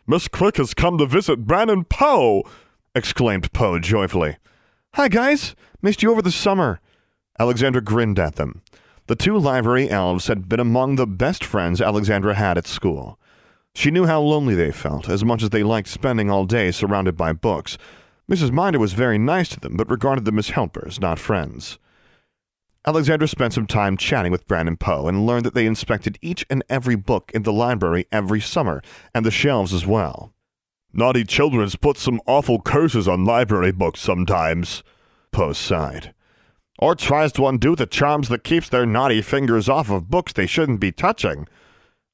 Miss 0.07 0.29
Quick 0.29 0.59
has 0.59 0.75
come 0.75 0.99
to 0.99 1.07
visit 1.07 1.45
Bran 1.45 1.69
and 1.69 1.89
Poe! 1.89 2.45
exclaimed 2.95 3.53
Poe 3.53 3.81
joyfully. 3.81 4.37
Hi, 4.95 5.09
guys! 5.09 5.57
Missed 5.83 6.05
you 6.05 6.13
over 6.13 6.23
the 6.23 6.31
summer. 6.31 6.79
Alexandra 7.41 7.83
grinned 7.83 8.21
at 8.21 8.37
them. 8.37 8.63
The 9.07 9.17
two 9.17 9.37
library 9.37 9.91
elves 9.91 10.29
had 10.29 10.49
been 10.49 10.61
among 10.61 10.97
the 10.97 11.07
best 11.07 11.45
friends 11.45 11.81
Alexandra 11.81 12.35
had 12.35 12.57
at 12.57 12.67
school. 12.67 13.19
She 13.75 13.91
knew 13.91 14.07
how 14.07 14.21
lonely 14.21 14.55
they 14.55 14.71
felt, 14.71 15.09
as 15.09 15.25
much 15.25 15.43
as 15.43 15.51
they 15.51 15.63
liked 15.63 15.89
spending 15.89 16.31
all 16.31 16.45
day 16.45 16.71
surrounded 16.71 17.17
by 17.17 17.33
books. 17.33 17.79
Mrs. 18.31 18.53
Minder 18.53 18.79
was 18.79 18.93
very 18.93 19.19
nice 19.19 19.49
to 19.49 19.61
them, 19.61 19.77
but 19.77 19.91
regarded 19.91 20.25
them 20.25 20.39
as 20.39 20.51
helpers, 20.51 21.01
not 21.01 21.19
friends. 21.19 21.79
Alexandra 22.87 23.27
spent 23.27 23.53
some 23.53 23.67
time 23.67 23.97
chatting 23.97 24.31
with 24.31 24.47
Bran 24.47 24.69
and 24.69 24.79
Poe 24.79 25.09
and 25.09 25.27
learned 25.27 25.47
that 25.47 25.55
they 25.55 25.67
inspected 25.67 26.19
each 26.21 26.45
and 26.49 26.63
every 26.69 26.97
book 26.97 27.31
in 27.35 27.43
the 27.43 27.53
library 27.53 28.07
every 28.13 28.41
summer, 28.41 28.83
and 29.15 29.25
the 29.25 29.31
shelves 29.31 29.73
as 29.73 29.87
well. 29.87 30.33
Naughty 30.93 31.25
children's 31.25 31.75
put 31.75 31.97
some 31.97 32.21
awful 32.27 32.61
curses 32.61 33.09
on 33.09 33.25
library 33.25 33.73
books 33.73 34.01
sometimes, 34.01 34.83
Poe 35.33 35.53
sighed. 35.53 36.15
Or 36.79 36.95
tries 36.95 37.33
to 37.33 37.47
undo 37.47 37.77
the 37.77 37.87
charms 37.87 38.29
that 38.29 38.45
keeps 38.45 38.69
their 38.69 38.87
naughty 38.87 39.23
fingers 39.23 39.69
off 39.69 39.91
of 39.91 40.11
books 40.11 40.33
they 40.33 40.47
shouldn't 40.47 40.81
be 40.81 40.93
touching. 40.93 41.47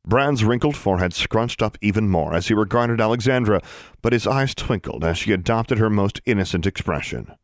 Bran's 0.06 0.44
wrinkled 0.44 0.76
forehead 0.76 1.12
scrunched 1.12 1.62
up 1.62 1.76
even 1.80 2.08
more 2.08 2.34
as 2.34 2.48
he 2.48 2.54
regarded 2.54 3.00
Alexandra, 3.00 3.62
but 4.02 4.12
his 4.12 4.26
eyes 4.26 4.54
twinkled 4.54 5.04
as 5.04 5.18
she 5.18 5.32
adopted 5.32 5.78
her 5.78 5.90
most 5.90 6.20
innocent 6.24 6.66
expression. 6.66 7.34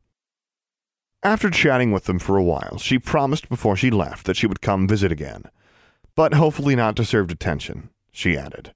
After 1.22 1.50
chatting 1.50 1.90
with 1.90 2.04
them 2.04 2.18
for 2.18 2.36
a 2.36 2.42
while, 2.42 2.78
she 2.78 2.98
promised 2.98 3.48
before 3.48 3.76
she 3.76 3.90
left 3.90 4.26
that 4.26 4.36
she 4.36 4.46
would 4.46 4.60
come 4.60 4.86
visit 4.86 5.10
again. 5.10 5.44
But 6.14 6.34
hopefully 6.34 6.76
not 6.76 6.96
to 6.96 7.04
serve 7.04 7.28
detention, 7.28 7.90
she 8.12 8.36
added. 8.36 8.74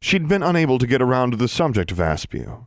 She'd 0.00 0.28
been 0.28 0.42
unable 0.42 0.78
to 0.78 0.86
get 0.86 1.02
around 1.02 1.32
to 1.32 1.36
the 1.36 1.48
subject 1.48 1.90
of 1.90 1.98
Aspew. 1.98 2.66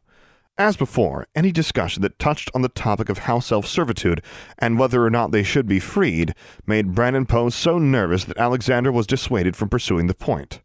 As 0.57 0.77
before, 0.77 1.27
any 1.33 1.51
discussion 1.51 2.01
that 2.01 2.19
touched 2.19 2.51
on 2.53 2.61
the 2.61 2.69
topic 2.69 3.09
of 3.09 3.19
house 3.19 3.51
elf 3.51 3.65
servitude 3.65 4.21
and 4.59 4.77
whether 4.77 5.03
or 5.03 5.09
not 5.09 5.31
they 5.31 5.43
should 5.43 5.65
be 5.65 5.79
freed 5.79 6.35
made 6.67 6.93
Bran 6.93 7.15
and 7.15 7.27
Poe 7.27 7.49
so 7.49 7.79
nervous 7.79 8.25
that 8.25 8.37
Alexandra 8.37 8.91
was 8.91 9.07
dissuaded 9.07 9.55
from 9.55 9.69
pursuing 9.69 10.07
the 10.07 10.13
point. 10.13 10.61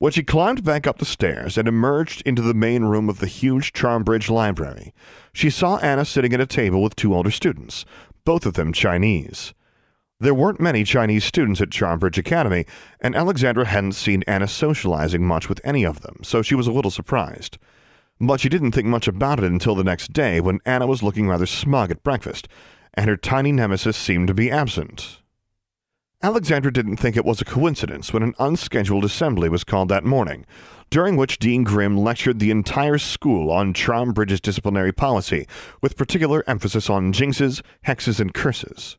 When 0.00 0.12
she 0.12 0.22
climbed 0.22 0.62
back 0.62 0.86
up 0.86 0.98
the 0.98 1.04
stairs 1.04 1.58
and 1.58 1.66
emerged 1.66 2.22
into 2.24 2.42
the 2.42 2.54
main 2.54 2.84
room 2.84 3.08
of 3.08 3.18
the 3.18 3.26
huge 3.26 3.72
Charmbridge 3.72 4.30
Library, 4.30 4.92
she 5.32 5.50
saw 5.50 5.78
Anna 5.78 6.04
sitting 6.04 6.32
at 6.32 6.40
a 6.40 6.46
table 6.46 6.82
with 6.82 6.94
two 6.94 7.14
older 7.14 7.32
students, 7.32 7.84
both 8.24 8.46
of 8.46 8.54
them 8.54 8.72
Chinese. 8.72 9.54
There 10.20 10.34
weren't 10.34 10.60
many 10.60 10.84
Chinese 10.84 11.24
students 11.24 11.60
at 11.60 11.70
Charmbridge 11.70 12.18
Academy, 12.18 12.64
and 13.00 13.16
Alexandra 13.16 13.64
hadn't 13.64 13.92
seen 13.92 14.24
Anna 14.26 14.46
socializing 14.46 15.24
much 15.24 15.48
with 15.48 15.60
any 15.64 15.84
of 15.84 16.02
them, 16.02 16.18
so 16.22 16.42
she 16.42 16.54
was 16.54 16.66
a 16.66 16.72
little 16.72 16.90
surprised. 16.90 17.58
But 18.20 18.40
she 18.40 18.48
didn't 18.48 18.72
think 18.72 18.86
much 18.86 19.06
about 19.06 19.38
it 19.38 19.44
until 19.44 19.74
the 19.74 19.84
next 19.84 20.12
day 20.12 20.40
when 20.40 20.60
Anna 20.64 20.86
was 20.86 21.02
looking 21.02 21.28
rather 21.28 21.46
smug 21.46 21.90
at 21.90 22.02
breakfast, 22.02 22.48
and 22.94 23.08
her 23.08 23.16
tiny 23.16 23.52
nemesis 23.52 23.96
seemed 23.96 24.26
to 24.28 24.34
be 24.34 24.50
absent. 24.50 25.20
Alexandra 26.20 26.72
didn't 26.72 26.96
think 26.96 27.16
it 27.16 27.24
was 27.24 27.40
a 27.40 27.44
coincidence 27.44 28.12
when 28.12 28.24
an 28.24 28.34
unscheduled 28.40 29.04
assembly 29.04 29.48
was 29.48 29.62
called 29.62 29.88
that 29.88 30.04
morning, 30.04 30.44
during 30.90 31.16
which 31.16 31.38
Dean 31.38 31.62
Grimm 31.62 31.96
lectured 31.96 32.40
the 32.40 32.50
entire 32.50 32.98
school 32.98 33.52
on 33.52 33.72
Charmbridge's 33.72 34.40
disciplinary 34.40 34.90
policy, 34.90 35.46
with 35.80 35.96
particular 35.96 36.42
emphasis 36.48 36.90
on 36.90 37.12
jinxes, 37.12 37.62
hexes, 37.86 38.18
and 38.18 38.34
curses. 38.34 38.96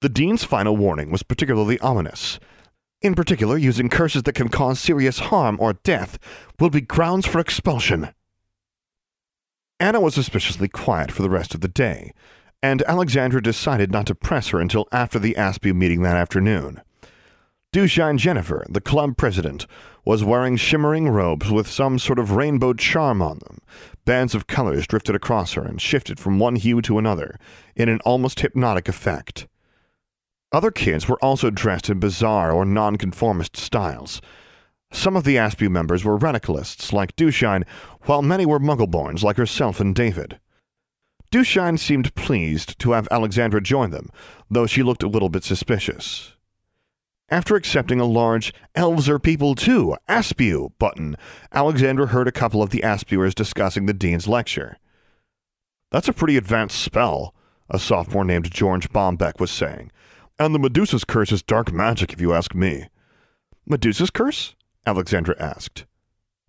The 0.00 0.08
dean's 0.08 0.44
final 0.44 0.74
warning 0.74 1.10
was 1.10 1.22
particularly 1.22 1.78
ominous. 1.80 2.40
In 3.02 3.14
particular, 3.14 3.58
using 3.58 3.90
curses 3.90 4.22
that 4.22 4.34
can 4.34 4.48
cause 4.48 4.80
serious 4.80 5.18
harm 5.18 5.58
or 5.60 5.74
death 5.74 6.18
will 6.58 6.70
be 6.70 6.80
grounds 6.80 7.26
for 7.26 7.40
expulsion. 7.40 8.08
Anna 9.80 10.00
was 10.00 10.14
suspiciously 10.14 10.68
quiet 10.68 11.10
for 11.10 11.22
the 11.22 11.30
rest 11.30 11.54
of 11.54 11.60
the 11.60 11.68
day, 11.68 12.12
and 12.62 12.82
Alexandra 12.82 13.42
decided 13.42 13.90
not 13.90 14.06
to 14.06 14.14
press 14.14 14.48
her 14.48 14.60
until 14.60 14.86
after 14.92 15.18
the 15.18 15.34
Aspew 15.34 15.74
meeting 15.74 16.02
that 16.02 16.16
afternoon. 16.16 16.80
Dushine 17.72 18.18
Jennifer, 18.18 18.64
the 18.68 18.80
club 18.80 19.16
president, 19.16 19.66
was 20.04 20.22
wearing 20.22 20.56
shimmering 20.56 21.08
robes 21.08 21.50
with 21.50 21.66
some 21.66 21.98
sort 21.98 22.20
of 22.20 22.30
rainbow 22.30 22.72
charm 22.72 23.20
on 23.20 23.40
them. 23.40 23.58
Bands 24.04 24.32
of 24.32 24.46
colors 24.46 24.86
drifted 24.86 25.16
across 25.16 25.54
her 25.54 25.62
and 25.62 25.80
shifted 25.80 26.20
from 26.20 26.38
one 26.38 26.54
hue 26.54 26.80
to 26.82 26.98
another 26.98 27.36
in 27.74 27.88
an 27.88 27.98
almost 28.04 28.40
hypnotic 28.40 28.88
effect. 28.88 29.48
Other 30.52 30.70
kids 30.70 31.08
were 31.08 31.18
also 31.18 31.50
dressed 31.50 31.90
in 31.90 31.98
bizarre 31.98 32.52
or 32.52 32.64
nonconformist 32.64 33.56
styles. 33.56 34.22
Some 34.94 35.16
of 35.16 35.24
the 35.24 35.34
Aspew 35.34 35.68
members 35.68 36.04
were 36.04 36.16
radicalists, 36.16 36.92
like 36.92 37.16
Dushine, 37.16 37.64
while 38.02 38.22
many 38.22 38.46
were 38.46 38.60
Muggleborns, 38.60 39.24
like 39.24 39.36
herself 39.36 39.80
and 39.80 39.92
David. 39.92 40.38
Dushine 41.32 41.78
seemed 41.78 42.14
pleased 42.14 42.78
to 42.78 42.92
have 42.92 43.08
Alexandra 43.10 43.60
join 43.60 43.90
them, 43.90 44.08
though 44.48 44.66
she 44.66 44.84
looked 44.84 45.02
a 45.02 45.08
little 45.08 45.28
bit 45.28 45.42
suspicious. 45.42 46.36
After 47.28 47.56
accepting 47.56 47.98
a 47.98 48.04
large 48.04 48.54
Elves 48.76 49.08
are 49.08 49.18
People 49.18 49.56
Too, 49.56 49.96
Aspew 50.08 50.70
button, 50.78 51.16
Alexandra 51.52 52.06
heard 52.06 52.28
a 52.28 52.32
couple 52.32 52.62
of 52.62 52.70
the 52.70 52.84
Aspewers 52.84 53.34
discussing 53.34 53.86
the 53.86 53.92
Dean's 53.92 54.28
lecture. 54.28 54.78
That's 55.90 56.08
a 56.08 56.12
pretty 56.12 56.36
advanced 56.36 56.78
spell, 56.78 57.34
a 57.68 57.80
sophomore 57.80 58.24
named 58.24 58.52
George 58.52 58.88
Bombeck 58.90 59.40
was 59.40 59.50
saying. 59.50 59.90
And 60.38 60.54
the 60.54 60.60
Medusa's 60.60 61.04
curse 61.04 61.32
is 61.32 61.42
dark 61.42 61.72
magic, 61.72 62.12
if 62.12 62.20
you 62.20 62.32
ask 62.32 62.54
me. 62.54 62.86
Medusa's 63.66 64.10
curse? 64.10 64.54
Alexandra 64.86 65.34
asked. 65.38 65.86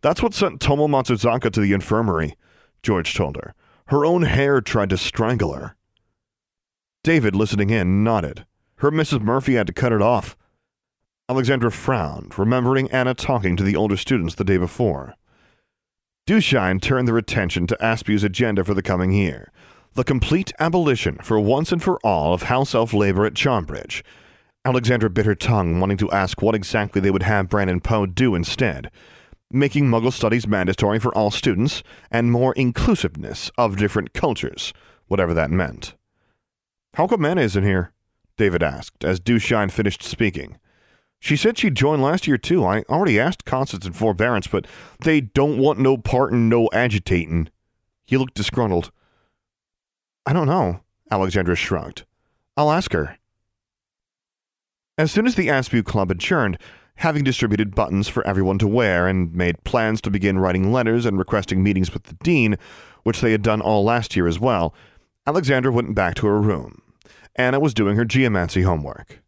That's 0.01 0.21
what 0.21 0.33
sent 0.33 0.61
Tomo 0.61 0.87
Matsuzaka 0.87 1.51
to 1.51 1.59
the 1.59 1.73
infirmary, 1.73 2.35
George 2.83 3.13
told 3.13 3.37
her. 3.37 3.53
Her 3.87 4.05
own 4.05 4.23
hair 4.23 4.61
tried 4.61 4.89
to 4.89 4.97
strangle 4.97 5.53
her. 5.53 5.75
David, 7.03 7.35
listening 7.35 7.69
in, 7.69 8.03
nodded. 8.03 8.45
Her 8.77 8.91
Mrs. 8.91 9.21
Murphy 9.21 9.55
had 9.55 9.67
to 9.67 9.73
cut 9.73 9.91
it 9.93 10.01
off. 10.01 10.35
Alexandra 11.29 11.71
frowned, 11.71 12.37
remembering 12.37 12.91
Anna 12.91 13.13
talking 13.13 13.55
to 13.55 13.63
the 13.63 13.75
older 13.75 13.97
students 13.97 14.35
the 14.35 14.43
day 14.43 14.57
before. 14.57 15.15
Dushine 16.27 16.79
turned 16.79 17.07
their 17.07 17.17
attention 17.17 17.67
to 17.67 17.83
Aspew's 17.83 18.23
agenda 18.23 18.63
for 18.63 18.73
the 18.73 18.81
coming 18.81 19.11
year 19.11 19.51
the 19.95 20.03
complete 20.03 20.51
abolition 20.59 21.17
for 21.19 21.39
once 21.39 21.71
and 21.71 21.81
for 21.81 21.97
all 22.03 22.33
of 22.33 22.43
house 22.43 22.75
elf 22.75 22.93
labor 22.93 23.25
at 23.25 23.33
Charmbridge. 23.33 24.03
Alexandra 24.65 25.11
bit 25.11 25.27
her 25.27 25.35
tongue, 25.35 25.79
wanting 25.79 25.97
to 25.97 26.11
ask 26.11 26.41
what 26.41 26.55
exactly 26.55 26.99
they 26.99 27.11
would 27.11 27.23
have 27.23 27.47
Bran 27.49 27.69
and 27.69 27.83
Poe 27.83 28.07
do 28.07 28.33
instead. 28.33 28.89
Making 29.51 29.85
Muggle 29.85 30.11
studies 30.11 30.47
mandatory 30.47 30.97
for 30.97 31.15
all 31.15 31.29
students, 31.29 31.83
and 32.09 32.31
more 32.31 32.51
inclusiveness 32.53 33.51
of 33.59 33.77
different 33.77 34.13
cultures, 34.13 34.73
whatever 35.07 35.35
that 35.35 35.51
meant. 35.51 35.93
How 36.95 37.05
come 37.05 37.25
Anna 37.25 37.41
isn't 37.41 37.63
here? 37.63 37.91
David 38.37 38.63
asked, 38.63 39.03
as 39.03 39.19
Dushine 39.19 39.69
finished 39.69 40.01
speaking. 40.01 40.57
She 41.19 41.37
said 41.37 41.59
she'd 41.59 41.75
join 41.75 42.01
last 42.01 42.25
year, 42.25 42.37
too. 42.37 42.65
I 42.65 42.81
already 42.89 43.19
asked 43.19 43.45
Constance 43.45 43.85
and 43.85 43.95
Forbearance, 43.95 44.47
but 44.47 44.65
they 45.03 45.21
don't 45.21 45.59
want 45.59 45.79
no 45.79 45.95
part 45.95 46.33
in 46.33 46.49
no 46.49 46.69
agitating. 46.73 47.49
He 48.05 48.17
looked 48.17 48.33
disgruntled. 48.33 48.91
I 50.25 50.33
don't 50.33 50.47
know, 50.47 50.81
Alexandra 51.11 51.55
shrugged. 51.55 52.03
I'll 52.57 52.71
ask 52.71 52.93
her. 52.93 53.19
As 54.97 55.11
soon 55.11 55.27
as 55.27 55.35
the 55.35 55.49
Aspew 55.49 55.83
Club 55.83 56.09
adjourned, 56.09 56.57
having 56.95 57.25
distributed 57.25 57.75
buttons 57.75 58.07
for 58.07 58.25
everyone 58.25 58.57
to 58.59 58.67
wear 58.67 59.07
and 59.07 59.33
made 59.35 59.63
plans 59.65 59.99
to 60.01 60.09
begin 60.09 60.39
writing 60.39 60.71
letters 60.71 61.05
and 61.05 61.17
requesting 61.17 61.61
meetings 61.61 61.93
with 61.93 62.03
the 62.03 62.13
dean, 62.23 62.55
which 63.03 63.19
they 63.19 63.33
had 63.33 63.41
done 63.41 63.59
all 63.59 63.83
last 63.83 64.15
year 64.15 64.25
as 64.25 64.39
well, 64.39 64.73
Alexandra 65.27 65.71
went 65.71 65.95
back 65.95 66.15
to 66.15 66.27
her 66.27 66.39
room. 66.39 66.81
Anna 67.35 67.59
was 67.59 67.73
doing 67.73 67.97
her 67.97 68.05
geomancy 68.05 68.61
homework. 68.61 69.21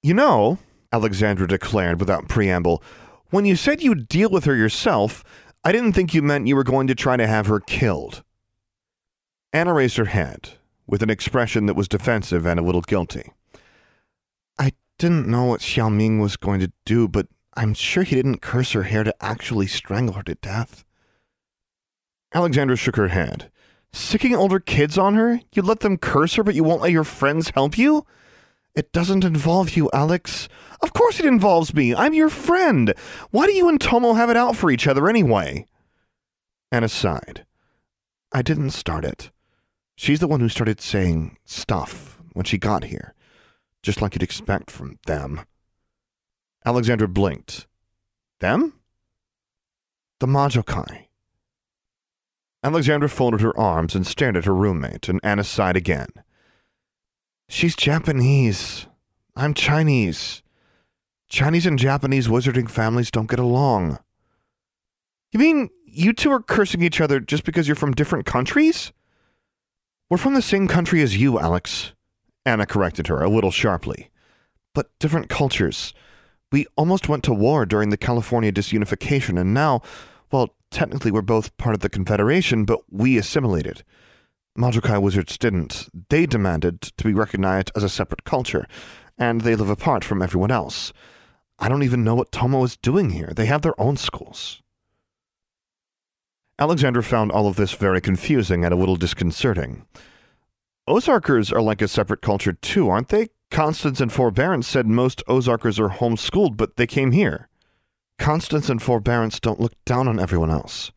You 0.00 0.14
know, 0.14 0.58
Alexandra 0.92 1.48
declared 1.48 1.98
without 1.98 2.28
preamble, 2.28 2.82
when 3.30 3.44
you 3.44 3.56
said 3.56 3.82
you'd 3.82 4.06
deal 4.06 4.30
with 4.30 4.44
her 4.44 4.54
yourself, 4.54 5.24
I 5.64 5.72
didn't 5.72 5.94
think 5.94 6.14
you 6.14 6.22
meant 6.22 6.46
you 6.46 6.54
were 6.54 6.62
going 6.62 6.86
to 6.86 6.94
try 6.94 7.16
to 7.16 7.26
have 7.26 7.46
her 7.46 7.58
killed. 7.58 8.22
Anna 9.52 9.72
raised 9.72 9.96
her 9.96 10.04
head, 10.04 10.50
with 10.86 11.02
an 11.02 11.10
expression 11.10 11.66
that 11.66 11.74
was 11.74 11.88
defensive 11.88 12.46
and 12.46 12.60
a 12.60 12.62
little 12.62 12.80
guilty. 12.82 13.32
Didn't 15.02 15.26
know 15.26 15.46
what 15.46 15.62
Xiao 15.62 15.92
Ming 15.92 16.20
was 16.20 16.36
going 16.36 16.60
to 16.60 16.70
do, 16.84 17.08
but 17.08 17.26
I'm 17.56 17.74
sure 17.74 18.04
he 18.04 18.14
didn't 18.14 18.40
curse 18.40 18.70
her 18.70 18.84
hair 18.84 19.02
to 19.02 19.12
actually 19.20 19.66
strangle 19.66 20.14
her 20.14 20.22
to 20.22 20.36
death. 20.36 20.84
Alexandra 22.32 22.76
shook 22.76 22.94
her 22.94 23.08
head. 23.08 23.50
Sicking 23.92 24.32
older 24.32 24.60
kids 24.60 24.96
on 24.96 25.14
her—you'd 25.14 25.64
let 25.64 25.80
them 25.80 25.98
curse 25.98 26.36
her, 26.36 26.44
but 26.44 26.54
you 26.54 26.62
won't 26.62 26.82
let 26.82 26.92
your 26.92 27.02
friends 27.02 27.50
help 27.50 27.76
you? 27.76 28.06
It 28.76 28.92
doesn't 28.92 29.24
involve 29.24 29.70
you, 29.70 29.90
Alex. 29.92 30.48
Of 30.80 30.92
course 30.92 31.18
it 31.18 31.26
involves 31.26 31.74
me. 31.74 31.92
I'm 31.92 32.14
your 32.14 32.30
friend. 32.30 32.94
Why 33.32 33.46
do 33.46 33.54
you 33.54 33.68
and 33.68 33.80
Tomo 33.80 34.12
have 34.12 34.30
it 34.30 34.36
out 34.36 34.54
for 34.54 34.70
each 34.70 34.86
other 34.86 35.08
anyway? 35.08 35.66
Anna 36.70 36.88
sighed. 36.88 37.44
I 38.30 38.42
didn't 38.42 38.70
start 38.70 39.04
it. 39.04 39.32
She's 39.96 40.20
the 40.20 40.28
one 40.28 40.38
who 40.38 40.48
started 40.48 40.80
saying 40.80 41.38
stuff 41.44 42.20
when 42.34 42.44
she 42.44 42.56
got 42.56 42.84
here, 42.84 43.14
just 43.82 44.00
like 44.00 44.14
you'd 44.14 44.22
expect 44.22 44.70
from 44.70 44.98
them. 45.06 45.40
Alexandra 46.64 47.08
blinked. 47.08 47.66
Them? 48.40 48.74
The 50.20 50.26
Majokai. 50.26 51.06
Alexandra 52.64 53.08
folded 53.08 53.40
her 53.40 53.58
arms 53.58 53.94
and 53.94 54.06
stared 54.06 54.36
at 54.36 54.44
her 54.44 54.54
roommate, 54.54 55.08
and 55.08 55.18
Anna 55.24 55.42
sighed 55.42 55.76
again. 55.76 56.08
She's 57.48 57.74
Japanese. 57.74 58.86
I'm 59.34 59.52
Chinese. 59.52 60.42
Chinese 61.28 61.66
and 61.66 61.78
Japanese 61.78 62.28
wizarding 62.28 62.70
families 62.70 63.10
don't 63.10 63.28
get 63.28 63.40
along. 63.40 63.98
You 65.32 65.40
mean 65.40 65.70
you 65.84 66.12
two 66.12 66.30
are 66.30 66.40
cursing 66.40 66.82
each 66.82 67.00
other 67.00 67.18
just 67.18 67.44
because 67.44 67.66
you're 67.66 67.74
from 67.74 67.92
different 67.92 68.26
countries? 68.26 68.92
We're 70.08 70.18
from 70.18 70.34
the 70.34 70.42
same 70.42 70.68
country 70.68 71.02
as 71.02 71.16
you, 71.16 71.40
Alex. 71.40 71.94
Anna 72.44 72.66
corrected 72.66 73.06
her, 73.06 73.22
a 73.22 73.28
little 73.28 73.50
sharply. 73.50 74.10
But 74.74 74.90
different 74.98 75.28
cultures. 75.28 75.92
We 76.50 76.66
almost 76.76 77.08
went 77.08 77.24
to 77.24 77.32
war 77.32 77.64
during 77.66 77.90
the 77.90 77.96
California 77.96 78.52
disunification, 78.52 79.40
and 79.40 79.54
now, 79.54 79.80
well, 80.30 80.54
technically 80.70 81.10
we're 81.10 81.22
both 81.22 81.56
part 81.56 81.74
of 81.74 81.80
the 81.80 81.88
Confederation, 81.88 82.64
but 82.64 82.80
we 82.90 83.16
assimilated. 83.16 83.84
Majokai 84.58 85.00
wizards 85.00 85.38
didn't. 85.38 85.88
They 86.10 86.26
demanded 86.26 86.82
to 86.82 87.04
be 87.04 87.14
recognized 87.14 87.70
as 87.74 87.82
a 87.82 87.88
separate 87.88 88.24
culture, 88.24 88.66
and 89.16 89.40
they 89.40 89.54
live 89.54 89.70
apart 89.70 90.04
from 90.04 90.20
everyone 90.20 90.50
else. 90.50 90.92
I 91.58 91.68
don't 91.68 91.84
even 91.84 92.04
know 92.04 92.14
what 92.14 92.32
Tomo 92.32 92.64
is 92.64 92.76
doing 92.76 93.10
here. 93.10 93.32
They 93.34 93.46
have 93.46 93.62
their 93.62 93.80
own 93.80 93.96
schools. 93.96 94.60
Alexandra 96.58 97.02
found 97.02 97.32
all 97.32 97.46
of 97.46 97.56
this 97.56 97.72
very 97.72 98.00
confusing 98.00 98.64
and 98.64 98.74
a 98.74 98.76
little 98.76 98.96
disconcerting. 98.96 99.86
Ozarkers 100.88 101.52
are 101.52 101.62
like 101.62 101.80
a 101.80 101.88
separate 101.88 102.22
culture 102.22 102.52
too, 102.52 102.88
aren't 102.88 103.08
they? 103.08 103.28
Constance 103.50 104.00
and 104.00 104.12
Forbearance 104.12 104.66
said 104.66 104.86
most 104.86 105.22
Ozarkers 105.28 105.78
are 105.78 105.90
homeschooled, 105.90 106.56
but 106.56 106.76
they 106.76 106.86
came 106.86 107.12
here. 107.12 107.48
Constance 108.18 108.68
and 108.68 108.82
Forbearance 108.82 109.38
don't 109.38 109.60
look 109.60 109.74
down 109.84 110.08
on 110.08 110.18
everyone 110.18 110.50
else. 110.50 110.90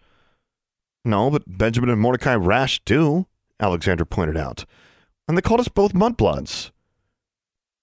No, 1.04 1.30
but 1.30 1.44
Benjamin 1.46 1.92
and 1.92 2.02
Mordecai 2.02 2.34
Rash 2.34 2.82
do, 2.84 3.28
Alexandra 3.60 4.08
pointed 4.08 4.38
out. 4.38 4.66
And 5.28 5.38
they 5.38 5.42
called 5.42 5.60
us 5.60 5.68
both 5.68 5.94
mudbloods. 5.94 6.72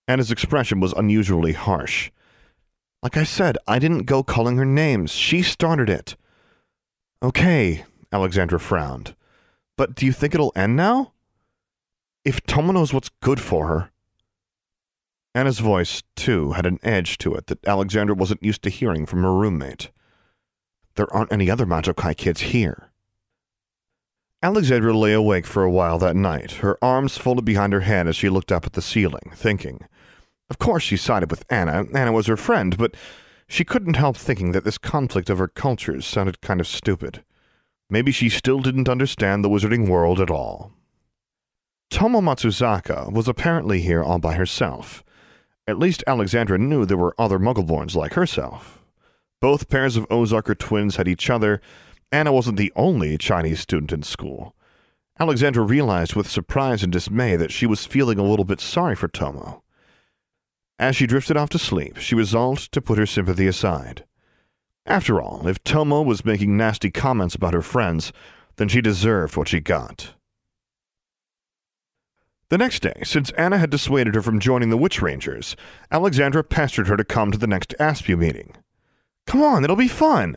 And 0.09 0.19
his 0.19 0.33
expression 0.33 0.81
was 0.81 0.93
unusually 0.95 1.53
harsh. 1.53 2.11
Like 3.03 3.17
I 3.17 3.25
said, 3.25 3.59
I 3.69 3.79
didn't 3.79 4.05
go 4.05 4.25
calling 4.25 4.57
her 4.57 4.65
names. 4.65 5.13
She 5.13 5.43
started 5.43 5.89
it. 5.89 6.17
Okay, 7.23 7.85
Alexandra 8.13 8.59
frowned. 8.59 9.15
But 9.77 9.95
do 9.95 10.05
you 10.05 10.13
think 10.13 10.35
it'll 10.35 10.53
end 10.57 10.77
now? 10.77 11.12
If 12.25 12.41
Tomo 12.47 12.73
knows 12.73 12.95
what's 12.95 13.11
good 13.21 13.41
for 13.41 13.67
her. 13.67 13.91
Anna's 15.35 15.59
voice, 15.59 16.03
too, 16.15 16.53
had 16.53 16.67
an 16.67 16.79
edge 16.83 17.19
to 17.19 17.35
it 17.35 17.47
that 17.49 17.67
Alexandra 17.67 18.15
wasn't 18.15 18.43
used 18.43 18.63
to 18.63 18.71
hearing 18.71 19.07
from 19.07 19.23
her 19.23 19.35
roommate. 19.35 19.91
There 20.95 21.13
aren't 21.13 21.33
any 21.33 21.51
other 21.51 21.67
Majokai 21.67 22.17
kids 22.17 22.41
here. 22.43 22.91
Alexandra 24.43 24.93
lay 24.93 25.13
awake 25.13 25.47
for 25.47 25.65
a 25.65 25.71
while 25.71 25.99
that 25.99 26.15
night, 26.15 26.53
her 26.53 26.77
arms 26.83 27.17
folded 27.17 27.45
behind 27.45 27.73
her 27.73 27.81
head 27.81 28.07
as 28.07 28.15
she 28.15 28.29
looked 28.29 28.53
up 28.53 28.67
at 28.67 28.75
the 28.75 28.83
ceiling, 28.83 29.33
thinking. 29.35 29.87
Of 30.51 30.59
course 30.59 30.83
she 30.83 30.97
sided 30.97 31.31
with 31.31 31.45
Anna. 31.49 31.87
Anna 31.95 32.13
was 32.13 32.27
her 32.27 32.37
friend, 32.37 32.77
but 32.77 32.95
she 33.49 33.65
couldn't 33.65 33.97
help 33.97 34.17
thinking 34.17 34.53
that 34.53 34.65
this 34.65 34.79
conflict 34.79 35.31
of 35.31 35.39
her 35.39 35.49
cultures 35.49 36.07
sounded 36.07 36.41
kind 36.41 36.61
of 36.61 36.67
stupid. 36.67 37.25
Maybe 37.89 38.13
she 38.13 38.29
still 38.29 38.61
didn't 38.61 38.89
understand 38.89 39.45
the 39.45 39.49
wizarding 39.49 39.89
world 39.89 40.21
at 40.21 40.31
all. 40.31 40.73
Tomo 41.93 42.23
Matsuzaka 42.23 43.13
was 43.13 43.29
apparently 43.29 43.83
here 43.83 44.03
all 44.03 44.19
by 44.19 44.33
herself. 44.33 45.05
At 45.69 45.79
least 45.79 46.03
Alexandra 46.07 46.57
knew 46.57 46.87
there 46.87 46.97
were 46.97 47.15
other 47.19 47.39
Muggleborns 47.39 47.95
like 47.95 48.15
herself. 48.15 48.83
Both 49.43 49.69
pairs 49.69 49.99
of 49.99 50.09
Ozarker 50.09 50.59
twins 50.59 50.97
had 50.97 51.07
each 51.07 51.29
other. 51.29 51.61
Anna 52.11 52.33
wasn't 52.33 52.57
the 52.57 52.73
only 52.75 53.19
Chinese 53.19 53.61
student 53.61 53.93
in 53.93 54.03
school. 54.03 54.57
Alexandra 55.21 55.63
realized 55.63 56.15
with 56.15 56.31
surprise 56.31 56.83
and 56.83 56.91
dismay 56.91 57.37
that 57.37 57.53
she 57.53 57.67
was 57.67 57.85
feeling 57.85 58.19
a 58.19 58.25
little 58.25 58.47
bit 58.47 58.61
sorry 58.61 58.97
for 58.97 59.07
Tomo. 59.07 59.63
As 60.79 60.97
she 60.97 61.07
drifted 61.07 61.37
off 61.37 61.51
to 61.51 61.59
sleep, 61.59 61.99
she 61.99 62.15
resolved 62.15 62.73
to 62.73 62.81
put 62.81 62.97
her 62.97 63.07
sympathy 63.07 63.47
aside. 63.47 64.05
After 64.87 65.21
all, 65.21 65.47
if 65.47 65.63
Tomo 65.63 66.01
was 66.01 66.25
making 66.25 66.57
nasty 66.57 66.91
comments 66.91 67.35
about 67.35 67.53
her 67.53 67.61
friends, 67.61 68.15
then 68.57 68.69
she 68.69 68.81
deserved 68.81 69.37
what 69.37 69.49
she 69.49 69.61
got. 69.61 70.15
The 72.53 72.59
next 72.59 72.81
day, 72.81 73.01
since 73.03 73.31
Anna 73.31 73.57
had 73.57 73.71
dissuaded 73.71 74.15
her 74.15 74.21
from 74.21 74.39
joining 74.39 74.69
the 74.69 74.77
Witch 74.77 75.01
Rangers, 75.01 75.57
Alexandra 75.91 76.45
pestered 76.45 76.87
her 76.87 76.99
to 76.99 77.03
come 77.03 77.33
to 77.33 77.39
the 77.39 77.47
next 77.47 77.75
Aspew 77.81 78.19
meeting. 78.19 78.55
Come 79.27 79.41
on, 79.41 79.65
it'll 79.65 79.75
be 79.75 79.89
fun! 79.89 80.37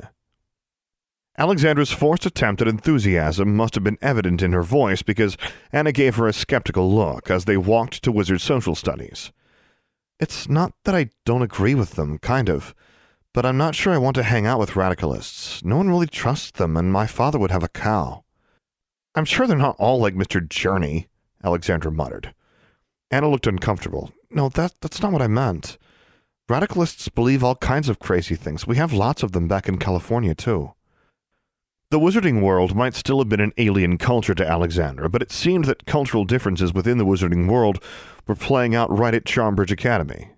Alexandra's 1.38 1.92
forced 1.92 2.26
attempt 2.26 2.62
at 2.62 2.70
enthusiasm 2.70 3.54
must 3.58 3.76
have 3.76 3.84
been 3.84 3.98
evident 4.02 4.42
in 4.42 4.54
her 4.54 4.64
voice 4.64 5.02
because 5.02 5.36
Anna 5.74 5.92
gave 5.92 6.16
her 6.16 6.26
a 6.26 6.32
skeptical 6.32 6.90
look 6.90 7.30
as 7.30 7.44
they 7.44 7.58
walked 7.58 8.02
to 8.04 8.14
Wizard 8.14 8.40
Social 8.40 8.76
Studies. 8.76 9.34
It's 10.18 10.48
not 10.48 10.72
that 10.86 10.96
I 10.96 11.10
don't 11.26 11.42
agree 11.42 11.76
with 11.76 11.96
them, 11.96 12.18
kind 12.20 12.48
of, 12.48 12.74
but 13.34 13.46
I'm 13.46 13.58
not 13.58 13.76
sure 13.76 13.92
I 13.92 13.98
want 13.98 14.16
to 14.16 14.24
hang 14.24 14.46
out 14.46 14.60
with 14.60 14.72
radicalists. 14.72 15.66
No 15.66 15.76
one 15.76 15.90
really 15.90 16.08
trusts 16.08 16.52
them, 16.52 16.78
and 16.78 16.94
my 16.94 17.08
father 17.08 17.38
would 17.40 17.52
have 17.52 17.64
a 17.66 17.68
cow. 17.68 18.24
I'm 19.16 19.26
sure 19.26 19.48
they're 19.48 19.58
not 19.58 19.76
all 19.80 20.00
like 20.00 20.16
Mr. 20.16 20.48
Journey, 20.48 21.10
Alexandra 21.46 21.92
muttered. 21.92 22.34
Anna 23.12 23.30
looked 23.30 23.48
uncomfortable. 23.48 24.12
No, 24.32 24.50
that, 24.50 24.74
that's 24.82 25.02
not 25.02 25.12
what 25.12 25.22
I 25.22 25.28
meant. 25.28 25.78
Radicalists 26.50 27.14
believe 27.14 27.44
all 27.44 27.56
kinds 27.56 27.88
of 27.88 28.00
crazy 28.00 28.36
things. 28.36 28.68
We 28.68 28.78
have 28.78 28.94
lots 28.94 29.24
of 29.24 29.32
them 29.32 29.48
back 29.48 29.68
in 29.68 29.78
California, 29.78 30.36
too. 30.36 30.74
The 31.92 32.00
wizarding 32.00 32.42
world 32.42 32.76
might 32.76 32.96
still 32.96 33.20
have 33.20 33.30
been 33.30 33.40
an 33.40 33.54
alien 33.58 33.98
culture 33.98 34.34
to 34.34 34.48
Alexandra, 34.48 35.08
but 35.10 35.22
it 35.22 35.32
seemed 35.32 35.66
that 35.66 35.86
cultural 35.86 36.26
differences 36.26 36.74
within 36.74 36.98
the 36.98 37.06
wizarding 37.06 37.48
world 37.48 37.82
were 38.28 38.36
playing 38.36 38.74
out 38.74 38.96
right 38.96 39.14
at 39.14 39.26
Charmbridge 39.26 39.72
Academy. 39.72 40.32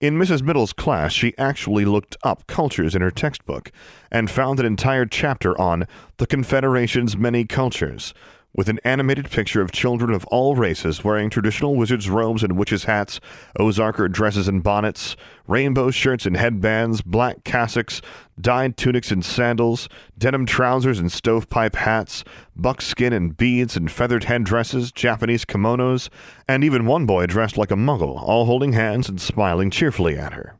In 0.00 0.18
Mrs. 0.18 0.42
Middle's 0.42 0.72
class, 0.72 1.12
she 1.12 1.36
actually 1.38 1.84
looked 1.84 2.16
up 2.22 2.46
cultures 2.46 2.94
in 2.94 3.02
her 3.02 3.10
textbook 3.10 3.72
and 4.12 4.30
found 4.30 4.60
an 4.60 4.66
entire 4.66 5.06
chapter 5.06 5.58
on 5.60 5.86
the 6.18 6.26
Confederation's 6.26 7.16
many 7.16 7.44
cultures, 7.44 8.14
with 8.54 8.68
an 8.68 8.80
animated 8.82 9.30
picture 9.30 9.60
of 9.60 9.70
children 9.70 10.12
of 10.12 10.24
all 10.26 10.56
races 10.56 11.04
wearing 11.04 11.30
traditional 11.30 11.76
wizards' 11.76 12.08
robes 12.08 12.42
and 12.42 12.56
witches' 12.56 12.84
hats, 12.84 13.20
Ozarker 13.58 14.10
dresses 14.10 14.48
and 14.48 14.62
bonnets, 14.62 15.16
rainbow 15.46 15.90
shirts 15.90 16.26
and 16.26 16.36
headbands, 16.36 17.02
black 17.02 17.44
cassocks, 17.44 18.00
dyed 18.40 18.76
tunics 18.76 19.10
and 19.10 19.24
sandals, 19.24 19.88
denim 20.16 20.46
trousers 20.46 20.98
and 20.98 21.12
stovepipe 21.12 21.76
hats, 21.76 22.24
buckskin 22.56 23.12
and 23.12 23.36
beads 23.36 23.76
and 23.76 23.90
feathered 23.90 24.24
headdresses, 24.24 24.92
Japanese 24.92 25.44
kimonos, 25.44 26.08
and 26.48 26.64
even 26.64 26.86
one 26.86 27.06
boy 27.06 27.26
dressed 27.26 27.58
like 27.58 27.70
a 27.70 27.76
muggle, 27.76 28.20
all 28.22 28.46
holding 28.46 28.72
hands 28.72 29.08
and 29.08 29.20
smiling 29.20 29.70
cheerfully 29.70 30.16
at 30.16 30.32
her. 30.32 30.58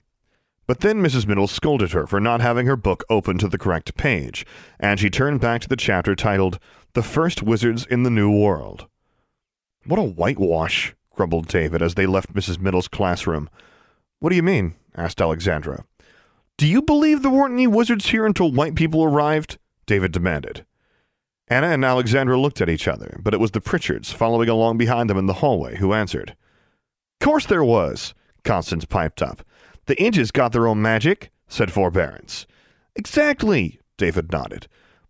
But 0.68 0.80
then 0.80 1.02
Mrs. 1.02 1.26
Middle 1.26 1.46
scolded 1.46 1.92
her 1.92 2.06
for 2.06 2.20
not 2.20 2.42
having 2.42 2.66
her 2.66 2.76
book 2.76 3.02
open 3.08 3.38
to 3.38 3.48
the 3.48 3.56
correct 3.56 3.96
page, 3.96 4.44
and 4.78 5.00
she 5.00 5.08
turned 5.08 5.40
back 5.40 5.62
to 5.62 5.68
the 5.68 5.76
chapter 5.76 6.14
titled 6.14 6.58
The 6.94 7.02
First 7.02 7.42
Wizards 7.42 7.84
in 7.86 8.02
the 8.02 8.10
New 8.10 8.30
World. 8.30 8.86
What 9.84 9.98
a 9.98 10.02
whitewash, 10.02 10.94
grumbled 11.14 11.46
David 11.46 11.82
as 11.82 11.94
they 11.94 12.06
left 12.06 12.32
Mrs. 12.32 12.58
Middle's 12.58 12.88
classroom. 12.88 13.50
What 14.20 14.30
do 14.30 14.36
you 14.36 14.42
mean? 14.42 14.74
asked 14.96 15.20
Alexandra. 15.20 15.84
Do 16.56 16.66
you 16.66 16.80
believe 16.80 17.22
there 17.22 17.30
weren't 17.30 17.52
any 17.52 17.66
wizards 17.66 18.08
here 18.08 18.24
until 18.24 18.50
white 18.50 18.74
people 18.74 19.04
arrived? 19.04 19.58
David 19.86 20.12
demanded. 20.12 20.64
Anna 21.48 21.68
and 21.68 21.84
Alexandra 21.84 22.38
looked 22.38 22.60
at 22.60 22.70
each 22.70 22.88
other, 22.88 23.20
but 23.22 23.34
it 23.34 23.40
was 23.40 23.50
the 23.50 23.60
Pritchards 23.60 24.12
following 24.12 24.48
along 24.48 24.78
behind 24.78 25.08
them 25.08 25.18
in 25.18 25.26
the 25.26 25.34
hallway 25.34 25.76
who 25.76 25.92
answered. 25.92 26.36
Course 27.20 27.46
there 27.46 27.64
was, 27.64 28.14
Constance 28.44 28.86
piped 28.86 29.20
up. 29.20 29.42
The 29.86 30.02
Inches 30.02 30.30
got 30.30 30.52
their 30.52 30.66
own 30.66 30.80
magic, 30.80 31.30
said 31.48 31.70
Forbearance. 31.70 32.46
Exactly, 32.96 33.78
David 33.98 34.32
nodded. 34.32 34.68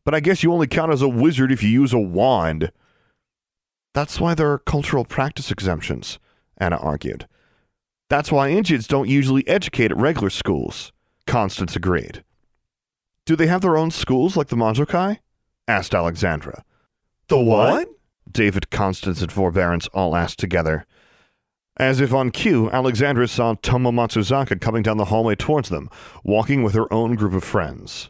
But 0.08 0.14
I 0.14 0.20
guess 0.20 0.42
you 0.42 0.54
only 0.54 0.66
count 0.66 0.90
as 0.90 1.02
a 1.02 1.06
wizard 1.06 1.52
if 1.52 1.62
you 1.62 1.68
use 1.68 1.92
a 1.92 1.98
wand. 1.98 2.72
That's 3.92 4.18
why 4.18 4.32
there 4.32 4.50
are 4.50 4.58
cultural 4.58 5.04
practice 5.04 5.50
exemptions, 5.50 6.18
Anna 6.56 6.76
argued. 6.76 7.28
That's 8.08 8.32
why 8.32 8.48
Inches 8.48 8.86
don't 8.86 9.10
usually 9.10 9.46
educate 9.46 9.90
at 9.90 9.98
regular 9.98 10.30
schools, 10.30 10.92
Constance 11.26 11.76
agreed. 11.76 12.24
Do 13.26 13.36
they 13.36 13.48
have 13.48 13.60
their 13.60 13.76
own 13.76 13.90
schools 13.90 14.34
like 14.34 14.48
the 14.48 14.56
Majokai? 14.56 15.18
asked 15.68 15.94
Alexandra. 15.94 16.64
The 17.26 17.38
what? 17.38 17.90
David, 18.32 18.70
Constance, 18.70 19.20
and 19.20 19.30
Forbearance 19.30 19.88
all 19.88 20.16
asked 20.16 20.38
together. 20.38 20.86
As 21.76 22.00
if 22.00 22.14
on 22.14 22.30
cue, 22.30 22.70
Alexandra 22.70 23.28
saw 23.28 23.56
Tomo 23.60 23.90
Matsuzaka 23.90 24.58
coming 24.58 24.82
down 24.82 24.96
the 24.96 25.12
hallway 25.12 25.34
towards 25.34 25.68
them, 25.68 25.90
walking 26.24 26.62
with 26.62 26.72
her 26.72 26.90
own 26.90 27.14
group 27.14 27.34
of 27.34 27.44
friends. 27.44 28.08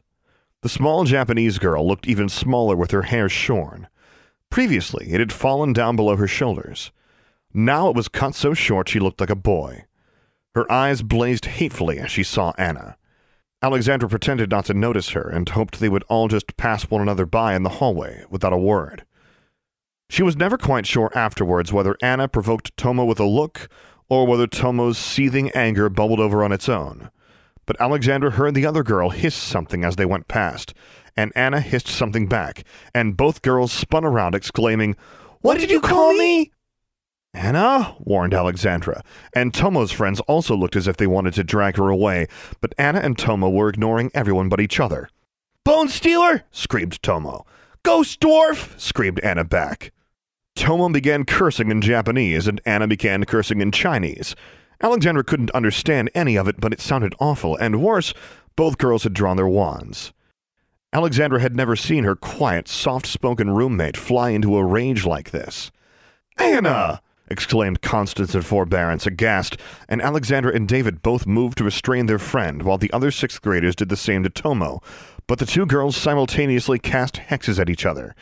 The 0.62 0.68
small 0.68 1.04
Japanese 1.04 1.58
girl 1.58 1.86
looked 1.86 2.08
even 2.08 2.28
smaller 2.28 2.74
with 2.74 2.90
her 2.90 3.02
hair 3.02 3.28
shorn. 3.28 3.86
Previously, 4.50 5.12
it 5.12 5.20
had 5.20 5.32
fallen 5.32 5.72
down 5.72 5.94
below 5.94 6.16
her 6.16 6.26
shoulders. 6.26 6.90
Now 7.54 7.88
it 7.88 7.96
was 7.96 8.08
cut 8.08 8.34
so 8.34 8.54
short 8.54 8.88
she 8.88 8.98
looked 8.98 9.20
like 9.20 9.30
a 9.30 9.36
boy. 9.36 9.84
Her 10.54 10.70
eyes 10.70 11.02
blazed 11.02 11.44
hatefully 11.44 12.00
as 12.00 12.10
she 12.10 12.24
saw 12.24 12.52
Anna. 12.58 12.96
Alexandra 13.62 14.08
pretended 14.08 14.50
not 14.50 14.64
to 14.64 14.74
notice 14.74 15.10
her 15.10 15.28
and 15.28 15.48
hoped 15.48 15.78
they 15.78 15.88
would 15.88 16.04
all 16.08 16.26
just 16.26 16.56
pass 16.56 16.90
one 16.90 17.02
another 17.02 17.26
by 17.26 17.54
in 17.54 17.62
the 17.62 17.78
hallway 17.78 18.24
without 18.28 18.52
a 18.52 18.58
word. 18.58 19.04
She 20.10 20.22
was 20.22 20.36
never 20.36 20.56
quite 20.56 20.86
sure 20.86 21.12
afterwards 21.14 21.72
whether 21.72 21.96
Anna 22.02 22.28
provoked 22.28 22.76
Tomo 22.76 23.04
with 23.04 23.20
a 23.20 23.24
look 23.24 23.68
or 24.08 24.26
whether 24.26 24.46
Tomo's 24.46 24.98
seething 24.98 25.50
anger 25.50 25.88
bubbled 25.88 26.20
over 26.20 26.42
on 26.42 26.50
its 26.50 26.68
own. 26.68 27.10
But 27.68 27.78
Alexandra 27.82 28.30
heard 28.30 28.54
the 28.54 28.64
other 28.64 28.82
girl 28.82 29.10
hiss 29.10 29.34
something 29.34 29.84
as 29.84 29.96
they 29.96 30.06
went 30.06 30.26
past, 30.26 30.72
and 31.14 31.30
Anna 31.36 31.60
hissed 31.60 31.86
something 31.86 32.26
back, 32.26 32.64
and 32.94 33.14
both 33.14 33.42
girls 33.42 33.72
spun 33.72 34.06
around 34.06 34.34
exclaiming, 34.34 34.96
What, 35.42 35.42
what 35.42 35.60
did 35.60 35.70
you 35.70 35.82
call 35.82 36.14
me? 36.14 36.50
Anna, 37.34 37.94
warned 37.98 38.32
Alexandra, 38.32 39.02
and 39.34 39.52
Tomo's 39.52 39.92
friends 39.92 40.18
also 40.20 40.56
looked 40.56 40.76
as 40.76 40.88
if 40.88 40.96
they 40.96 41.06
wanted 41.06 41.34
to 41.34 41.44
drag 41.44 41.76
her 41.76 41.90
away, 41.90 42.26
but 42.62 42.72
Anna 42.78 43.00
and 43.00 43.18
Tomo 43.18 43.50
were 43.50 43.68
ignoring 43.68 44.10
everyone 44.14 44.48
but 44.48 44.62
each 44.62 44.80
other. 44.80 45.10
Bone 45.62 45.88
Stealer! 45.88 46.44
screamed 46.50 47.02
Tomo. 47.02 47.44
Ghost 47.82 48.18
Dwarf! 48.20 48.80
screamed 48.80 49.20
Anna 49.20 49.44
back. 49.44 49.92
Tomo 50.56 50.88
began 50.88 51.26
cursing 51.26 51.70
in 51.70 51.82
Japanese, 51.82 52.48
and 52.48 52.62
Anna 52.64 52.86
began 52.86 53.26
cursing 53.26 53.60
in 53.60 53.72
Chinese. 53.72 54.34
Alexandra 54.80 55.24
couldn't 55.24 55.50
understand 55.50 56.10
any 56.14 56.36
of 56.36 56.46
it, 56.46 56.60
but 56.60 56.72
it 56.72 56.80
sounded 56.80 57.14
awful, 57.18 57.56
and 57.56 57.82
worse, 57.82 58.14
both 58.56 58.78
girls 58.78 59.02
had 59.02 59.12
drawn 59.12 59.36
their 59.36 59.48
wands. 59.48 60.12
Alexandra 60.92 61.40
had 61.40 61.54
never 61.54 61.76
seen 61.76 62.04
her 62.04 62.16
quiet, 62.16 62.68
soft 62.68 63.06
spoken 63.06 63.50
roommate 63.50 63.96
fly 63.96 64.30
into 64.30 64.56
a 64.56 64.64
rage 64.64 65.04
like 65.04 65.30
this. 65.30 65.70
Anna! 66.38 67.02
exclaimed 67.30 67.82
Constance 67.82 68.34
in 68.34 68.40
forbearance, 68.40 69.06
aghast, 69.06 69.58
and 69.88 70.00
Alexandra 70.00 70.54
and 70.54 70.66
David 70.66 71.02
both 71.02 71.26
moved 71.26 71.58
to 71.58 71.64
restrain 71.64 72.06
their 72.06 72.18
friend, 72.18 72.62
while 72.62 72.78
the 72.78 72.92
other 72.92 73.10
sixth 73.10 73.42
graders 73.42 73.76
did 73.76 73.90
the 73.90 73.96
same 73.96 74.22
to 74.22 74.30
Tomo. 74.30 74.80
But 75.26 75.38
the 75.38 75.44
two 75.44 75.66
girls 75.66 75.94
simultaneously 75.94 76.78
cast 76.78 77.16
hexes 77.16 77.58
at 77.58 77.68
each 77.68 77.84
other. 77.84 78.14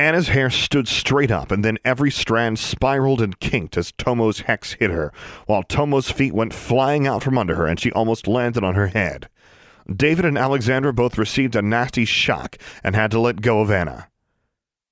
Anna's 0.00 0.28
hair 0.28 0.48
stood 0.48 0.88
straight 0.88 1.30
up, 1.30 1.50
and 1.50 1.62
then 1.62 1.76
every 1.84 2.10
strand 2.10 2.58
spiraled 2.58 3.20
and 3.20 3.38
kinked 3.38 3.76
as 3.76 3.92
Tomo's 3.92 4.40
hex 4.40 4.72
hit 4.72 4.90
her, 4.90 5.12
while 5.44 5.62
Tomo's 5.62 6.10
feet 6.10 6.32
went 6.32 6.54
flying 6.54 7.06
out 7.06 7.22
from 7.22 7.36
under 7.36 7.54
her 7.56 7.66
and 7.66 7.78
she 7.78 7.92
almost 7.92 8.26
landed 8.26 8.64
on 8.64 8.76
her 8.76 8.86
head. 8.86 9.28
David 9.94 10.24
and 10.24 10.38
Alexandra 10.38 10.94
both 10.94 11.18
received 11.18 11.54
a 11.54 11.60
nasty 11.60 12.06
shock 12.06 12.56
and 12.82 12.94
had 12.94 13.10
to 13.10 13.20
let 13.20 13.42
go 13.42 13.60
of 13.60 13.70
Anna. 13.70 14.08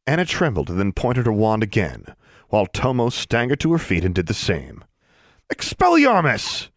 Anna 0.06 0.26
trembled 0.26 0.68
and 0.68 0.78
then 0.78 0.92
pointed 0.92 1.24
her 1.24 1.32
wand 1.32 1.62
again, 1.62 2.04
while 2.50 2.66
Tomo 2.66 3.08
staggered 3.08 3.60
to 3.60 3.72
her 3.72 3.78
feet 3.78 4.04
and 4.04 4.14
did 4.14 4.26
the 4.26 4.34
same. 4.34 4.84
Expelliarmus! 5.50 6.68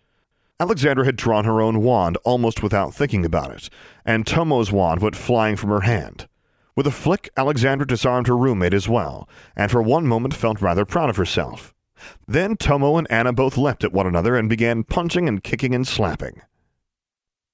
Alexandra 0.58 1.04
had 1.04 1.18
drawn 1.18 1.44
her 1.44 1.62
own 1.62 1.82
wand 1.82 2.16
almost 2.24 2.64
without 2.64 2.94
thinking 2.94 3.26
about 3.26 3.52
it, 3.52 3.70
and 4.06 4.26
Tomo's 4.26 4.72
wand 4.72 5.02
went 5.02 5.18
flying 5.18 5.58
from 5.58 5.70
her 5.70 5.82
hand. 5.82 6.30
With 6.76 6.88
a 6.88 6.92
flick, 6.92 7.30
Alexandra 7.36 7.86
disarmed 7.86 8.28
her 8.28 8.38
roommate 8.38 8.74
as 8.74 8.88
well, 8.88 9.28
and 9.56 9.70
for 9.70 9.82
one 9.82 10.08
moment 10.08 10.34
felt 10.34 10.62
rather 10.62 10.86
proud 10.86 11.10
of 11.10 11.18
herself. 11.18 11.74
Then 12.28 12.56
Tomo 12.56 12.98
and 12.98 13.10
Anna 13.12 13.34
both 13.34 13.58
leapt 13.58 13.84
at 13.84 13.94
one 13.94 14.08
another 14.08 14.36
and 14.36 14.50
began 14.50 14.84
punching 14.84 15.28
and 15.28 15.44
kicking 15.44 15.76
and 15.76 15.88
slapping. 15.88 16.42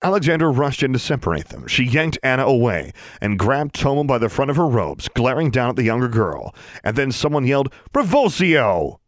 Alexandra 0.03 0.49
rushed 0.49 0.83
in 0.83 0.93
to 0.93 0.99
separate 0.99 1.47
them. 1.47 1.67
She 1.67 1.83
yanked 1.83 2.19
Anna 2.21 2.45
away 2.45 2.93
and 3.19 3.39
grabbed 3.39 3.73
Tomo 3.73 4.03
by 4.03 4.19
the 4.19 4.29
front 4.29 4.51
of 4.51 4.57
her 4.57 4.67
robes, 4.67 5.07
glaring 5.07 5.49
down 5.49 5.69
at 5.69 5.75
the 5.75 5.83
younger 5.83 6.07
girl. 6.07 6.53
And 6.83 6.95
then 6.95 7.11
someone 7.11 7.47
yelled, 7.47 7.73
Revolsio! 7.93 8.99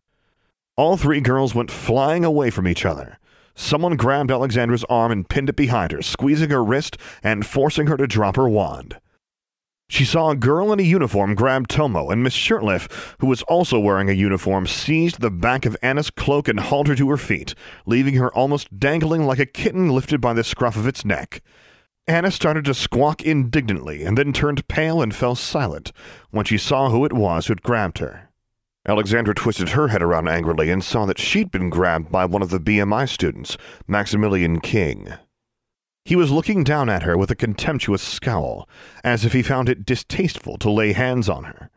All 0.76 0.98
three 0.98 1.22
girls 1.22 1.54
went 1.54 1.70
flying 1.70 2.26
away 2.26 2.50
from 2.50 2.68
each 2.68 2.86
other. 2.86 3.20
Someone 3.54 3.98
grabbed 3.98 4.32
Alexandra's 4.32 4.86
arm 4.86 5.12
and 5.12 5.30
pinned 5.30 5.50
it 5.50 5.56
behind 5.56 5.92
her, 5.92 6.02
squeezing 6.02 6.50
her 6.50 6.64
wrist 6.64 6.98
and 7.22 7.46
forcing 7.46 7.88
her 7.88 7.98
to 7.98 8.08
drop 8.08 8.38
her 8.38 8.50
wand. 8.50 8.98
She 9.92 10.06
saw 10.06 10.30
a 10.30 10.36
girl 10.36 10.72
in 10.72 10.80
a 10.80 10.84
uniform 10.84 11.34
grab 11.34 11.68
Tomo, 11.68 12.12
and 12.12 12.22
Miss 12.22 12.36
Shirtliff, 12.36 13.16
who 13.20 13.28
was 13.28 13.42
also 13.44 13.80
wearing 13.80 14.08
a 14.08 14.14
uniform, 14.14 14.68
seized 14.68 15.20
the 15.20 15.32
back 15.32 15.66
of 15.66 15.76
Anna's 15.82 16.12
cloak 16.12 16.48
and 16.48 16.60
hauled 16.60 16.88
her 16.88 16.96
to 16.96 17.10
her 17.10 17.18
feet, 17.18 17.56
leaving 17.88 18.14
her 18.14 18.32
almost 18.34 18.80
dangling 18.80 19.26
like 19.26 19.40
a 19.40 19.48
kitten 19.48 19.90
lifted 19.90 20.22
by 20.22 20.34
the 20.34 20.44
scruff 20.44 20.78
of 20.78 20.86
its 20.86 21.04
neck. 21.04 21.42
Anna 22.08 22.30
started 22.30 22.66
to 22.66 22.76
squawk 22.76 23.24
indignantly, 23.24 24.04
and 24.04 24.16
then 24.16 24.32
turned 24.32 24.68
pale 24.68 25.02
and 25.02 25.14
fell 25.14 25.34
silent 25.34 25.92
when 26.30 26.46
she 26.46 26.58
saw 26.58 26.92
who 26.92 27.04
it 27.04 27.14
was 27.14 27.48
who'd 27.48 27.64
grabbed 27.64 27.98
her. 27.98 28.30
Alexandra 28.88 29.34
twisted 29.34 29.70
her 29.70 29.88
head 29.88 30.04
around 30.04 30.28
angrily 30.28 30.70
and 30.70 30.84
saw 30.84 31.06
that 31.08 31.20
she'd 31.20 31.52
been 31.52 31.70
grabbed 31.70 32.12
by 32.12 32.26
one 32.26 32.44
of 32.44 32.52
the 32.52 32.60
BMI 32.60 33.10
students, 33.10 33.58
Maximilian 33.88 34.60
King. 34.62 35.14
He 36.10 36.16
was 36.16 36.32
looking 36.32 36.64
down 36.64 36.90
at 36.90 37.04
her 37.04 37.16
with 37.16 37.30
a 37.30 37.36
contemptuous 37.36 38.02
scowl, 38.02 38.68
as 39.04 39.26
if 39.26 39.34
he 39.34 39.44
found 39.44 39.70
it 39.70 39.86
distasteful 39.86 40.58
to 40.58 40.72
lay 40.72 40.94
hands 40.94 41.30
on 41.30 41.44
her. 41.44 41.70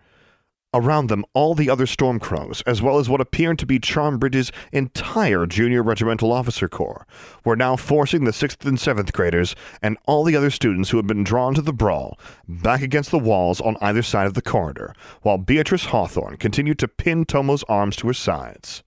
Around 0.72 1.10
them, 1.10 1.26
all 1.34 1.54
the 1.54 1.68
other 1.68 1.84
Stormcrows, 1.84 2.62
as 2.64 2.80
well 2.80 2.98
as 2.98 3.10
what 3.10 3.20
appeared 3.20 3.58
to 3.58 3.66
be 3.66 3.78
Charmbridge's 3.78 4.50
entire 4.72 5.44
junior 5.44 5.82
regimental 5.82 6.32
officer 6.32 6.66
corps, 6.66 7.06
were 7.44 7.56
now 7.56 7.76
forcing 7.76 8.24
the 8.24 8.30
6th 8.30 8.64
and 8.64 8.78
7th 8.78 9.12
graders 9.12 9.54
and 9.82 9.98
all 10.06 10.24
the 10.24 10.34
other 10.34 10.48
students 10.48 10.88
who 10.88 10.96
had 10.96 11.06
been 11.06 11.24
drawn 11.24 11.52
to 11.52 11.60
the 11.60 11.70
brawl 11.70 12.18
back 12.48 12.80
against 12.80 13.10
the 13.10 13.18
walls 13.18 13.60
on 13.60 13.76
either 13.82 14.02
side 14.02 14.26
of 14.26 14.32
the 14.32 14.40
corridor, 14.40 14.94
while 15.20 15.36
Beatrice 15.36 15.84
Hawthorne 15.84 16.38
continued 16.38 16.78
to 16.78 16.88
pin 16.88 17.26
Tomo's 17.26 17.64
arms 17.64 17.96
to 17.96 18.06
her 18.06 18.14
sides. 18.14 18.82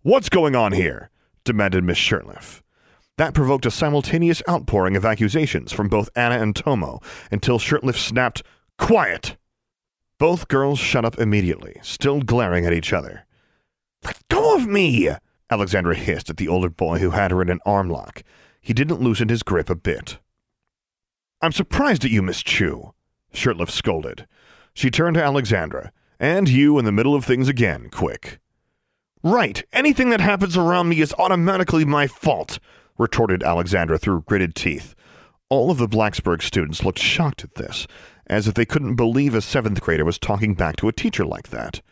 What's 0.00 0.30
going 0.30 0.56
on 0.56 0.72
here? 0.72 1.10
demanded 1.44 1.84
Miss 1.84 1.98
Shirtliff. 1.98 2.62
That 3.16 3.34
provoked 3.34 3.64
a 3.64 3.70
simultaneous 3.70 4.42
outpouring 4.48 4.96
of 4.96 5.04
accusations 5.04 5.72
from 5.72 5.88
both 5.88 6.08
Anna 6.16 6.40
and 6.40 6.54
Tomo 6.54 7.00
until 7.30 7.60
Shirtliff 7.60 7.96
snapped, 7.96 8.42
Quiet! 8.76 9.36
Both 10.18 10.48
girls 10.48 10.80
shut 10.80 11.04
up 11.04 11.18
immediately, 11.18 11.76
still 11.82 12.20
glaring 12.20 12.66
at 12.66 12.72
each 12.72 12.92
other. 12.92 13.24
Let 14.02 14.20
go 14.28 14.56
of 14.56 14.66
me! 14.66 15.10
Alexandra 15.48 15.94
hissed 15.94 16.28
at 16.28 16.38
the 16.38 16.48
older 16.48 16.68
boy 16.68 16.98
who 16.98 17.10
had 17.10 17.30
her 17.30 17.40
in 17.40 17.50
an 17.50 17.60
arm 17.64 17.88
lock. 17.88 18.24
He 18.60 18.72
didn't 18.72 19.00
loosen 19.00 19.28
his 19.28 19.44
grip 19.44 19.70
a 19.70 19.76
bit. 19.76 20.18
I'm 21.40 21.52
surprised 21.52 22.04
at 22.04 22.10
you, 22.10 22.22
Miss 22.22 22.42
Chu, 22.42 22.94
Shirtliff 23.32 23.70
scolded. 23.70 24.26
She 24.72 24.90
turned 24.90 25.14
to 25.14 25.22
Alexandra. 25.22 25.92
And 26.18 26.48
you 26.48 26.78
in 26.78 26.84
the 26.84 26.92
middle 26.92 27.14
of 27.14 27.24
things 27.24 27.48
again, 27.48 27.90
quick. 27.90 28.38
Right, 29.22 29.64
anything 29.72 30.10
that 30.10 30.20
happens 30.20 30.56
around 30.56 30.88
me 30.88 31.00
is 31.00 31.14
automatically 31.18 31.84
my 31.84 32.06
fault 32.06 32.58
retorted 32.98 33.42
Alexandra 33.42 33.98
through 33.98 34.22
gritted 34.22 34.54
teeth. 34.54 34.94
All 35.48 35.70
of 35.70 35.78
the 35.78 35.88
Blackburn 35.88 36.40
students 36.40 36.84
looked 36.84 36.98
shocked 36.98 37.44
at 37.44 37.54
this, 37.54 37.86
as 38.26 38.48
if 38.48 38.54
they 38.54 38.64
couldn't 38.64 38.96
believe 38.96 39.34
a 39.34 39.42
seventh 39.42 39.80
grader 39.80 40.04
was 40.04 40.18
talking 40.18 40.54
back 40.54 40.76
to 40.76 40.88
a 40.88 40.92
teacher 40.92 41.24
like 41.24 41.48
that. 41.48 41.82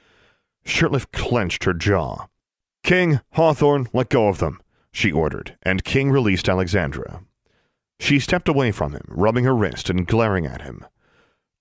Shirtliff 0.64 1.10
clenched 1.12 1.64
her 1.64 1.74
jaw. 1.74 2.26
King, 2.82 3.20
Hawthorne, 3.32 3.88
let 3.92 4.08
go 4.08 4.28
of 4.28 4.38
them, 4.38 4.60
she 4.92 5.12
ordered, 5.12 5.56
and 5.62 5.84
King 5.84 6.10
released 6.10 6.48
Alexandra. 6.48 7.22
She 8.00 8.18
stepped 8.18 8.48
away 8.48 8.72
from 8.72 8.92
him, 8.92 9.04
rubbing 9.08 9.44
her 9.44 9.54
wrist 9.54 9.90
and 9.90 10.06
glaring 10.06 10.46
at 10.46 10.62
him. 10.62 10.84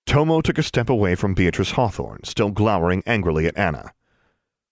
Tomo 0.06 0.40
took 0.40 0.58
a 0.58 0.62
step 0.62 0.88
away 0.88 1.14
from 1.14 1.34
Beatrice 1.34 1.72
Hawthorne, 1.72 2.24
still 2.24 2.50
glowering 2.50 3.04
angrily 3.06 3.46
at 3.46 3.56
Anna. 3.56 3.92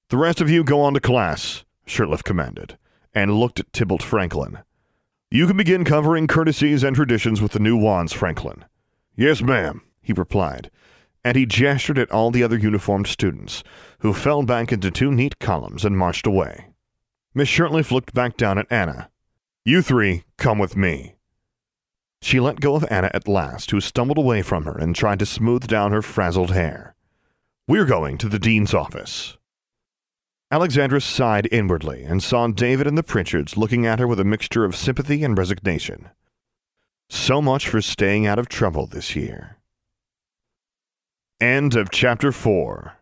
The 0.08 0.16
rest 0.16 0.40
of 0.40 0.50
you 0.50 0.64
go 0.64 0.80
on 0.80 0.94
to 0.94 1.00
class, 1.00 1.64
Shirtliff 1.86 2.24
commanded 2.24 2.76
and 3.14 3.34
looked 3.34 3.60
at 3.60 3.72
Tybalt 3.72 4.02
Franklin. 4.02 4.58
You 5.30 5.46
can 5.46 5.56
begin 5.56 5.84
covering 5.84 6.26
courtesies 6.26 6.82
and 6.82 6.96
traditions 6.96 7.40
with 7.40 7.52
the 7.52 7.58
new 7.58 7.76
wands, 7.76 8.12
Franklin. 8.12 8.64
Yes, 9.16 9.42
ma'am, 9.42 9.82
he 10.02 10.12
replied, 10.12 10.70
and 11.24 11.36
he 11.36 11.46
gestured 11.46 11.98
at 11.98 12.10
all 12.10 12.30
the 12.30 12.42
other 12.42 12.58
uniformed 12.58 13.06
students, 13.06 13.62
who 14.00 14.12
fell 14.12 14.42
back 14.42 14.72
into 14.72 14.90
two 14.90 15.12
neat 15.12 15.38
columns 15.38 15.84
and 15.84 15.96
marched 15.96 16.26
away. 16.26 16.66
Miss 17.34 17.48
Shirtliff 17.48 17.92
looked 17.92 18.12
back 18.12 18.36
down 18.36 18.58
at 18.58 18.66
Anna. 18.70 19.10
You 19.64 19.82
three, 19.82 20.24
come 20.36 20.58
with 20.58 20.76
me. 20.76 21.14
She 22.22 22.40
let 22.40 22.60
go 22.60 22.74
of 22.74 22.84
Anna 22.90 23.10
at 23.14 23.28
last, 23.28 23.70
who 23.70 23.80
stumbled 23.80 24.18
away 24.18 24.42
from 24.42 24.64
her 24.64 24.76
and 24.76 24.96
tried 24.96 25.20
to 25.20 25.26
smooth 25.26 25.66
down 25.66 25.92
her 25.92 26.02
frazzled 26.02 26.50
hair. 26.50 26.94
We're 27.68 27.86
going 27.86 28.18
to 28.18 28.28
the 28.28 28.38
dean's 28.38 28.74
office. 28.74 29.38
Alexandra 30.52 31.00
sighed 31.00 31.48
inwardly 31.52 32.02
and 32.02 32.20
saw 32.22 32.46
David 32.48 32.88
and 32.88 32.98
the 32.98 33.04
Pritchards 33.04 33.56
looking 33.56 33.86
at 33.86 34.00
her 34.00 34.08
with 34.08 34.18
a 34.18 34.24
mixture 34.24 34.64
of 34.64 34.74
sympathy 34.74 35.22
and 35.22 35.38
resignation. 35.38 36.08
So 37.08 37.40
much 37.40 37.68
for 37.68 37.80
staying 37.80 38.26
out 38.26 38.40
of 38.40 38.48
trouble 38.48 38.86
this 38.86 39.14
year. 39.14 39.58
End 41.40 41.76
of 41.76 41.90
chapter 41.90 42.32
4. 42.32 42.94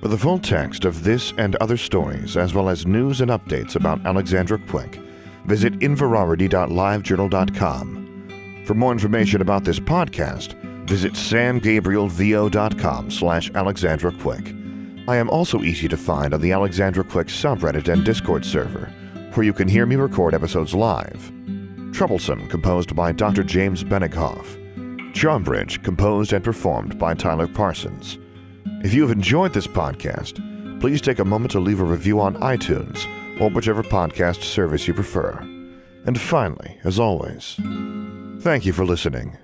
For 0.00 0.08
the 0.08 0.18
full 0.18 0.38
text 0.38 0.84
of 0.84 1.04
this 1.04 1.32
and 1.38 1.54
other 1.56 1.76
stories, 1.76 2.36
as 2.36 2.54
well 2.54 2.68
as 2.68 2.86
news 2.86 3.20
and 3.20 3.30
updates 3.30 3.76
about 3.76 4.04
Alexandra 4.04 4.58
Quick, 4.66 5.00
visit 5.46 5.78
inverarity.livejournal.com. 5.78 8.64
For 8.66 8.74
more 8.74 8.92
information 8.92 9.42
about 9.42 9.64
this 9.64 9.78
podcast, 9.78 10.56
Visit 10.86 11.12
samgabrielvo.com 11.12 13.10
slash 13.10 13.50
Alexandra 13.54 14.12
Quick. 14.12 14.54
I 15.08 15.16
am 15.16 15.30
also 15.30 15.62
easy 15.62 15.88
to 15.88 15.96
find 15.96 16.34
on 16.34 16.40
the 16.40 16.52
Alexandra 16.52 17.04
Quick 17.04 17.28
subreddit 17.28 17.92
and 17.92 18.04
Discord 18.04 18.44
server, 18.44 18.92
where 19.34 19.44
you 19.44 19.52
can 19.52 19.68
hear 19.68 19.86
me 19.86 19.96
record 19.96 20.34
episodes 20.34 20.74
live. 20.74 21.32
Troublesome, 21.92 22.48
composed 22.48 22.94
by 22.94 23.12
Dr. 23.12 23.42
James 23.42 23.82
Benighof. 23.82 24.56
Charmbridge, 25.12 25.82
composed 25.82 26.32
and 26.32 26.44
performed 26.44 26.98
by 26.98 27.14
Tyler 27.14 27.48
Parsons. 27.48 28.18
If 28.84 28.94
you 28.94 29.02
have 29.02 29.10
enjoyed 29.10 29.52
this 29.52 29.66
podcast, 29.66 30.40
please 30.80 31.00
take 31.00 31.18
a 31.18 31.24
moment 31.24 31.50
to 31.52 31.60
leave 31.60 31.80
a 31.80 31.84
review 31.84 32.20
on 32.20 32.36
iTunes 32.36 33.04
or 33.40 33.50
whichever 33.50 33.82
podcast 33.82 34.42
service 34.42 34.86
you 34.86 34.94
prefer. 34.94 35.32
And 36.06 36.18
finally, 36.18 36.78
as 36.84 36.98
always, 36.98 37.56
thank 38.40 38.64
you 38.64 38.72
for 38.72 38.84
listening. 38.84 39.36